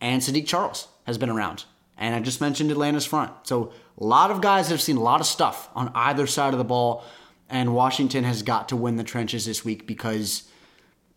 And 0.00 0.22
Saahdiq 0.22 0.46
Charles 0.46 0.88
has 1.06 1.18
been 1.18 1.30
around. 1.30 1.64
And 1.96 2.14
I 2.14 2.20
just 2.20 2.40
mentioned 2.40 2.70
Atlanta's 2.70 3.04
front. 3.04 3.32
So 3.42 3.72
a 3.98 4.04
lot 4.04 4.30
of 4.30 4.40
guys 4.40 4.68
have 4.68 4.80
seen 4.80 4.96
a 4.96 5.02
lot 5.02 5.20
of 5.20 5.26
stuff 5.26 5.68
on 5.74 5.90
either 5.94 6.26
side 6.26 6.54
of 6.54 6.58
the 6.58 6.64
ball, 6.64 7.04
and 7.48 7.74
Washington 7.74 8.24
has 8.24 8.42
got 8.42 8.68
to 8.70 8.76
win 8.76 8.96
the 8.96 9.04
trenches 9.04 9.44
this 9.44 9.64
week 9.64 9.86
because 9.86 10.44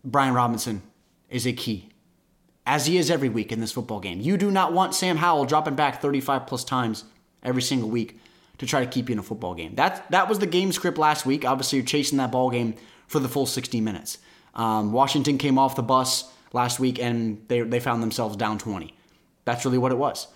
Brian 0.03 0.33
Robinson 0.33 0.81
is 1.29 1.47
a 1.47 1.53
key, 1.53 1.89
as 2.65 2.85
he 2.85 2.97
is 2.97 3.09
every 3.09 3.29
week 3.29 3.51
in 3.53 3.61
this 3.61 3.71
football 3.71 4.01
game. 4.01 4.19
You 4.19 4.35
do 4.35 4.51
not 4.51 4.73
want 4.73 4.93
Sam 4.93 5.17
Howell 5.17 5.45
dropping 5.45 5.75
back 5.75 6.01
35 6.01 6.45
plus 6.45 6.65
times 6.65 7.05
every 7.41 7.61
single 7.61 7.89
week 7.89 8.19
to 8.57 8.65
try 8.65 8.83
to 8.83 8.89
keep 8.89 9.09
you 9.09 9.13
in 9.13 9.19
a 9.19 9.23
football 9.23 9.55
game. 9.55 9.75
That 9.75 10.09
that 10.11 10.29
was 10.29 10.39
the 10.39 10.47
game 10.47 10.71
script 10.71 10.97
last 10.97 11.25
week. 11.25 11.45
Obviously, 11.45 11.79
you're 11.79 11.85
chasing 11.85 12.17
that 12.17 12.31
ball 12.31 12.49
game 12.49 12.75
for 13.07 13.19
the 13.19 13.29
full 13.29 13.45
60 13.45 13.81
minutes. 13.81 14.17
Um, 14.55 14.91
Washington 14.91 15.37
came 15.37 15.57
off 15.57 15.75
the 15.75 15.83
bus 15.83 16.31
last 16.51 16.79
week 16.79 16.99
and 16.99 17.43
they 17.47 17.61
they 17.61 17.79
found 17.79 18.03
themselves 18.03 18.35
down 18.35 18.57
20. 18.57 18.93
That's 19.45 19.65
really 19.65 19.77
what 19.77 19.91
it 19.91 19.97
was. 19.97 20.27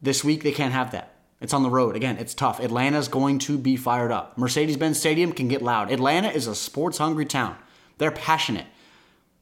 This 0.00 0.22
week 0.22 0.42
they 0.42 0.52
can't 0.52 0.72
have 0.72 0.92
that. 0.92 1.14
It's 1.40 1.54
on 1.54 1.62
the 1.62 1.70
road. 1.70 1.94
Again, 1.94 2.16
it's 2.18 2.34
tough. 2.34 2.58
Atlanta's 2.60 3.08
going 3.08 3.38
to 3.40 3.58
be 3.58 3.76
fired 3.76 4.10
up. 4.10 4.36
Mercedes 4.36 4.76
Benz 4.76 4.98
Stadium 4.98 5.32
can 5.32 5.46
get 5.46 5.62
loud. 5.62 5.92
Atlanta 5.92 6.28
is 6.28 6.46
a 6.48 6.54
sports 6.54 6.98
hungry 6.98 7.26
town. 7.26 7.56
They're 7.98 8.10
passionate. 8.10 8.66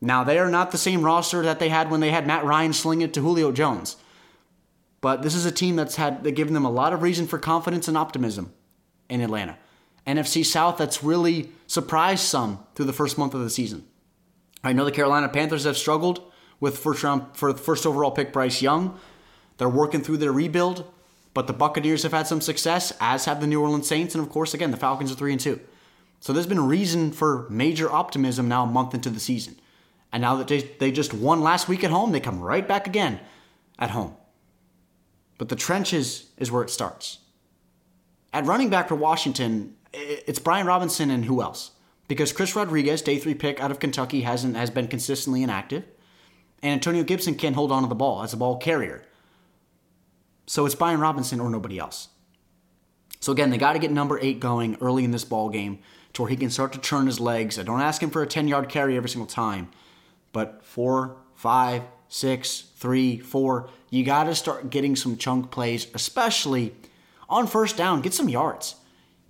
Now, 0.01 0.23
they 0.23 0.39
are 0.39 0.51
not 0.51 0.73
the 0.73 0.79
same 0.79 1.03
roster 1.03 1.43
that 1.43 1.59
they 1.59 1.71
had 1.71 1.91
when 1.91 2.01
they 2.01 2.11
had 2.11 2.27
Matt 2.27 2.45
Ryan 2.45 2.75
sling 2.75 3.01
it 3.01 3.15
to 3.15 3.23
Julio 3.23 3.51
Jones. 3.51 3.97
But 5.07 5.23
this 5.23 5.37
is 5.37 5.47
a 5.47 5.53
team 5.53 5.77
that's 5.77 5.95
had 5.95 6.25
they've 6.25 6.35
given 6.35 6.53
them 6.53 6.64
a 6.64 6.69
lot 6.69 6.92
of 6.92 7.01
reason 7.01 7.29
for 7.29 7.38
confidence 7.38 7.87
and 7.87 7.97
optimism 7.97 8.53
in 9.09 9.21
Atlanta. 9.21 9.57
NFC 10.05 10.45
South 10.45 10.79
that's 10.79 11.05
really 11.05 11.53
surprised 11.69 12.25
some 12.25 12.66
through 12.75 12.87
the 12.87 12.92
first 12.92 13.16
month 13.16 13.33
of 13.33 13.40
the 13.40 13.49
season. 13.49 13.87
I 14.64 14.73
know 14.73 14.85
the 14.85 14.90
Carolina 14.90 15.29
Panthers 15.29 15.62
have 15.62 15.77
struggled 15.77 16.23
with 16.59 16.79
first 16.79 17.05
round 17.05 17.37
for 17.37 17.55
first 17.55 17.87
overall 17.87 18.11
pick 18.11 18.33
Bryce 18.33 18.61
Young. 18.61 18.99
They're 19.59 19.69
working 19.69 20.03
through 20.03 20.16
their 20.16 20.33
rebuild. 20.33 20.92
But 21.35 21.47
the 21.47 21.53
Buccaneers 21.53 22.03
have 22.03 22.11
had 22.11 22.27
some 22.27 22.40
success, 22.40 22.92
as 23.01 23.27
have 23.27 23.40
the 23.40 23.47
New 23.47 23.62
Orleans 23.62 23.87
Saints, 23.87 24.16
and 24.16 24.25
of 24.25 24.29
course, 24.29 24.55
again, 24.55 24.73
the 24.73 24.77
Falcons 24.77 25.12
are 25.12 25.14
three 25.14 25.31
and 25.31 25.40
two. 25.40 25.61
So 26.19 26.33
there's 26.33 26.49
been 26.49 26.66
reason 26.66 27.12
for 27.12 27.47
major 27.49 27.88
optimism 27.88 28.49
now 28.49 28.64
a 28.64 28.66
month 28.66 28.92
into 28.92 29.11
the 29.11 29.21
season. 29.21 29.55
And 30.12 30.23
now 30.23 30.35
that 30.35 30.49
they, 30.49 30.62
they 30.81 30.90
just 30.90 31.14
won 31.14 31.42
last 31.42 31.69
week 31.69 31.85
at 31.85 31.92
home, 31.92 32.11
they 32.11 32.19
come 32.19 32.40
right 32.40 32.66
back 32.66 32.88
again 32.88 33.21
at 33.79 33.90
home. 33.90 34.16
But 35.38 35.49
the 35.49 35.57
trenches 35.57 36.31
is 36.37 36.51
where 36.51 36.62
it 36.62 36.70
starts. 36.70 37.18
At 38.33 38.46
running 38.46 38.70
back 38.70 38.88
for 38.88 38.94
Washington, 38.94 39.77
it's 39.92 40.38
Brian 40.38 40.66
Robinson 40.66 41.11
and 41.11 41.25
who 41.25 41.42
else? 41.42 41.72
Because 42.09 42.32
Chris 42.32 42.55
Rodriguez, 42.55 43.03
day 43.03 43.18
three 43.18 43.34
pick 43.34 43.61
out 43.61 43.70
of 43.70 43.80
Kentucky, 43.80 44.22
hasn't 44.22 44.57
has 44.57 44.70
been 44.70 44.89
consistently 44.89 45.43
inactive, 45.43 45.84
and 46.62 46.72
Antonio 46.72 47.03
Gibson 47.03 47.34
can't 47.34 47.57
hold 47.57 47.72
on 47.72 47.82
to 47.82 47.89
the 47.89 47.95
ball 47.95 48.22
as 48.22 48.32
a 48.32 48.37
ball 48.37 48.57
carrier. 48.59 49.03
So 50.47 50.64
it's 50.64 50.74
Brian 50.74 51.01
Robinson 51.01 51.41
or 51.41 51.51
nobody 51.51 51.78
else. 51.78 52.09
So 53.20 53.32
again, 53.32 53.51
they 53.51 53.59
got 53.59 53.72
to 53.72 53.78
get 53.78 53.91
number 53.91 54.18
eight 54.20 54.39
going 54.39 54.76
early 54.80 55.03
in 55.03 55.11
this 55.11 55.24
ball 55.24 55.49
game 55.49 55.80
to 56.12 56.22
where 56.22 56.30
he 56.30 56.37
can 56.37 56.51
start 56.51 56.72
to 56.72 56.78
turn 56.78 57.07
his 57.07 57.18
legs. 57.18 57.59
I 57.59 57.62
don't 57.62 57.80
ask 57.80 58.03
him 58.03 58.11
for 58.11 58.22
a 58.22 58.26
10 58.26 58.47
yard 58.47 58.68
carry 58.68 58.97
every 58.97 59.09
single 59.09 59.26
time, 59.26 59.68
but 60.32 60.64
four, 60.64 61.16
five, 61.34 61.82
six, 62.09 62.65
three, 62.77 63.19
four, 63.19 63.69
you 63.91 64.05
got 64.05 64.25
to 64.25 64.35
start 64.35 64.71
getting 64.71 64.97
some 64.97 65.17
chunk 65.17 65.51
plays, 65.51 65.87
especially 65.95 66.75
on 67.29 67.47
first 67.47 67.77
down. 67.77 68.03
Get 68.03 68.15
some 68.15 68.29
yards. 68.29 68.77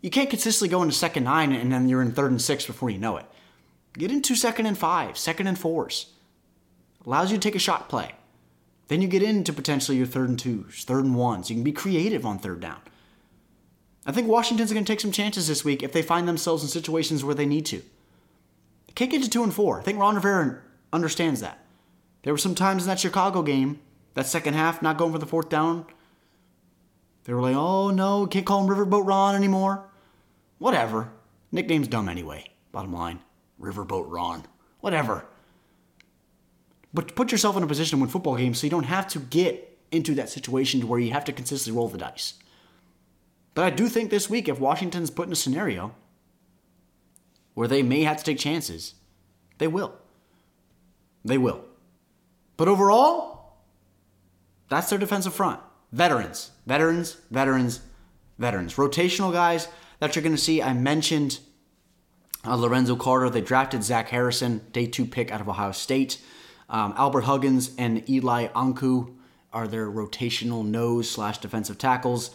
You 0.01 0.11
can't 0.11 0.31
consistently 0.31 0.69
go 0.69 0.83
into 0.83 0.95
second 0.95 1.25
nine 1.25 1.53
and 1.53 1.73
then 1.73 1.89
you're 1.89 2.03
in 2.03 2.13
third 2.13 2.31
and 2.31 2.41
six 2.41 2.67
before 2.67 2.91
you 2.91 2.99
know 2.99 3.17
it. 3.17 3.27
Get 3.95 4.13
into 4.13 4.35
second 4.35 4.67
and 4.67 4.77
five, 4.77 5.17
second 5.17 5.47
and 5.47 5.59
fours. 5.59 6.13
Allows 7.05 7.31
you 7.31 7.39
to 7.39 7.43
take 7.43 7.55
a 7.55 7.61
shot 7.61 7.89
play. 7.89 8.13
Then 8.89 9.03
you 9.03 9.09
get 9.09 9.23
into 9.23 9.53
potentially 9.53 9.97
your 9.97 10.07
third 10.07 10.29
and 10.29 10.39
twos, 10.39 10.85
third 10.85 11.05
and 11.05 11.15
ones. 11.15 11.51
You 11.51 11.57
can 11.57 11.65
be 11.65 11.73
creative 11.73 12.25
on 12.25 12.39
third 12.39 12.61
down. 12.61 12.81
I 14.05 14.13
think 14.13 14.29
Washington's 14.29 14.73
going 14.73 14.85
to 14.85 14.93
take 14.93 15.01
some 15.01 15.11
chances 15.11 15.49
this 15.49 15.65
week 15.65 15.83
if 15.83 15.93
they 15.93 16.03
find 16.03 16.29
themselves 16.29 16.63
in 16.63 16.69
situations 16.69 17.25
where 17.25 17.35
they 17.35 17.47
need 17.47 17.67
to. 17.67 17.79
They 17.79 18.93
can't 18.95 19.11
get 19.11 19.25
to 19.25 19.31
two 19.31 19.43
and 19.43 19.53
four. 19.53 19.81
I 19.81 19.83
think 19.83 19.99
Ron 19.99 20.15
Rivera 20.15 20.61
understands 20.93 21.41
that. 21.41 21.66
There 22.23 22.33
were 22.33 22.39
some 22.39 22.55
times 22.55 22.83
in 22.83 22.89
that 22.89 23.01
Chicago 23.01 23.43
game, 23.43 23.81
that 24.15 24.27
second 24.27 24.55
half, 24.55 24.83
not 24.83 24.99
going 24.99 25.13
for 25.13 25.19
the 25.19 25.27
fourth 25.27 25.49
down. 25.49 25.87
They 27.25 27.33
were 27.33 27.43
like, 27.43 27.57
"Oh 27.57 27.91
no, 27.91 28.27
can't 28.27 28.47
call 28.47 28.65
him 28.65 28.75
Riverboat 28.75 29.07
Ron 29.07 29.35
anymore." 29.35 29.89
Whatever. 30.59 31.13
Nickname's 31.53 31.89
dumb 31.89 32.09
anyway. 32.09 32.51
Bottom 32.73 32.93
line, 32.93 33.21
Riverboat 33.61 34.11
Ron. 34.11 34.45
Whatever. 34.81 35.27
But 36.93 37.15
put 37.15 37.31
yourself 37.31 37.57
in 37.57 37.63
a 37.63 37.67
position 37.67 37.99
to 37.99 38.01
win 38.03 38.11
football 38.11 38.37
games 38.37 38.59
so 38.59 38.67
you 38.67 38.71
don't 38.71 38.85
have 38.85 39.07
to 39.09 39.19
get 39.19 39.79
into 39.91 40.15
that 40.15 40.31
situation 40.31 40.89
where 40.89 40.99
you 40.99 41.13
have 41.13 41.25
to 41.27 41.33
consistently 41.33 41.77
roll 41.77 41.89
the 41.89 41.99
dice. 41.99 42.35
But 43.55 43.65
I 43.65 43.71
do 43.71 43.89
think 43.89 44.11
this 44.11 44.31
week, 44.31 44.49
if 44.49 44.61
Washington's 44.61 45.11
put 45.11 45.27
in 45.27 45.33
a 45.33 45.37
scenario 45.37 45.95
where 47.55 47.69
they 47.69 47.83
may 47.83 48.03
have 48.03 48.19
to 48.19 48.25
take 48.25 48.39
chances, 48.39 48.95
they 49.59 49.67
will. 49.67 49.95
They 51.25 51.39
will. 51.39 51.65
But 52.57 52.69
overall, 52.69 53.57
that's 54.69 54.91
their 54.91 54.99
defensive 54.99 55.35
front. 55.35 55.61
Veterans, 55.93 56.51
veterans, 56.67 57.19
veterans, 57.31 57.81
veterans. 58.39 58.75
Rotational 58.75 59.33
guys 59.33 59.69
that 60.01 60.15
you're 60.15 60.23
going 60.23 60.35
to 60.35 60.41
see. 60.41 60.63
I 60.63 60.73
mentioned 60.73 61.41
uh, 62.45 62.57
Lorenzo 62.57 62.97
Carter. 62.97 63.31
They 63.31 63.41
drafted 63.41 63.83
Zach 63.83 64.09
Harrison, 64.09 64.63
day 64.73 64.87
two 64.87 65.05
pick 65.05 65.31
out 65.31 65.41
of 65.41 65.49
Ohio 65.49 65.73
State. 65.73 66.21
Um, 66.69 66.95
Albert 66.97 67.23
Huggins 67.23 67.71
and 67.79 68.09
Eli 68.09 68.49
Ankou 68.49 69.15
are 69.53 69.69
their 69.69 69.87
rotational 69.87 70.65
nose 70.65 71.11
slash 71.11 71.39
defensive 71.39 71.79
tackles. 71.79 72.31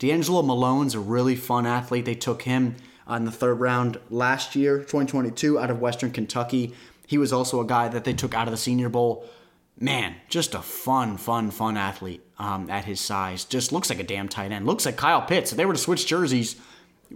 DeAngelo 0.00 0.44
Malone's 0.44 0.94
a 0.94 1.00
really 1.00 1.36
fun 1.36 1.66
athlete. 1.66 2.04
They 2.04 2.14
took 2.14 2.42
him 2.42 2.76
in 3.08 3.24
the 3.26 3.30
third 3.30 3.60
round 3.60 3.98
last 4.10 4.56
year, 4.56 4.78
2022, 4.78 5.58
out 5.58 5.70
of 5.70 5.80
Western 5.80 6.10
Kentucky. 6.10 6.74
He 7.06 7.18
was 7.18 7.32
also 7.32 7.60
a 7.60 7.66
guy 7.66 7.88
that 7.88 8.04
they 8.04 8.14
took 8.14 8.34
out 8.34 8.48
of 8.48 8.50
the 8.50 8.58
Senior 8.58 8.88
Bowl. 8.88 9.24
Man, 9.78 10.14
just 10.28 10.54
a 10.54 10.62
fun, 10.62 11.16
fun, 11.16 11.50
fun 11.50 11.76
athlete 11.76 12.22
um, 12.38 12.70
at 12.70 12.84
his 12.84 13.00
size. 13.00 13.44
Just 13.44 13.72
looks 13.72 13.90
like 13.90 13.98
a 13.98 14.04
damn 14.04 14.28
tight 14.28 14.52
end. 14.52 14.66
Looks 14.66 14.86
like 14.86 14.96
Kyle 14.96 15.22
Pitts. 15.22 15.50
If 15.50 15.56
they 15.56 15.66
were 15.66 15.72
to 15.72 15.78
switch 15.78 16.06
jerseys, 16.06 16.56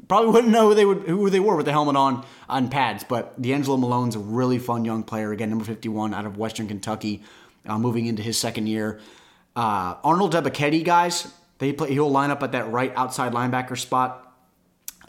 probably 0.08 0.30
wouldn't 0.30 0.52
know 0.52 0.68
who 0.68 0.74
they 0.74 0.84
would 0.84 1.02
who 1.02 1.30
they 1.30 1.40
were 1.40 1.56
with 1.56 1.66
the 1.66 1.72
helmet 1.72 1.96
on 1.96 2.24
on 2.48 2.68
pads. 2.68 3.04
But 3.04 3.40
DeAngelo 3.40 3.78
Malone's 3.78 4.16
a 4.16 4.20
really 4.20 4.58
fun 4.58 4.84
young 4.84 5.04
player. 5.04 5.32
Again, 5.32 5.50
number 5.50 5.64
51 5.64 6.14
out 6.14 6.26
of 6.26 6.36
Western 6.36 6.66
Kentucky, 6.66 7.22
uh, 7.66 7.78
moving 7.78 8.06
into 8.06 8.22
his 8.22 8.38
second 8.38 8.66
year. 8.66 9.00
Uh, 9.54 9.94
Arnold 10.04 10.34
Ebiketie, 10.34 10.84
guys, 10.84 11.32
they 11.58 11.72
play. 11.72 11.92
He'll 11.92 12.10
line 12.10 12.30
up 12.30 12.42
at 12.42 12.52
that 12.52 12.70
right 12.70 12.92
outside 12.96 13.32
linebacker 13.32 13.78
spot, 13.78 14.34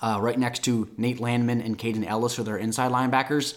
uh, 0.02 0.20
right 0.22 0.38
next 0.38 0.64
to 0.66 0.90
Nate 0.98 1.20
Landman 1.20 1.62
and 1.62 1.78
Kaden 1.78 2.06
Elliss, 2.06 2.38
are 2.40 2.44
their 2.44 2.58
inside 2.58 2.92
linebackers, 2.92 3.56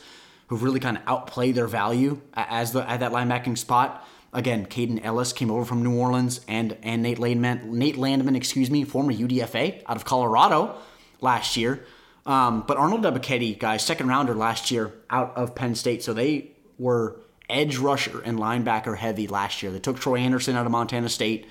who've 0.53 0.62
really 0.62 0.80
kind 0.80 0.98
of 0.98 1.03
outplayed 1.07 1.55
their 1.55 1.66
value 1.66 2.20
as 2.34 2.72
the 2.72 2.88
at 2.88 3.00
that 3.00 3.11
linebacking 3.11 3.57
spot. 3.57 4.07
Again, 4.34 4.66
Kaden 4.66 5.03
Elliss 5.03 5.32
came 5.34 5.50
over 5.50 5.64
from 5.64 5.82
New 5.82 5.98
Orleans, 5.98 6.42
and 6.46 6.76
and 6.82 7.03
Nate 7.03 7.18
Landman, 7.18 7.78
Nate 7.78 7.96
Landman, 7.96 8.36
excuse 8.36 8.70
me, 8.70 8.84
former 8.84 9.14
UDFA 9.14 9.82
out 9.86 9.96
of 9.96 10.05
Colorado 10.05 10.76
last 11.22 11.57
year. 11.57 11.86
Um, 12.26 12.64
but 12.68 12.76
Arnold 12.76 13.03
Ebiketie, 13.03 13.59
guys, 13.59 13.82
second 13.82 14.09
rounder 14.09 14.34
last 14.34 14.70
year 14.70 14.92
out 15.09 15.34
of 15.36 15.55
Penn 15.55 15.74
State, 15.74 16.03
so 16.03 16.12
they 16.12 16.50
were 16.78 17.18
edge 17.48 17.78
rusher 17.78 18.20
and 18.20 18.38
linebacker 18.38 18.98
heavy 18.98 19.26
last 19.26 19.62
year. 19.62 19.72
They 19.72 19.78
took 19.78 19.98
Troy 19.98 20.16
Anderson 20.16 20.55
out 20.55 20.66
of 20.66 20.72
Montana 20.72 21.09
State. 21.09 21.46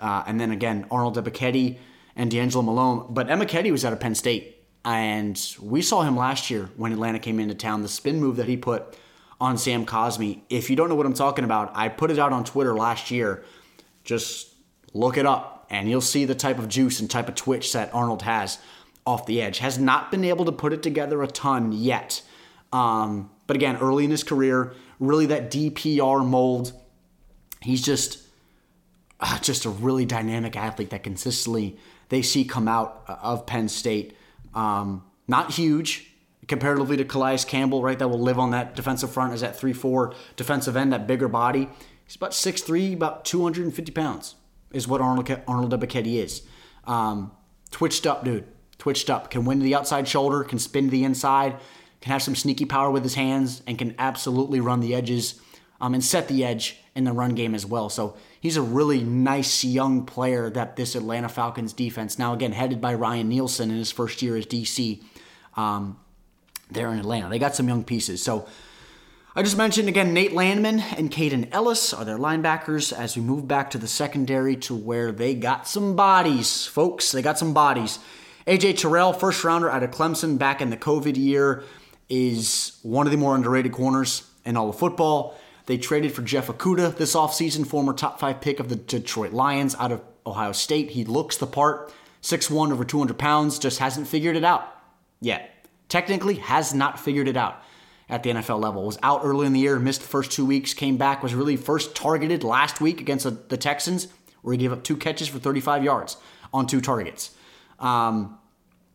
Uh, 0.00 0.24
and 0.26 0.40
then 0.40 0.50
again, 0.50 0.84
Arnold 0.90 1.16
Ebiketie 1.16 1.78
and 2.16 2.28
DeAngelo 2.28 2.64
Malone. 2.64 3.06
But 3.08 3.30
Emma 3.30 3.46
Ebiketie 3.46 3.70
was 3.70 3.84
out 3.84 3.92
of 3.92 4.00
Penn 4.00 4.16
State. 4.16 4.61
And 4.84 5.40
we 5.60 5.82
saw 5.82 6.02
him 6.02 6.16
last 6.16 6.50
year 6.50 6.70
when 6.76 6.92
Atlanta 6.92 7.18
came 7.18 7.38
into 7.38 7.54
town. 7.54 7.82
The 7.82 7.88
spin 7.88 8.20
move 8.20 8.36
that 8.36 8.48
he 8.48 8.56
put 8.56 8.98
on 9.40 9.56
Sam 9.58 9.86
Cosmi. 9.86 10.42
If 10.48 10.70
you 10.70 10.76
don't 10.76 10.88
know 10.88 10.94
what 10.94 11.06
I'm 11.06 11.14
talking 11.14 11.44
about, 11.44 11.72
I 11.74 11.88
put 11.88 12.10
it 12.10 12.18
out 12.18 12.32
on 12.32 12.44
Twitter 12.44 12.74
last 12.74 13.10
year. 13.10 13.44
Just 14.04 14.52
look 14.92 15.16
it 15.16 15.26
up 15.26 15.66
and 15.70 15.88
you'll 15.88 16.00
see 16.00 16.24
the 16.24 16.34
type 16.34 16.58
of 16.58 16.68
juice 16.68 17.00
and 17.00 17.10
type 17.10 17.28
of 17.28 17.34
twitch 17.34 17.72
that 17.72 17.94
Arnold 17.94 18.22
has 18.22 18.58
off 19.06 19.26
the 19.26 19.40
edge. 19.40 19.58
Has 19.58 19.78
not 19.78 20.10
been 20.10 20.24
able 20.24 20.44
to 20.44 20.52
put 20.52 20.72
it 20.72 20.82
together 20.82 21.22
a 21.22 21.26
ton 21.26 21.72
yet. 21.72 22.22
Um, 22.72 23.30
but 23.46 23.56
again, 23.56 23.76
early 23.76 24.04
in 24.04 24.10
his 24.10 24.24
career, 24.24 24.74
really 24.98 25.26
that 25.26 25.50
DPR 25.50 26.26
mold. 26.26 26.72
He's 27.60 27.82
just 27.82 28.18
uh, 29.20 29.38
just 29.38 29.64
a 29.64 29.70
really 29.70 30.04
dynamic 30.04 30.56
athlete 30.56 30.90
that 30.90 31.02
consistently 31.02 31.78
they 32.08 32.22
see 32.22 32.44
come 32.44 32.68
out 32.68 33.04
of 33.08 33.46
Penn 33.46 33.68
State. 33.68 34.16
Um, 34.54 35.04
not 35.28 35.52
huge 35.52 36.12
comparatively 36.48 36.96
to 36.96 37.04
Calais 37.04 37.38
Campbell, 37.46 37.82
right? 37.82 37.98
That 37.98 38.08
will 38.08 38.20
live 38.20 38.38
on 38.38 38.50
that 38.50 38.74
defensive 38.74 39.12
front 39.12 39.32
as 39.32 39.40
that 39.40 39.56
3 39.56 39.72
4 39.72 40.14
defensive 40.36 40.76
end, 40.76 40.92
that 40.92 41.06
bigger 41.06 41.28
body. 41.28 41.68
He's 42.04 42.16
about 42.16 42.32
6'3, 42.32 42.94
about 42.94 43.24
250 43.24 43.92
pounds, 43.92 44.34
is 44.72 44.86
what 44.88 45.00
Arnold, 45.00 45.30
Arnold 45.46 45.72
Ebiketie 45.72 46.22
is. 46.22 46.42
Um, 46.84 47.32
twitched 47.70 48.06
up, 48.06 48.24
dude. 48.24 48.46
Twitched 48.78 49.08
up. 49.08 49.30
Can 49.30 49.44
win 49.44 49.60
the 49.60 49.74
outside 49.74 50.08
shoulder, 50.08 50.42
can 50.42 50.58
spin 50.58 50.86
to 50.86 50.90
the 50.90 51.04
inside, 51.04 51.58
can 52.00 52.12
have 52.12 52.22
some 52.22 52.34
sneaky 52.34 52.64
power 52.64 52.90
with 52.90 53.04
his 53.04 53.14
hands, 53.14 53.62
and 53.66 53.78
can 53.78 53.94
absolutely 53.98 54.60
run 54.60 54.80
the 54.80 54.94
edges 54.94 55.40
um, 55.80 55.94
and 55.94 56.04
set 56.04 56.28
the 56.28 56.44
edge 56.44 56.80
in 56.94 57.04
the 57.04 57.12
run 57.12 57.34
game 57.34 57.54
as 57.54 57.64
well. 57.64 57.88
So 57.88 58.16
he's 58.42 58.56
a 58.56 58.62
really 58.62 59.02
nice 59.02 59.64
young 59.64 60.04
player 60.04 60.50
that 60.50 60.76
this 60.76 60.94
Atlanta 60.94 61.28
Falcons 61.28 61.72
defense, 61.72 62.18
now 62.18 62.34
again 62.34 62.52
headed 62.52 62.80
by 62.80 62.92
Ryan 62.92 63.28
Nielsen 63.28 63.70
in 63.70 63.78
his 63.78 63.92
first 63.92 64.20
year 64.20 64.36
as 64.36 64.44
DC, 64.44 65.00
um, 65.56 65.98
there 66.70 66.92
in 66.92 66.98
Atlanta. 66.98 67.30
They 67.30 67.38
got 67.38 67.54
some 67.54 67.68
young 67.68 67.84
pieces. 67.84 68.22
So 68.22 68.46
I 69.36 69.42
just 69.42 69.56
mentioned 69.56 69.88
again 69.88 70.12
Nate 70.12 70.32
Landman 70.32 70.80
and 70.80 71.10
Kaden 71.10 71.48
Elliss 71.52 71.94
are 71.94 72.04
their 72.04 72.18
linebackers 72.18 72.92
as 72.92 73.16
we 73.16 73.22
move 73.22 73.46
back 73.46 73.70
to 73.70 73.78
the 73.78 73.88
secondary 73.88 74.56
to 74.56 74.74
where 74.74 75.12
they 75.12 75.34
got 75.34 75.68
some 75.68 75.94
bodies, 75.94 76.66
folks. 76.66 77.12
They 77.12 77.22
got 77.22 77.38
some 77.38 77.54
bodies. 77.54 78.00
AJ 78.46 78.78
Terrell, 78.78 79.12
first 79.12 79.44
rounder 79.44 79.70
out 79.70 79.84
of 79.84 79.92
Clemson 79.92 80.36
back 80.36 80.60
in 80.60 80.70
the 80.70 80.76
COVID 80.76 81.16
year, 81.16 81.62
is 82.08 82.76
one 82.82 83.06
of 83.06 83.12
the 83.12 83.16
more 83.16 83.36
underrated 83.36 83.70
corners 83.70 84.28
in 84.44 84.56
all 84.56 84.68
of 84.68 84.76
football. 84.76 85.38
They 85.66 85.78
traded 85.78 86.12
for 86.12 86.22
Jeff 86.22 86.48
Okudah 86.48 86.96
this 86.96 87.14
offseason, 87.14 87.66
former 87.66 87.92
top 87.92 88.18
five 88.18 88.40
pick 88.40 88.60
of 88.60 88.68
the 88.68 88.76
Detroit 88.76 89.32
Lions 89.32 89.76
out 89.78 89.92
of 89.92 90.02
Ohio 90.26 90.52
State. 90.52 90.90
He 90.90 91.04
looks 91.04 91.36
the 91.36 91.46
part, 91.46 91.92
6'1, 92.22 92.72
over 92.72 92.84
200 92.84 93.18
pounds, 93.18 93.58
just 93.58 93.78
hasn't 93.78 94.08
figured 94.08 94.36
it 94.36 94.44
out 94.44 94.66
yet. 95.20 95.66
Technically, 95.88 96.36
has 96.36 96.74
not 96.74 96.98
figured 96.98 97.28
it 97.28 97.36
out 97.36 97.62
at 98.08 98.22
the 98.22 98.30
NFL 98.30 98.60
level. 98.60 98.84
Was 98.84 98.98
out 99.02 99.20
early 99.24 99.46
in 99.46 99.52
the 99.52 99.60
year, 99.60 99.78
missed 99.78 100.02
the 100.02 100.08
first 100.08 100.32
two 100.32 100.44
weeks, 100.44 100.74
came 100.74 100.96
back, 100.96 101.22
was 101.22 101.34
really 101.34 101.56
first 101.56 101.94
targeted 101.94 102.44
last 102.44 102.80
week 102.80 103.00
against 103.00 103.24
the 103.48 103.56
Texans, 103.56 104.08
where 104.42 104.52
he 104.52 104.58
gave 104.58 104.72
up 104.72 104.82
two 104.84 104.96
catches 104.96 105.28
for 105.28 105.38
35 105.38 105.84
yards 105.84 106.16
on 106.52 106.66
two 106.66 106.80
targets. 106.80 107.30
Um, 107.78 108.38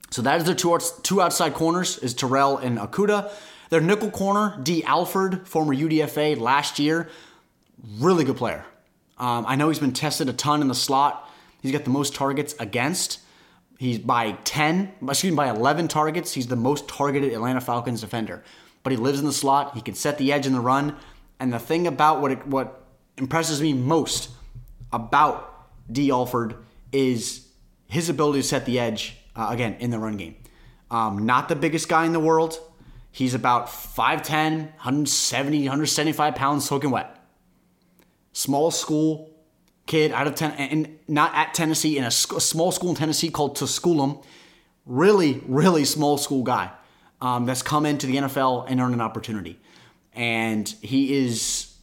so 0.09 0.21
that 0.21 0.39
is 0.39 0.45
their 0.45 0.55
two, 0.55 0.77
two 1.03 1.21
outside 1.21 1.53
corners, 1.53 1.97
is 1.99 2.13
Terrell 2.13 2.57
and 2.57 2.77
Okudah. 2.77 3.31
Their 3.69 3.81
nickel 3.81 4.11
corner, 4.11 4.59
Dee 4.61 4.83
Alford, 4.83 5.47
former 5.47 5.75
UDFA 5.75 6.39
last 6.39 6.79
year, 6.79 7.09
really 7.99 8.23
good 8.23 8.37
player. 8.37 8.65
Um, 9.17 9.45
I 9.47 9.55
know 9.55 9.69
he's 9.69 9.79
been 9.79 9.93
tested 9.93 10.29
a 10.29 10.33
ton 10.33 10.61
in 10.61 10.67
the 10.67 10.75
slot. 10.75 11.29
He's 11.61 11.71
got 11.71 11.83
the 11.83 11.89
most 11.89 12.15
targets 12.15 12.55
against. 12.59 13.19
He's 13.77 13.99
by 13.99 14.33
10, 14.43 14.93
excuse 15.07 15.31
me, 15.31 15.35
by 15.35 15.49
11 15.49 15.87
targets. 15.87 16.33
He's 16.33 16.47
the 16.47 16.55
most 16.55 16.87
targeted 16.87 17.33
Atlanta 17.33 17.61
Falcons 17.61 18.01
defender. 18.01 18.43
But 18.83 18.91
he 18.91 18.97
lives 18.97 19.19
in 19.19 19.25
the 19.25 19.33
slot. 19.33 19.75
He 19.75 19.81
can 19.81 19.95
set 19.95 20.17
the 20.17 20.31
edge 20.31 20.47
in 20.47 20.53
the 20.53 20.59
run. 20.59 20.95
And 21.39 21.51
the 21.51 21.59
thing 21.59 21.87
about 21.87 22.21
what 22.21 22.31
it, 22.31 22.47
what 22.47 22.85
impresses 23.17 23.61
me 23.61 23.73
most 23.73 24.29
about 24.91 25.67
Dee 25.91 26.11
Alford 26.11 26.55
is 26.91 27.47
his 27.87 28.09
ability 28.09 28.41
to 28.41 28.47
set 28.47 28.65
the 28.65 28.79
edge 28.79 29.17
uh, 29.35 29.47
again 29.49 29.75
in 29.79 29.89
the 29.89 29.99
run 29.99 30.17
game. 30.17 30.35
Um, 30.89 31.25
not 31.25 31.49
the 31.49 31.55
biggest 31.55 31.89
guy 31.89 32.05
in 32.05 32.13
the 32.13 32.19
world. 32.19 32.59
He's 33.17 33.33
about 33.33 33.65
5'10, 33.65 34.75
170, 34.75 35.61
175 35.61 36.35
pounds 36.35 36.69
soaking 36.69 36.91
wet. 36.91 37.19
Small 38.31 38.69
school 38.69 39.31
kid 39.87 40.11
out 40.11 40.27
of 40.27 40.35
ten, 40.35 40.51
and 40.51 40.99
not 41.07 41.33
at 41.33 41.55
Tennessee, 41.55 41.97
in 41.97 42.03
a, 42.03 42.11
small 42.11 42.71
school 42.71 42.91
in 42.91 42.95
Tennessee 42.95 43.31
called 43.31 43.55
Tusculum. 43.55 44.19
Really, 44.85 45.41
really 45.47 45.83
small 45.83 46.19
school 46.19 46.43
guy 46.43 46.71
um, 47.19 47.47
that's 47.47 47.63
come 47.63 47.87
into 47.87 48.05
the 48.05 48.17
NFL 48.17 48.67
and 48.69 48.79
earned 48.79 48.93
an 48.93 49.01
opportunity. 49.01 49.59
And 50.13 50.69
he 50.83 51.15
is, 51.15 51.73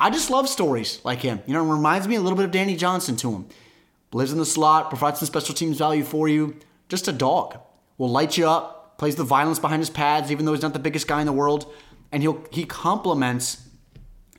I 0.00 0.08
just 0.08 0.30
love 0.30 0.48
stories 0.48 0.98
like 1.04 1.20
him. 1.20 1.42
You 1.44 1.52
know, 1.52 1.62
it 1.62 1.74
reminds 1.74 2.08
me 2.08 2.14
a 2.14 2.22
little 2.22 2.38
bit 2.38 2.46
of 2.46 2.52
Danny 2.52 2.74
Johnson 2.74 3.16
to 3.16 3.30
him. 3.30 3.48
Lives 4.14 4.32
in 4.32 4.38
the 4.38 4.46
slot, 4.46 4.88
provides 4.88 5.18
some 5.18 5.26
special 5.26 5.54
teams 5.54 5.76
value 5.76 6.04
for 6.04 6.26
you. 6.26 6.56
Just 6.88 7.06
a 7.06 7.12
dog. 7.12 7.58
Will 7.98 8.08
light 8.08 8.38
you 8.38 8.48
up, 8.48 8.83
plays 8.98 9.16
the 9.16 9.24
violence 9.24 9.58
behind 9.58 9.80
his 9.80 9.90
pads, 9.90 10.30
even 10.30 10.44
though 10.44 10.52
he's 10.52 10.62
not 10.62 10.72
the 10.72 10.78
biggest 10.78 11.06
guy 11.06 11.20
in 11.20 11.26
the 11.26 11.32
world. 11.32 11.72
And 12.12 12.22
he'll 12.22 12.44
he 12.50 12.64
complements 12.64 13.68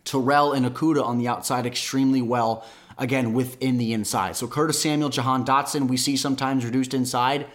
Terrell 0.05 0.53
and 0.53 0.65
Okudah 0.65 1.03
on 1.03 1.17
the 1.17 1.27
outside 1.27 1.65
extremely 1.65 2.21
well 2.21 2.65
again, 2.97 3.33
within 3.33 3.77
the 3.77 3.93
inside. 3.93 4.35
So 4.35 4.47
Curtis 4.47 4.81
Samuel, 4.81 5.09
Jahan 5.09 5.45
Dotson, 5.45 5.87
we 5.87 5.97
see 5.97 6.15
sometimes 6.15 6.65
reduced 6.65 6.93
inside. 6.93 7.47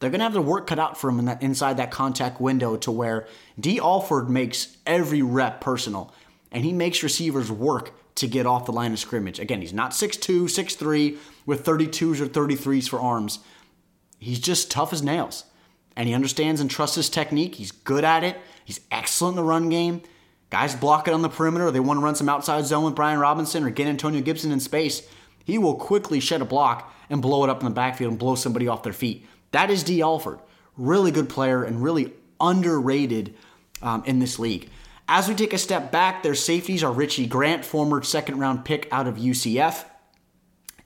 They're 0.00 0.10
going 0.10 0.20
to 0.20 0.24
have 0.24 0.32
their 0.32 0.42
work 0.42 0.66
cut 0.66 0.78
out 0.78 0.98
for 0.98 1.10
him 1.10 1.18
in 1.18 1.24
that, 1.26 1.42
inside 1.42 1.76
that 1.76 1.90
contact 1.90 2.40
window 2.40 2.76
to 2.78 2.90
where 2.90 3.26
Dee 3.58 3.80
Alford 3.80 4.28
makes 4.28 4.76
every 4.86 5.22
rep 5.22 5.60
personal, 5.60 6.12
and 6.52 6.64
he 6.64 6.72
makes 6.72 7.02
receivers 7.02 7.50
work 7.50 7.92
to 8.16 8.26
get 8.26 8.46
off 8.46 8.66
the 8.66 8.72
line 8.72 8.92
of 8.92 8.98
scrimmage. 8.98 9.38
Again, 9.38 9.60
he's 9.60 9.72
not 9.72 9.92
6'2, 9.92 10.44
6'3 10.44 11.18
with 11.46 11.64
32s 11.64 12.20
or 12.20 12.26
33s 12.26 12.88
for 12.88 13.00
arms. 13.00 13.40
He's 14.18 14.40
just 14.40 14.70
tough 14.70 14.92
as 14.92 15.02
nails. 15.02 15.44
And 15.98 16.08
he 16.08 16.14
understands 16.14 16.62
and 16.62 16.70
trusts 16.70 16.96
his 16.96 17.10
technique. 17.10 17.56
He's 17.56 17.72
good 17.72 18.04
at 18.04 18.24
it. 18.24 18.38
He's 18.64 18.80
excellent 18.90 19.36
in 19.36 19.44
the 19.44 19.48
run 19.48 19.68
game. 19.68 20.00
Guys 20.48 20.74
block 20.74 21.08
it 21.08 21.12
on 21.12 21.22
the 21.22 21.28
perimeter. 21.28 21.70
They 21.70 21.80
want 21.80 21.98
to 21.98 22.04
run 22.04 22.14
some 22.14 22.28
outside 22.28 22.64
zone 22.64 22.84
with 22.84 22.94
Brian 22.94 23.18
Robinson 23.18 23.64
or 23.64 23.70
get 23.70 23.88
Antonio 23.88 24.22
Gibson 24.22 24.52
in 24.52 24.60
space. 24.60 25.02
He 25.44 25.58
will 25.58 25.74
quickly 25.74 26.20
shed 26.20 26.40
a 26.40 26.46
block 26.46 26.94
and 27.10 27.20
blow 27.20 27.42
it 27.42 27.50
up 27.50 27.60
in 27.60 27.64
the 27.64 27.74
backfield 27.74 28.12
and 28.12 28.18
blow 28.18 28.36
somebody 28.36 28.68
off 28.68 28.84
their 28.84 28.92
feet. 28.92 29.26
That 29.50 29.70
is 29.70 29.82
Dee 29.82 30.00
Alford. 30.00 30.38
Really 30.76 31.10
good 31.10 31.28
player 31.28 31.64
and 31.64 31.82
really 31.82 32.12
underrated 32.40 33.34
um, 33.82 34.04
in 34.06 34.20
this 34.20 34.38
league. 34.38 34.70
As 35.08 35.28
we 35.28 35.34
take 35.34 35.52
a 35.52 35.58
step 35.58 35.90
back, 35.90 36.22
their 36.22 36.34
safeties 36.34 36.84
are 36.84 36.92
Richie 36.92 37.26
Grant, 37.26 37.64
former 37.64 38.02
second 38.02 38.38
round 38.38 38.64
pick 38.64 38.86
out 38.92 39.08
of 39.08 39.16
UCF, 39.16 39.84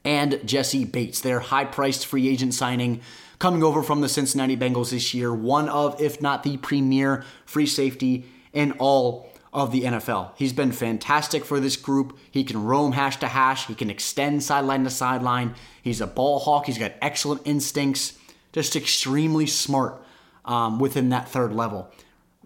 and 0.04 0.40
Jessie 0.44 0.84
Bates, 0.84 1.20
their 1.20 1.40
high 1.40 1.64
priced 1.64 2.06
free 2.06 2.28
agent 2.28 2.54
signing 2.54 3.00
coming 3.42 3.64
over 3.64 3.82
from 3.82 4.02
the 4.02 4.08
Cincinnati 4.08 4.56
Bengals 4.56 4.92
this 4.92 5.12
year. 5.12 5.34
One 5.34 5.68
of, 5.68 6.00
if 6.00 6.22
not 6.22 6.44
the 6.44 6.58
premier 6.58 7.24
free 7.44 7.66
safety 7.66 8.24
in 8.52 8.70
all 8.78 9.32
of 9.52 9.72
the 9.72 9.82
NFL. 9.82 10.30
He's 10.36 10.52
been 10.52 10.70
fantastic 10.70 11.44
for 11.44 11.58
this 11.58 11.74
group. 11.76 12.16
He 12.30 12.44
can 12.44 12.62
roam 12.62 12.92
hash 12.92 13.16
to 13.16 13.26
hash, 13.26 13.66
he 13.66 13.74
can 13.74 13.90
extend 13.90 14.44
sideline 14.44 14.84
to 14.84 14.90
sideline. 14.90 15.56
He's 15.82 16.00
a 16.00 16.06
ball 16.06 16.38
hawk, 16.38 16.66
he's 16.66 16.78
got 16.78 16.92
excellent 17.02 17.42
instincts, 17.44 18.16
just 18.52 18.76
extremely 18.76 19.48
smart 19.48 20.00
um, 20.44 20.78
within 20.78 21.08
that 21.08 21.28
third 21.28 21.52
level. 21.52 21.90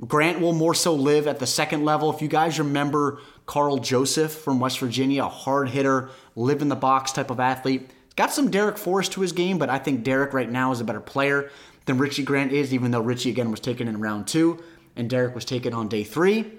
Grant 0.00 0.40
will 0.40 0.54
more 0.54 0.74
so 0.74 0.94
live 0.94 1.26
at 1.26 1.40
the 1.40 1.46
second 1.46 1.84
level. 1.84 2.10
If 2.10 2.22
you 2.22 2.28
guys 2.28 2.58
remember 2.58 3.18
Karl 3.44 3.76
Joseph 3.76 4.32
from 4.32 4.60
West 4.60 4.78
Virginia, 4.78 5.24
a 5.24 5.28
hard 5.28 5.68
hitter, 5.68 6.08
live 6.34 6.62
in 6.62 6.70
the 6.70 6.74
box 6.74 7.12
type 7.12 7.30
of 7.30 7.38
athlete. 7.38 7.90
Got 8.16 8.32
some 8.32 8.50
Darrick 8.50 8.78
Forrest 8.78 9.12
to 9.12 9.20
his 9.20 9.32
game, 9.32 9.58
but 9.58 9.68
I 9.68 9.78
think 9.78 10.04
Darrick 10.04 10.32
right 10.32 10.50
now 10.50 10.72
is 10.72 10.80
a 10.80 10.84
better 10.84 11.00
player 11.00 11.50
than 11.84 11.98
Richie 11.98 12.24
Grant 12.24 12.50
is, 12.50 12.72
even 12.72 12.90
though 12.90 13.00
Richie 13.00 13.30
again 13.30 13.50
was 13.50 13.60
taken 13.60 13.88
in 13.88 14.00
round 14.00 14.26
two 14.26 14.62
and 14.96 15.10
Darrick 15.10 15.34
was 15.34 15.44
taken 15.44 15.74
on 15.74 15.88
day 15.88 16.02
three. 16.02 16.52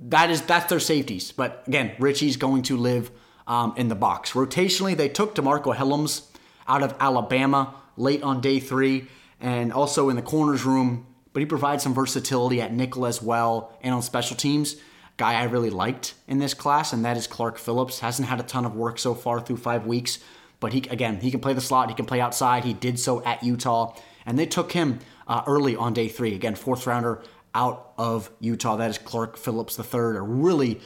That 0.00 0.30
is 0.30 0.42
that's 0.42 0.66
their 0.66 0.80
safeties. 0.80 1.32
But 1.32 1.62
again, 1.66 1.92
Richie's 1.98 2.36
going 2.36 2.62
to 2.64 2.76
live 2.76 3.10
um, 3.46 3.74
in 3.76 3.88
the 3.88 3.94
box. 3.94 4.32
Rotationally, 4.32 4.96
they 4.96 5.08
took 5.08 5.34
DeMarcco 5.34 5.74
Hellams 5.74 6.26
out 6.66 6.82
of 6.82 6.94
Alabama 7.00 7.74
late 7.96 8.22
on 8.22 8.40
day 8.40 8.60
three, 8.60 9.06
and 9.40 9.72
also 9.72 10.08
in 10.08 10.16
the 10.16 10.22
corners 10.22 10.64
room, 10.64 11.06
but 11.32 11.40
he 11.40 11.46
provides 11.46 11.82
some 11.82 11.94
versatility 11.94 12.60
at 12.60 12.72
nickel 12.72 13.06
as 13.06 13.22
well 13.22 13.76
and 13.82 13.94
on 13.94 14.02
special 14.02 14.36
teams. 14.36 14.76
Guy 15.20 15.34
I 15.34 15.42
really 15.42 15.68
liked 15.68 16.14
in 16.26 16.38
this 16.38 16.54
class, 16.54 16.94
and 16.94 17.04
that 17.04 17.18
is 17.18 17.26
Clark 17.26 17.58
Phillips. 17.58 18.00
Hasn't 18.00 18.26
had 18.26 18.40
a 18.40 18.42
ton 18.42 18.64
of 18.64 18.74
work 18.74 18.98
so 18.98 19.12
far 19.14 19.38
through 19.38 19.58
five 19.58 19.86
weeks, 19.86 20.18
but 20.60 20.72
he 20.72 20.78
again 20.88 21.20
he 21.20 21.30
can 21.30 21.40
play 21.40 21.52
the 21.52 21.60
slot, 21.60 21.90
he 21.90 21.94
can 21.94 22.06
play 22.06 22.22
outside. 22.22 22.64
He 22.64 22.72
did 22.72 22.98
so 22.98 23.22
at 23.24 23.42
Utah, 23.42 23.94
and 24.24 24.38
they 24.38 24.46
took 24.46 24.72
him 24.72 24.98
uh, 25.28 25.42
early 25.46 25.76
on 25.76 25.92
day 25.92 26.08
three. 26.08 26.34
Again, 26.34 26.54
fourth 26.54 26.86
rounder 26.86 27.22
out 27.54 27.92
of 27.98 28.30
Utah. 28.40 28.76
That 28.76 28.88
is 28.88 28.96
Clark 28.96 29.36
Phillips 29.36 29.78
III, 29.78 30.00
a 30.16 30.22
really 30.22 30.80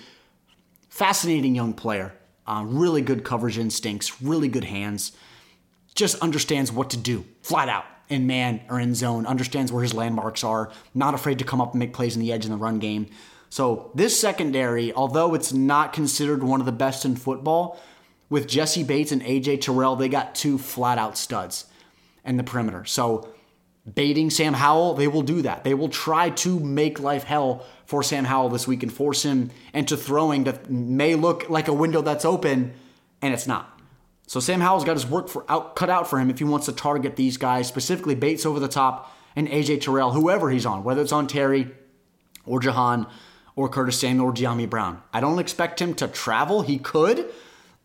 fascinating 0.89 1.55
young 1.55 1.73
player. 1.73 2.13
Uh, 2.45 2.65
really 2.67 3.03
good 3.03 3.23
coverage 3.23 3.57
instincts, 3.57 4.21
really 4.21 4.49
good 4.49 4.65
hands. 4.65 5.13
Just 5.95 6.19
understands 6.19 6.73
what 6.73 6.91
to 6.91 6.97
do, 6.97 7.25
flat 7.43 7.69
out 7.69 7.85
in 8.09 8.27
man 8.27 8.63
or 8.69 8.81
in 8.81 8.97
zone, 8.97 9.27
understands 9.27 9.71
where 9.71 9.85
his 9.85 9.95
landmarks 9.95 10.43
are, 10.43 10.73
not 10.93 11.15
afraid 11.15 11.39
to 11.39 11.45
come 11.45 11.61
up 11.61 11.73
and 11.73 11.79
make 11.79 11.93
plays 11.93 12.17
in 12.17 12.21
the 12.21 12.33
edge 12.33 12.45
in 12.45 12.51
the 12.51 12.57
run 12.57 12.81
game. 12.81 13.07
So 13.55 13.93
this 13.95 14.19
secondary, 14.19 14.93
although 14.93 15.33
it's 15.35 15.53
not 15.53 15.93
considered 15.93 16.43
one 16.43 16.59
of 16.59 16.67
the 16.67 16.73
best 16.73 17.05
in 17.05 17.15
football, 17.15 17.81
with 18.29 18.49
Jessie 18.49 18.83
Bates 18.83 19.13
and 19.13 19.23
AJ 19.23 19.61
Terrell, 19.61 19.95
they 19.95 20.09
got 20.09 20.35
two 20.35 20.59
flat 20.59 20.99
out 20.99 21.17
studs 21.17 21.67
in 22.25 22.37
the 22.37 22.43
perimeter. 22.43 22.85
So 22.85 23.29
baiting 23.95 24.29
Sam 24.31 24.55
Howell, 24.55 24.95
they 24.95 25.07
will 25.07 25.23
do 25.23 25.43
that. 25.43 25.63
They 25.63 25.73
will 25.73 25.89
try 25.89 26.31
to 26.31 26.59
make 26.59 26.99
life 26.99 27.23
hell 27.23 27.65
for 27.87 28.03
Sam 28.03 28.25
Howell 28.25 28.49
this 28.49 28.67
week 28.67 28.83
and 28.83 28.93
force 28.93 29.23
him 29.23 29.53
into 29.73 29.97
throwing 29.97 30.43
that 30.45 30.69
may 30.69 31.15
look 31.15 31.49
like 31.49 31.69
a 31.69 31.73
window 31.73 32.03
that's 32.03 32.25
open, 32.25 32.73
and 33.23 33.33
it's 33.33 33.47
not. 33.47 33.81
So 34.27 34.41
Sam 34.41 34.63
Howell's 34.63 34.83
got 34.83 34.97
his 34.97 35.07
work 35.07 35.29
for 35.29 35.49
out, 35.49 35.77
cut 35.77 35.91
out 35.91 36.11
for 36.11 36.19
him 36.19 36.29
if 36.29 36.39
he 36.39 36.45
wants 36.45 36.67
to 36.67 36.73
target 36.73 37.15
these 37.15 37.37
guys, 37.37 37.69
specifically 37.69 38.17
Bates 38.17 38.47
over 38.47 38.59
the 38.59 38.67
top 38.67 39.17
and 39.37 39.47
AJ 39.47 39.83
Terrell, 39.83 40.11
whoever 40.11 40.51
he's 40.51 40.67
on, 40.67 40.83
whether 40.83 41.03
it's 41.03 41.13
on 41.13 41.29
Terry 41.29 41.71
or 42.47 42.59
Jahan 42.59 43.07
or 43.57 43.69
Curtis 43.69 44.01
Samuel 44.01 44.27
or 44.27 44.33
Dyami 44.33 44.69
Brown. 44.69 45.03
I 45.13 45.21
don't 45.21 45.39
expect 45.39 45.81
him 45.81 45.95
to 45.95 46.09
travel. 46.09 46.63
He 46.63 46.79
could. 46.79 47.31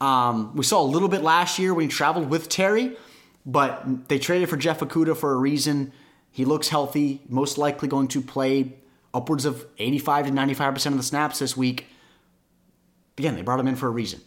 Um, 0.02 0.56
we 0.56 0.64
saw 0.64 0.82
a 0.82 0.86
little 0.86 1.10
bit 1.10 1.22
last 1.22 1.60
year 1.60 1.74
when 1.74 1.84
he 1.84 1.90
traveled 1.90 2.30
with 2.30 2.50
Terry, 2.50 2.96
but 3.46 4.08
they 4.08 4.18
traded 4.18 4.50
for 4.50 4.58
Jeff 4.58 4.80
Okudah 4.80 5.16
for 5.16 5.34
a 5.34 5.38
reason. 5.38 5.92
He 6.32 6.46
looks 6.46 6.70
healthy, 6.70 7.22
most 7.28 7.58
likely 7.58 7.88
going 7.88 8.08
to 8.10 8.22
play 8.22 8.76
upwards 9.14 9.46
of 9.46 9.66
85 9.78 10.28
to 10.28 10.32
95% 10.32 10.86
of 10.88 10.98
the 10.98 11.04
snaps 11.04 11.40
this 11.40 11.58
week. 11.58 11.88
Again, 13.18 13.36
they 13.36 13.42
brought 13.42 13.60
him 13.60 13.68
in 13.68 13.76
for 13.76 13.88
a 13.88 13.92
reason. 13.92 14.22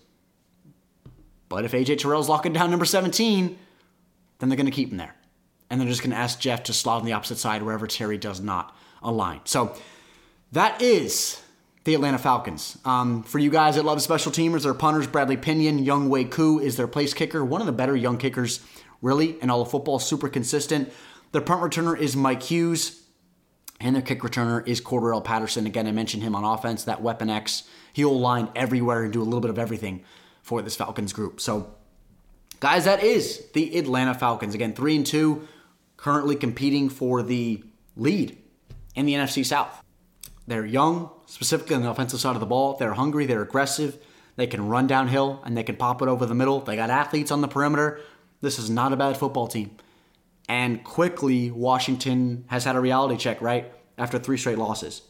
But 1.49 1.65
if 1.65 1.73
AJ 1.73 1.99
Terrell's 1.99 2.29
locking 2.29 2.53
down 2.53 2.71
number 2.71 2.85
17, 2.85 3.59
then 4.39 4.49
they're 4.49 4.57
going 4.57 4.67
to 4.67 4.73
keep 4.73 4.91
him 4.91 4.97
there. 4.97 5.15
And 5.71 5.81
they're 5.81 5.89
just 5.89 6.03
going 6.03 6.11
to 6.11 6.17
ask 6.17 6.39
Jeff 6.39 6.65
to 6.65 6.73
slot 6.73 7.01
on 7.01 7.07
the 7.07 7.13
opposite 7.13 7.39
side 7.39 7.63
wherever 7.63 7.87
Terry 7.87 8.19
does 8.19 8.41
not 8.41 8.77
align. 9.03 9.41
So 9.45 9.75
that 10.53 10.81
is 10.81 11.43
the 11.85 11.95
Atlanta 11.95 12.19
Falcons. 12.19 12.79
Um, 12.85 13.23
for 13.23 13.39
you 13.39 13.51
guys 13.51 13.77
that 13.77 13.85
love 13.85 14.01
special 14.03 14.31
teamers, 14.31 14.63
their 14.63 14.75
punters, 14.75 15.07
Bradley 15.07 15.37
Pinion, 15.37 15.85
Younghoe 15.85 16.31
Koo 16.31 16.59
is 16.61 16.77
their 16.77 16.87
place 16.87 17.13
kicker. 17.15 17.45
One 17.45 17.61
of 17.61 17.67
the 17.67 17.73
better 17.73 17.97
young 17.97 18.19
kickers, 18.19 18.61
really, 19.01 19.43
in 19.43 19.51
all 19.51 19.63
of 19.63 19.71
football, 19.71 19.99
super 19.99 20.29
consistent. 20.29 20.93
Their 21.33 21.41
punt 21.41 21.63
returner 21.63 21.99
is 21.99 22.15
Mike 22.15 22.43
Hughes. 22.43 23.03
And 23.81 23.97
their 23.97 24.03
kick 24.03 24.21
returner 24.21 24.67
is 24.69 24.81
Cordarrelle 24.81 25.25
Patterson. 25.25 25.67
Again, 25.67 25.89
I 25.89 25.93
mentioned 25.93 26.23
him 26.23 26.37
on 26.37 26.45
offense, 26.45 26.85
that 26.85 27.03
Weapon 27.03 27.29
X. 27.29 27.65
He'll 27.93 28.17
line 28.17 28.49
everywhere 28.55 29.03
and 29.03 29.13
do 29.13 29.21
a 29.21 29.25
little 29.25 29.41
bit 29.41 29.51
of 29.51 29.59
everything 29.59 30.05
for 30.41 30.63
this 30.63 30.77
Falcons 30.77 31.13
group. 31.13 31.41
So, 31.41 31.75
guys, 32.61 32.85
that 32.85 33.03
is 33.03 33.45
the 33.55 33.77
Atlanta 33.77 34.15
Falcons. 34.15 34.55
Again, 34.55 34.73
3 34.73 34.97
and 34.97 35.07
2, 35.07 35.49
currently 35.97 36.37
competing 36.37 36.91
for 36.91 37.25
the 37.25 37.65
lead 37.97 38.39
in 38.95 39.07
the 39.07 39.15
NFC 39.15 39.45
South. 39.45 39.82
They're 40.47 40.67
young, 40.67 41.11
specifically 41.27 41.77
on 41.77 41.83
the 41.83 41.91
offensive 41.91 42.21
side 42.21 42.35
of 42.35 42.41
the 42.41 42.47
ball. 42.47 42.77
They're 42.77 42.95
hungry, 42.95 43.27
they're 43.27 43.43
aggressive. 43.43 43.99
They 44.37 44.47
can 44.47 44.69
run 44.69 44.87
downhill 44.87 45.43
and 45.45 45.57
they 45.57 45.63
can 45.63 45.77
pop 45.77 46.03
it 46.03 46.09
over 46.09 46.27
the 46.27 46.35
middle. 46.35 46.61
They 46.61 46.77
got 46.77 46.91
athletes 46.91 47.31
on 47.31 47.43
the 47.43 47.49
perimeter. 47.49 48.01
This 48.41 48.59
is 48.59 48.71
not 48.71 48.93
a 48.93 48.97
bad 48.97 49.17
football 49.17 49.47
team. 49.47 49.77
And 50.49 50.83
quickly, 50.83 51.51
Washington 51.51 52.45
has 52.49 52.65
had 52.65 52.75
a 52.75 52.81
reality 52.81 53.17
check, 53.17 53.41
right? 53.41 53.73
After 53.97 54.19
three 54.19 54.37
straight 54.37 54.59
losses. 54.59 55.03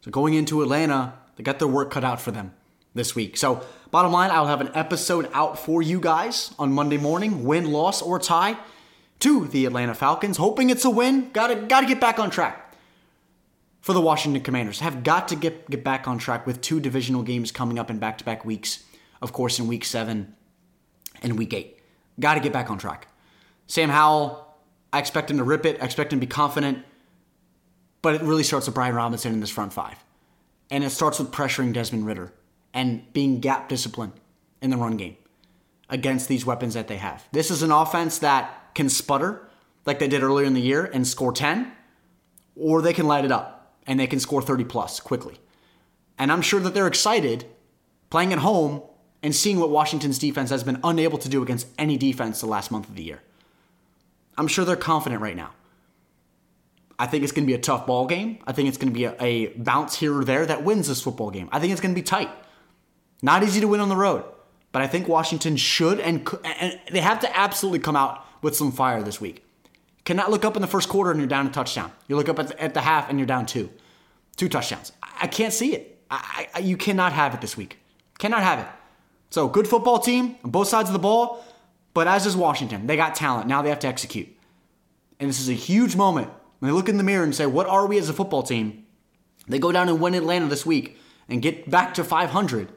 So 0.00 0.10
going 0.10 0.34
into 0.34 0.62
Atlanta, 0.62 1.14
they 1.36 1.42
got 1.42 1.58
their 1.58 1.68
work 1.68 1.90
cut 1.90 2.04
out 2.04 2.20
for 2.20 2.30
them 2.30 2.54
this 2.94 3.14
week. 3.14 3.36
So 3.36 3.64
Bottom 3.90 4.12
line, 4.12 4.30
I'll 4.30 4.46
have 4.46 4.60
an 4.60 4.70
episode 4.74 5.30
out 5.32 5.58
for 5.58 5.80
you 5.80 5.98
guys 5.98 6.54
on 6.58 6.72
Monday 6.72 6.98
morning, 6.98 7.44
win, 7.44 7.72
loss, 7.72 8.02
or 8.02 8.18
tie 8.18 8.58
to 9.20 9.46
the 9.46 9.64
Atlanta 9.64 9.94
Falcons. 9.94 10.36
Hoping 10.36 10.68
it's 10.68 10.84
a 10.84 10.90
win. 10.90 11.30
Gotta 11.32 11.54
gotta 11.54 11.86
get 11.86 11.98
back 11.98 12.18
on 12.18 12.28
track. 12.28 12.67
For 13.80 13.92
the 13.92 14.00
Washington 14.00 14.42
Commanders, 14.42 14.80
have 14.80 15.02
got 15.02 15.28
to 15.28 15.36
get, 15.36 15.70
get 15.70 15.84
back 15.84 16.08
on 16.08 16.18
track 16.18 16.46
with 16.46 16.60
two 16.60 16.80
divisional 16.80 17.22
games 17.22 17.52
coming 17.52 17.78
up 17.78 17.90
in 17.90 17.98
back 17.98 18.18
to 18.18 18.24
back 18.24 18.44
weeks. 18.44 18.84
Of 19.22 19.32
course, 19.32 19.58
in 19.58 19.66
week 19.66 19.84
seven 19.84 20.34
and 21.22 21.38
week 21.38 21.54
eight. 21.54 21.78
Got 22.20 22.34
to 22.34 22.40
get 22.40 22.52
back 22.52 22.70
on 22.70 22.78
track. 22.78 23.08
Sam 23.66 23.88
Howell, 23.90 24.46
I 24.92 24.98
expect 24.98 25.30
him 25.30 25.38
to 25.38 25.44
rip 25.44 25.64
it. 25.66 25.80
I 25.80 25.84
expect 25.84 26.12
him 26.12 26.20
to 26.20 26.26
be 26.26 26.30
confident. 26.30 26.84
But 28.02 28.16
it 28.16 28.22
really 28.22 28.42
starts 28.42 28.66
with 28.66 28.74
Brian 28.74 28.94
Robinson 28.94 29.32
in 29.32 29.40
this 29.40 29.50
front 29.50 29.72
five. 29.72 29.96
And 30.70 30.84
it 30.84 30.90
starts 30.90 31.18
with 31.18 31.30
pressuring 31.30 31.72
Desmond 31.72 32.06
Ridder 32.06 32.32
and 32.74 33.10
being 33.12 33.40
gap 33.40 33.68
disciplined 33.68 34.12
in 34.60 34.70
the 34.70 34.76
run 34.76 34.96
game 34.96 35.16
against 35.88 36.28
these 36.28 36.44
weapons 36.44 36.74
that 36.74 36.88
they 36.88 36.98
have. 36.98 37.26
This 37.32 37.50
is 37.50 37.62
an 37.62 37.72
offense 37.72 38.18
that 38.18 38.74
can 38.74 38.88
sputter 38.88 39.48
like 39.86 39.98
they 39.98 40.08
did 40.08 40.22
earlier 40.22 40.46
in 40.46 40.54
the 40.54 40.60
year 40.60 40.84
and 40.84 41.06
score 41.06 41.32
10, 41.32 41.72
or 42.56 42.82
they 42.82 42.92
can 42.92 43.06
light 43.06 43.24
it 43.24 43.32
up 43.32 43.57
and 43.88 43.98
they 43.98 44.06
can 44.06 44.20
score 44.20 44.40
30 44.40 44.64
plus 44.64 45.00
quickly. 45.00 45.40
And 46.18 46.30
I'm 46.30 46.42
sure 46.42 46.60
that 46.60 46.74
they're 46.74 46.86
excited 46.86 47.46
playing 48.10 48.32
at 48.32 48.38
home 48.40 48.82
and 49.22 49.34
seeing 49.34 49.58
what 49.58 49.70
Washington's 49.70 50.18
defense 50.18 50.50
has 50.50 50.62
been 50.62 50.78
unable 50.84 51.18
to 51.18 51.28
do 51.28 51.42
against 51.42 51.66
any 51.78 51.96
defense 51.96 52.40
the 52.40 52.46
last 52.46 52.70
month 52.70 52.88
of 52.88 52.94
the 52.94 53.02
year. 53.02 53.22
I'm 54.36 54.46
sure 54.46 54.64
they're 54.64 54.76
confident 54.76 55.20
right 55.20 55.36
now. 55.36 55.50
I 56.98 57.06
think 57.06 57.22
it's 57.22 57.32
going 57.32 57.44
to 57.44 57.46
be 57.46 57.54
a 57.54 57.60
tough 57.60 57.86
ball 57.86 58.06
game. 58.06 58.38
I 58.46 58.52
think 58.52 58.68
it's 58.68 58.78
going 58.78 58.92
to 58.92 58.94
be 58.94 59.04
a, 59.04 59.16
a 59.20 59.46
bounce 59.56 59.96
here 59.96 60.16
or 60.16 60.24
there 60.24 60.46
that 60.46 60.64
wins 60.64 60.88
this 60.88 61.00
football 61.00 61.30
game. 61.30 61.48
I 61.50 61.60
think 61.60 61.72
it's 61.72 61.80
going 61.80 61.94
to 61.94 62.00
be 62.00 62.04
tight. 62.04 62.30
Not 63.22 63.42
easy 63.42 63.60
to 63.60 63.68
win 63.68 63.80
on 63.80 63.88
the 63.88 63.96
road. 63.96 64.24
But 64.70 64.82
I 64.82 64.86
think 64.86 65.08
Washington 65.08 65.56
should 65.56 65.98
and, 66.00 66.28
and 66.44 66.78
they 66.92 67.00
have 67.00 67.20
to 67.20 67.36
absolutely 67.36 67.78
come 67.78 67.96
out 67.96 68.24
with 68.42 68.54
some 68.54 68.70
fire 68.70 69.02
this 69.02 69.20
week. 69.20 69.44
Cannot 70.08 70.30
look 70.30 70.46
up 70.46 70.56
in 70.56 70.62
the 70.62 70.68
first 70.68 70.88
quarter 70.88 71.10
and 71.10 71.20
you're 71.20 71.28
down 71.28 71.46
a 71.46 71.50
touchdown. 71.50 71.92
You 72.06 72.16
look 72.16 72.30
up 72.30 72.38
at 72.38 72.48
the, 72.48 72.62
at 72.62 72.72
the 72.72 72.80
half 72.80 73.10
and 73.10 73.18
you're 73.18 73.26
down 73.26 73.44
two, 73.44 73.68
two 74.36 74.48
touchdowns. 74.48 74.90
I, 75.02 75.24
I 75.24 75.26
can't 75.26 75.52
see 75.52 75.74
it. 75.74 76.02
I, 76.10 76.48
I, 76.54 76.58
you 76.60 76.78
cannot 76.78 77.12
have 77.12 77.34
it 77.34 77.42
this 77.42 77.58
week. 77.58 77.76
Cannot 78.18 78.42
have 78.42 78.60
it. 78.60 78.66
So 79.28 79.48
good 79.48 79.68
football 79.68 79.98
team 79.98 80.36
on 80.42 80.50
both 80.50 80.66
sides 80.66 80.88
of 80.88 80.94
the 80.94 80.98
ball, 80.98 81.44
but 81.92 82.08
as 82.08 82.24
is 82.24 82.38
Washington, 82.38 82.86
they 82.86 82.96
got 82.96 83.16
talent. 83.16 83.48
Now 83.48 83.60
they 83.60 83.68
have 83.68 83.80
to 83.80 83.86
execute, 83.86 84.28
and 85.20 85.28
this 85.28 85.40
is 85.40 85.50
a 85.50 85.52
huge 85.52 85.94
moment 85.94 86.30
when 86.58 86.70
they 86.70 86.74
look 86.74 86.88
in 86.88 86.96
the 86.96 87.04
mirror 87.04 87.22
and 87.22 87.34
say, 87.34 87.44
"What 87.44 87.66
are 87.66 87.86
we 87.86 87.98
as 87.98 88.08
a 88.08 88.14
football 88.14 88.42
team?" 88.42 88.86
They 89.46 89.58
go 89.58 89.72
down 89.72 89.90
and 89.90 90.00
win 90.00 90.14
Atlanta 90.14 90.46
this 90.46 90.64
week 90.64 90.98
and 91.28 91.42
get 91.42 91.68
back 91.68 91.92
to 91.92 92.02
500. 92.02 92.72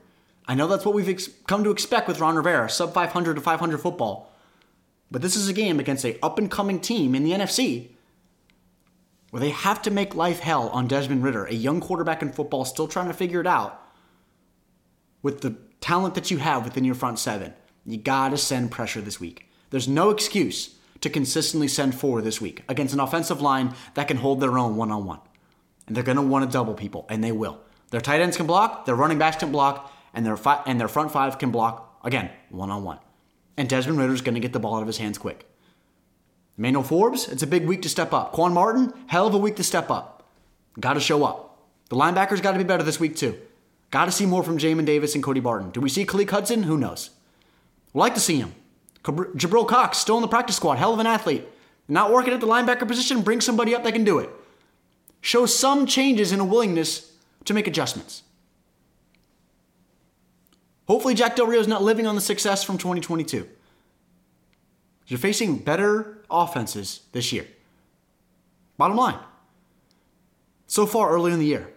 I 0.50 0.56
know 0.56 0.68
that's 0.68 0.84
what 0.84 0.94
we've 0.94 1.08
ex- 1.08 1.30
come 1.48 1.64
to 1.64 1.72
expect 1.72 2.10
with 2.10 2.20
Ron 2.20 2.36
Rivera, 2.36 2.70
sub 2.70 2.94
500 2.94 3.36
to 3.36 3.42
500 3.42 3.78
football. 3.78 4.31
But 5.12 5.22
this 5.22 5.36
is 5.36 5.50
a 5.50 5.54
game 5.54 5.80
against 5.80 6.06
a 6.06 6.18
up 6.24 6.40
and 6.40 6.50
coming 6.50 6.80
team 6.80 7.14
in 7.14 7.24
the 7.24 7.34
NFC 7.34 7.90
where 9.30 9.42
they 9.42 9.50
have 9.50 9.82
to 9.82 9.92
make 9.92 10.16
life 10.16 10.40
hell 10.40 10.70
on 10.70 10.88
Desmond 10.88 11.24
Ridder, 11.24 11.46
a 11.46 11.54
young 11.54 11.80
quarterback 11.82 12.22
in 12.22 12.32
football 12.32 12.66
still 12.66 12.88
trying 12.88 13.08
to 13.08 13.14
figure 13.14 13.42
it 13.42 13.48
out. 13.48 13.82
With 15.22 15.42
the 15.42 15.58
talent 15.80 16.16
that 16.16 16.32
you 16.32 16.38
have 16.38 16.64
within 16.64 16.86
your 16.86 16.96
front 16.96 17.20
seven, 17.20 17.54
you 17.86 17.98
got 17.98 18.30
to 18.30 18.38
send 18.38 18.72
pressure 18.72 19.02
this 19.02 19.20
week. 19.20 19.50
There's 19.70 19.88
no 19.88 20.10
excuse 20.10 20.76
to 21.00 21.10
consistently 21.10 21.68
send 21.68 21.96
four 21.96 22.22
this 22.22 22.42
week 22.42 22.64
against 22.68 22.94
an 22.94 23.00
offensive 23.00 23.42
line 23.42 23.74
that 23.96 24.08
can 24.08 24.18
hold 24.18 24.40
their 24.40 24.58
own 24.58 24.76
one 24.76 24.92
on 24.92 25.06
one. 25.06 25.20
And 25.88 25.96
they're 25.96 26.04
going 26.04 26.18
to 26.18 26.22
want 26.22 26.46
to 26.46 26.52
double 26.52 26.74
people, 26.74 27.06
and 27.10 27.24
they 27.24 27.32
will. 27.32 27.60
Their 27.90 28.02
tight 28.02 28.22
ends 28.22 28.38
can 28.38 28.48
block, 28.48 28.86
their 28.86 28.96
running 28.96 29.18
backs 29.18 29.38
can 29.38 29.52
block, 29.52 29.92
and 30.14 30.26
their 30.26 30.38
fi- 30.38 30.62
and 30.66 30.80
their 30.80 30.88
front 30.88 31.12
five 31.12 31.40
can 31.40 31.52
block 31.52 32.00
again 32.04 32.30
one 32.50 32.70
on 32.70 32.84
one. 32.84 33.00
And 33.58 33.70
Desmond 33.70 34.00
Ridder's 34.00 34.22
going 34.22 34.36
to 34.36 34.42
get 34.42 34.54
the 34.54 34.60
ball 34.60 34.76
out 34.76 34.82
of 34.82 34.88
his 34.88 34.98
hands 34.98 35.18
quick. 35.18 35.46
Manuel 36.58 36.84
Forbes, 36.84 37.28
it's 37.28 37.44
a 37.44 37.48
big 37.48 37.66
week 37.66 37.82
to 37.82 37.90
step 37.90 38.14
up. 38.14 38.32
Quan 38.34 38.54
Martin, 38.54 38.94
hell 39.08 39.28
of 39.28 39.34
a 39.34 39.38
week 39.38 39.56
to 39.58 39.64
step 39.64 39.90
up. 39.90 40.30
Got 40.80 40.94
to 40.94 41.00
show 41.00 41.24
up. 41.24 41.60
The 41.90 41.96
linebackers 41.96 42.42
got 42.42 42.54
to 42.54 42.58
be 42.58 42.64
better 42.64 42.84
this 42.84 43.00
week 43.00 43.16
too. 43.16 43.38
Got 43.90 44.06
to 44.06 44.12
see 44.12 44.26
more 44.26 44.44
from 44.44 44.58
Jamin 44.58 44.86
Davis 44.86 45.16
and 45.16 45.24
Cody 45.24 45.42
Barton. 45.42 45.72
Do 45.72 45.82
we 45.82 45.90
see 45.90 46.06
Khaleke 46.06 46.30
Hudson? 46.30 46.64
Who 46.64 46.78
knows? 46.78 47.10
Like 47.94 48.14
to 48.14 48.22
see 48.22 48.38
him. 48.38 48.54
Jabril 49.04 49.68
Cox, 49.68 49.98
still 49.98 50.16
in 50.16 50.22
the 50.22 50.28
practice 50.28 50.56
squad, 50.56 50.78
hell 50.78 50.94
of 50.94 51.00
an 51.00 51.08
athlete. 51.08 51.46
Not 51.88 52.14
working 52.14 52.34
at 52.34 52.40
the 52.40 52.48
linebacker 52.48 52.88
position, 52.88 53.22
bring 53.22 53.42
somebody 53.42 53.76
up 53.76 53.84
that 53.84 53.92
can 53.94 54.06
do 54.06 54.20
it. 54.20 54.30
Show 55.20 55.46
some 55.46 55.86
changes 55.86 56.32
in 56.32 56.40
a 56.40 56.46
willingness 56.46 57.12
to 57.46 57.54
make 57.54 57.68
adjustments. 57.68 58.24
Hopefully, 60.92 61.14
Jack 61.14 61.38
Del 61.38 61.48
Rio 61.48 61.62
is 61.62 61.70
not 61.70 61.82
living 61.82 62.06
on 62.06 62.16
the 62.16 62.22
success 62.22 62.66
from 62.66 62.78
2022. 62.78 63.48
You're 65.08 65.20
facing 65.20 65.60
better 65.60 66.22
offenses 66.30 67.04
this 67.14 67.32
year. 67.32 67.48
Bottom 68.76 68.98
line. 68.98 69.18
So 70.68 70.86
far 70.86 71.10
early 71.10 71.32
in 71.32 71.40
the 71.40 71.46
year. 71.46 71.72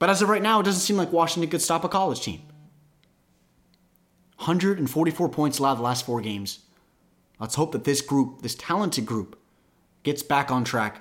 But 0.00 0.10
as 0.10 0.22
of 0.22 0.28
right 0.28 0.42
now, 0.42 0.58
it 0.58 0.64
doesn't 0.64 0.80
seem 0.80 0.96
like 0.96 1.12
Washington 1.12 1.48
could 1.48 1.62
stop 1.62 1.84
a 1.84 1.88
college 1.88 2.20
team. 2.20 2.40
144 4.38 5.28
points 5.28 5.60
allowed 5.60 5.76
the 5.76 5.82
last 5.82 6.04
four 6.04 6.20
games. 6.20 6.64
Let's 7.38 7.54
hope 7.54 7.70
that 7.70 7.84
this 7.84 8.00
group, 8.00 8.42
this 8.42 8.56
talented 8.56 9.06
group, 9.06 9.38
gets 10.02 10.24
back 10.24 10.50
on 10.50 10.64
track 10.64 11.00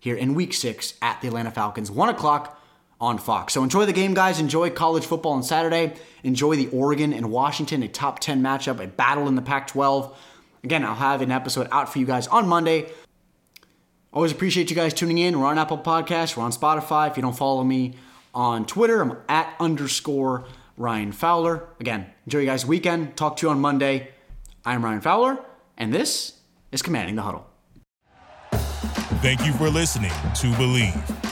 here 0.00 0.16
in 0.16 0.34
week 0.34 0.54
six 0.54 0.94
at 1.00 1.20
the 1.20 1.28
Atlanta 1.28 1.52
Falcons. 1.52 1.88
One 1.88 2.08
o'clock 2.08 2.60
on 3.02 3.18
Fox. 3.18 3.52
So 3.52 3.64
enjoy 3.64 3.84
the 3.84 3.92
game, 3.92 4.14
guys. 4.14 4.38
Enjoy 4.38 4.70
college 4.70 5.04
football 5.04 5.32
on 5.32 5.42
Saturday. 5.42 5.92
Enjoy 6.22 6.54
the 6.54 6.68
Oregon 6.68 7.12
and 7.12 7.32
Washington, 7.32 7.82
a 7.82 7.88
top 7.88 8.20
10 8.20 8.40
matchup, 8.40 8.82
a 8.82 8.86
battle 8.86 9.26
in 9.26 9.34
the 9.34 9.42
Pac 9.42 9.66
12. 9.66 10.16
Again, 10.62 10.84
I'll 10.84 10.94
have 10.94 11.20
an 11.20 11.32
episode 11.32 11.66
out 11.72 11.92
for 11.92 11.98
you 11.98 12.06
guys 12.06 12.28
on 12.28 12.46
Monday. 12.46 12.88
Always 14.12 14.30
appreciate 14.30 14.70
you 14.70 14.76
guys 14.76 14.94
tuning 14.94 15.18
in. 15.18 15.40
We're 15.40 15.46
on 15.46 15.58
Apple 15.58 15.78
Podcasts, 15.78 16.36
we're 16.36 16.44
on 16.44 16.52
Spotify. 16.52 17.10
If 17.10 17.16
you 17.16 17.22
don't 17.22 17.36
follow 17.36 17.64
me 17.64 17.96
on 18.34 18.66
Twitter, 18.66 19.02
I'm 19.02 19.18
at 19.28 19.52
underscore 19.58 20.44
Ryan 20.76 21.10
Fowler. 21.10 21.66
Again, 21.80 22.06
enjoy 22.26 22.40
you 22.40 22.46
guys' 22.46 22.64
weekend. 22.64 23.16
Talk 23.16 23.36
to 23.38 23.46
you 23.46 23.50
on 23.50 23.60
Monday. 23.60 24.10
I'm 24.64 24.84
Ryan 24.84 25.00
Fowler, 25.00 25.44
and 25.76 25.92
this 25.92 26.38
is 26.70 26.82
Commanding 26.82 27.16
the 27.16 27.22
Huddle. 27.22 27.48
Thank 29.22 29.44
you 29.44 29.52
for 29.54 29.68
listening 29.70 30.10
to 30.10 30.52
Bleav. 30.52 31.31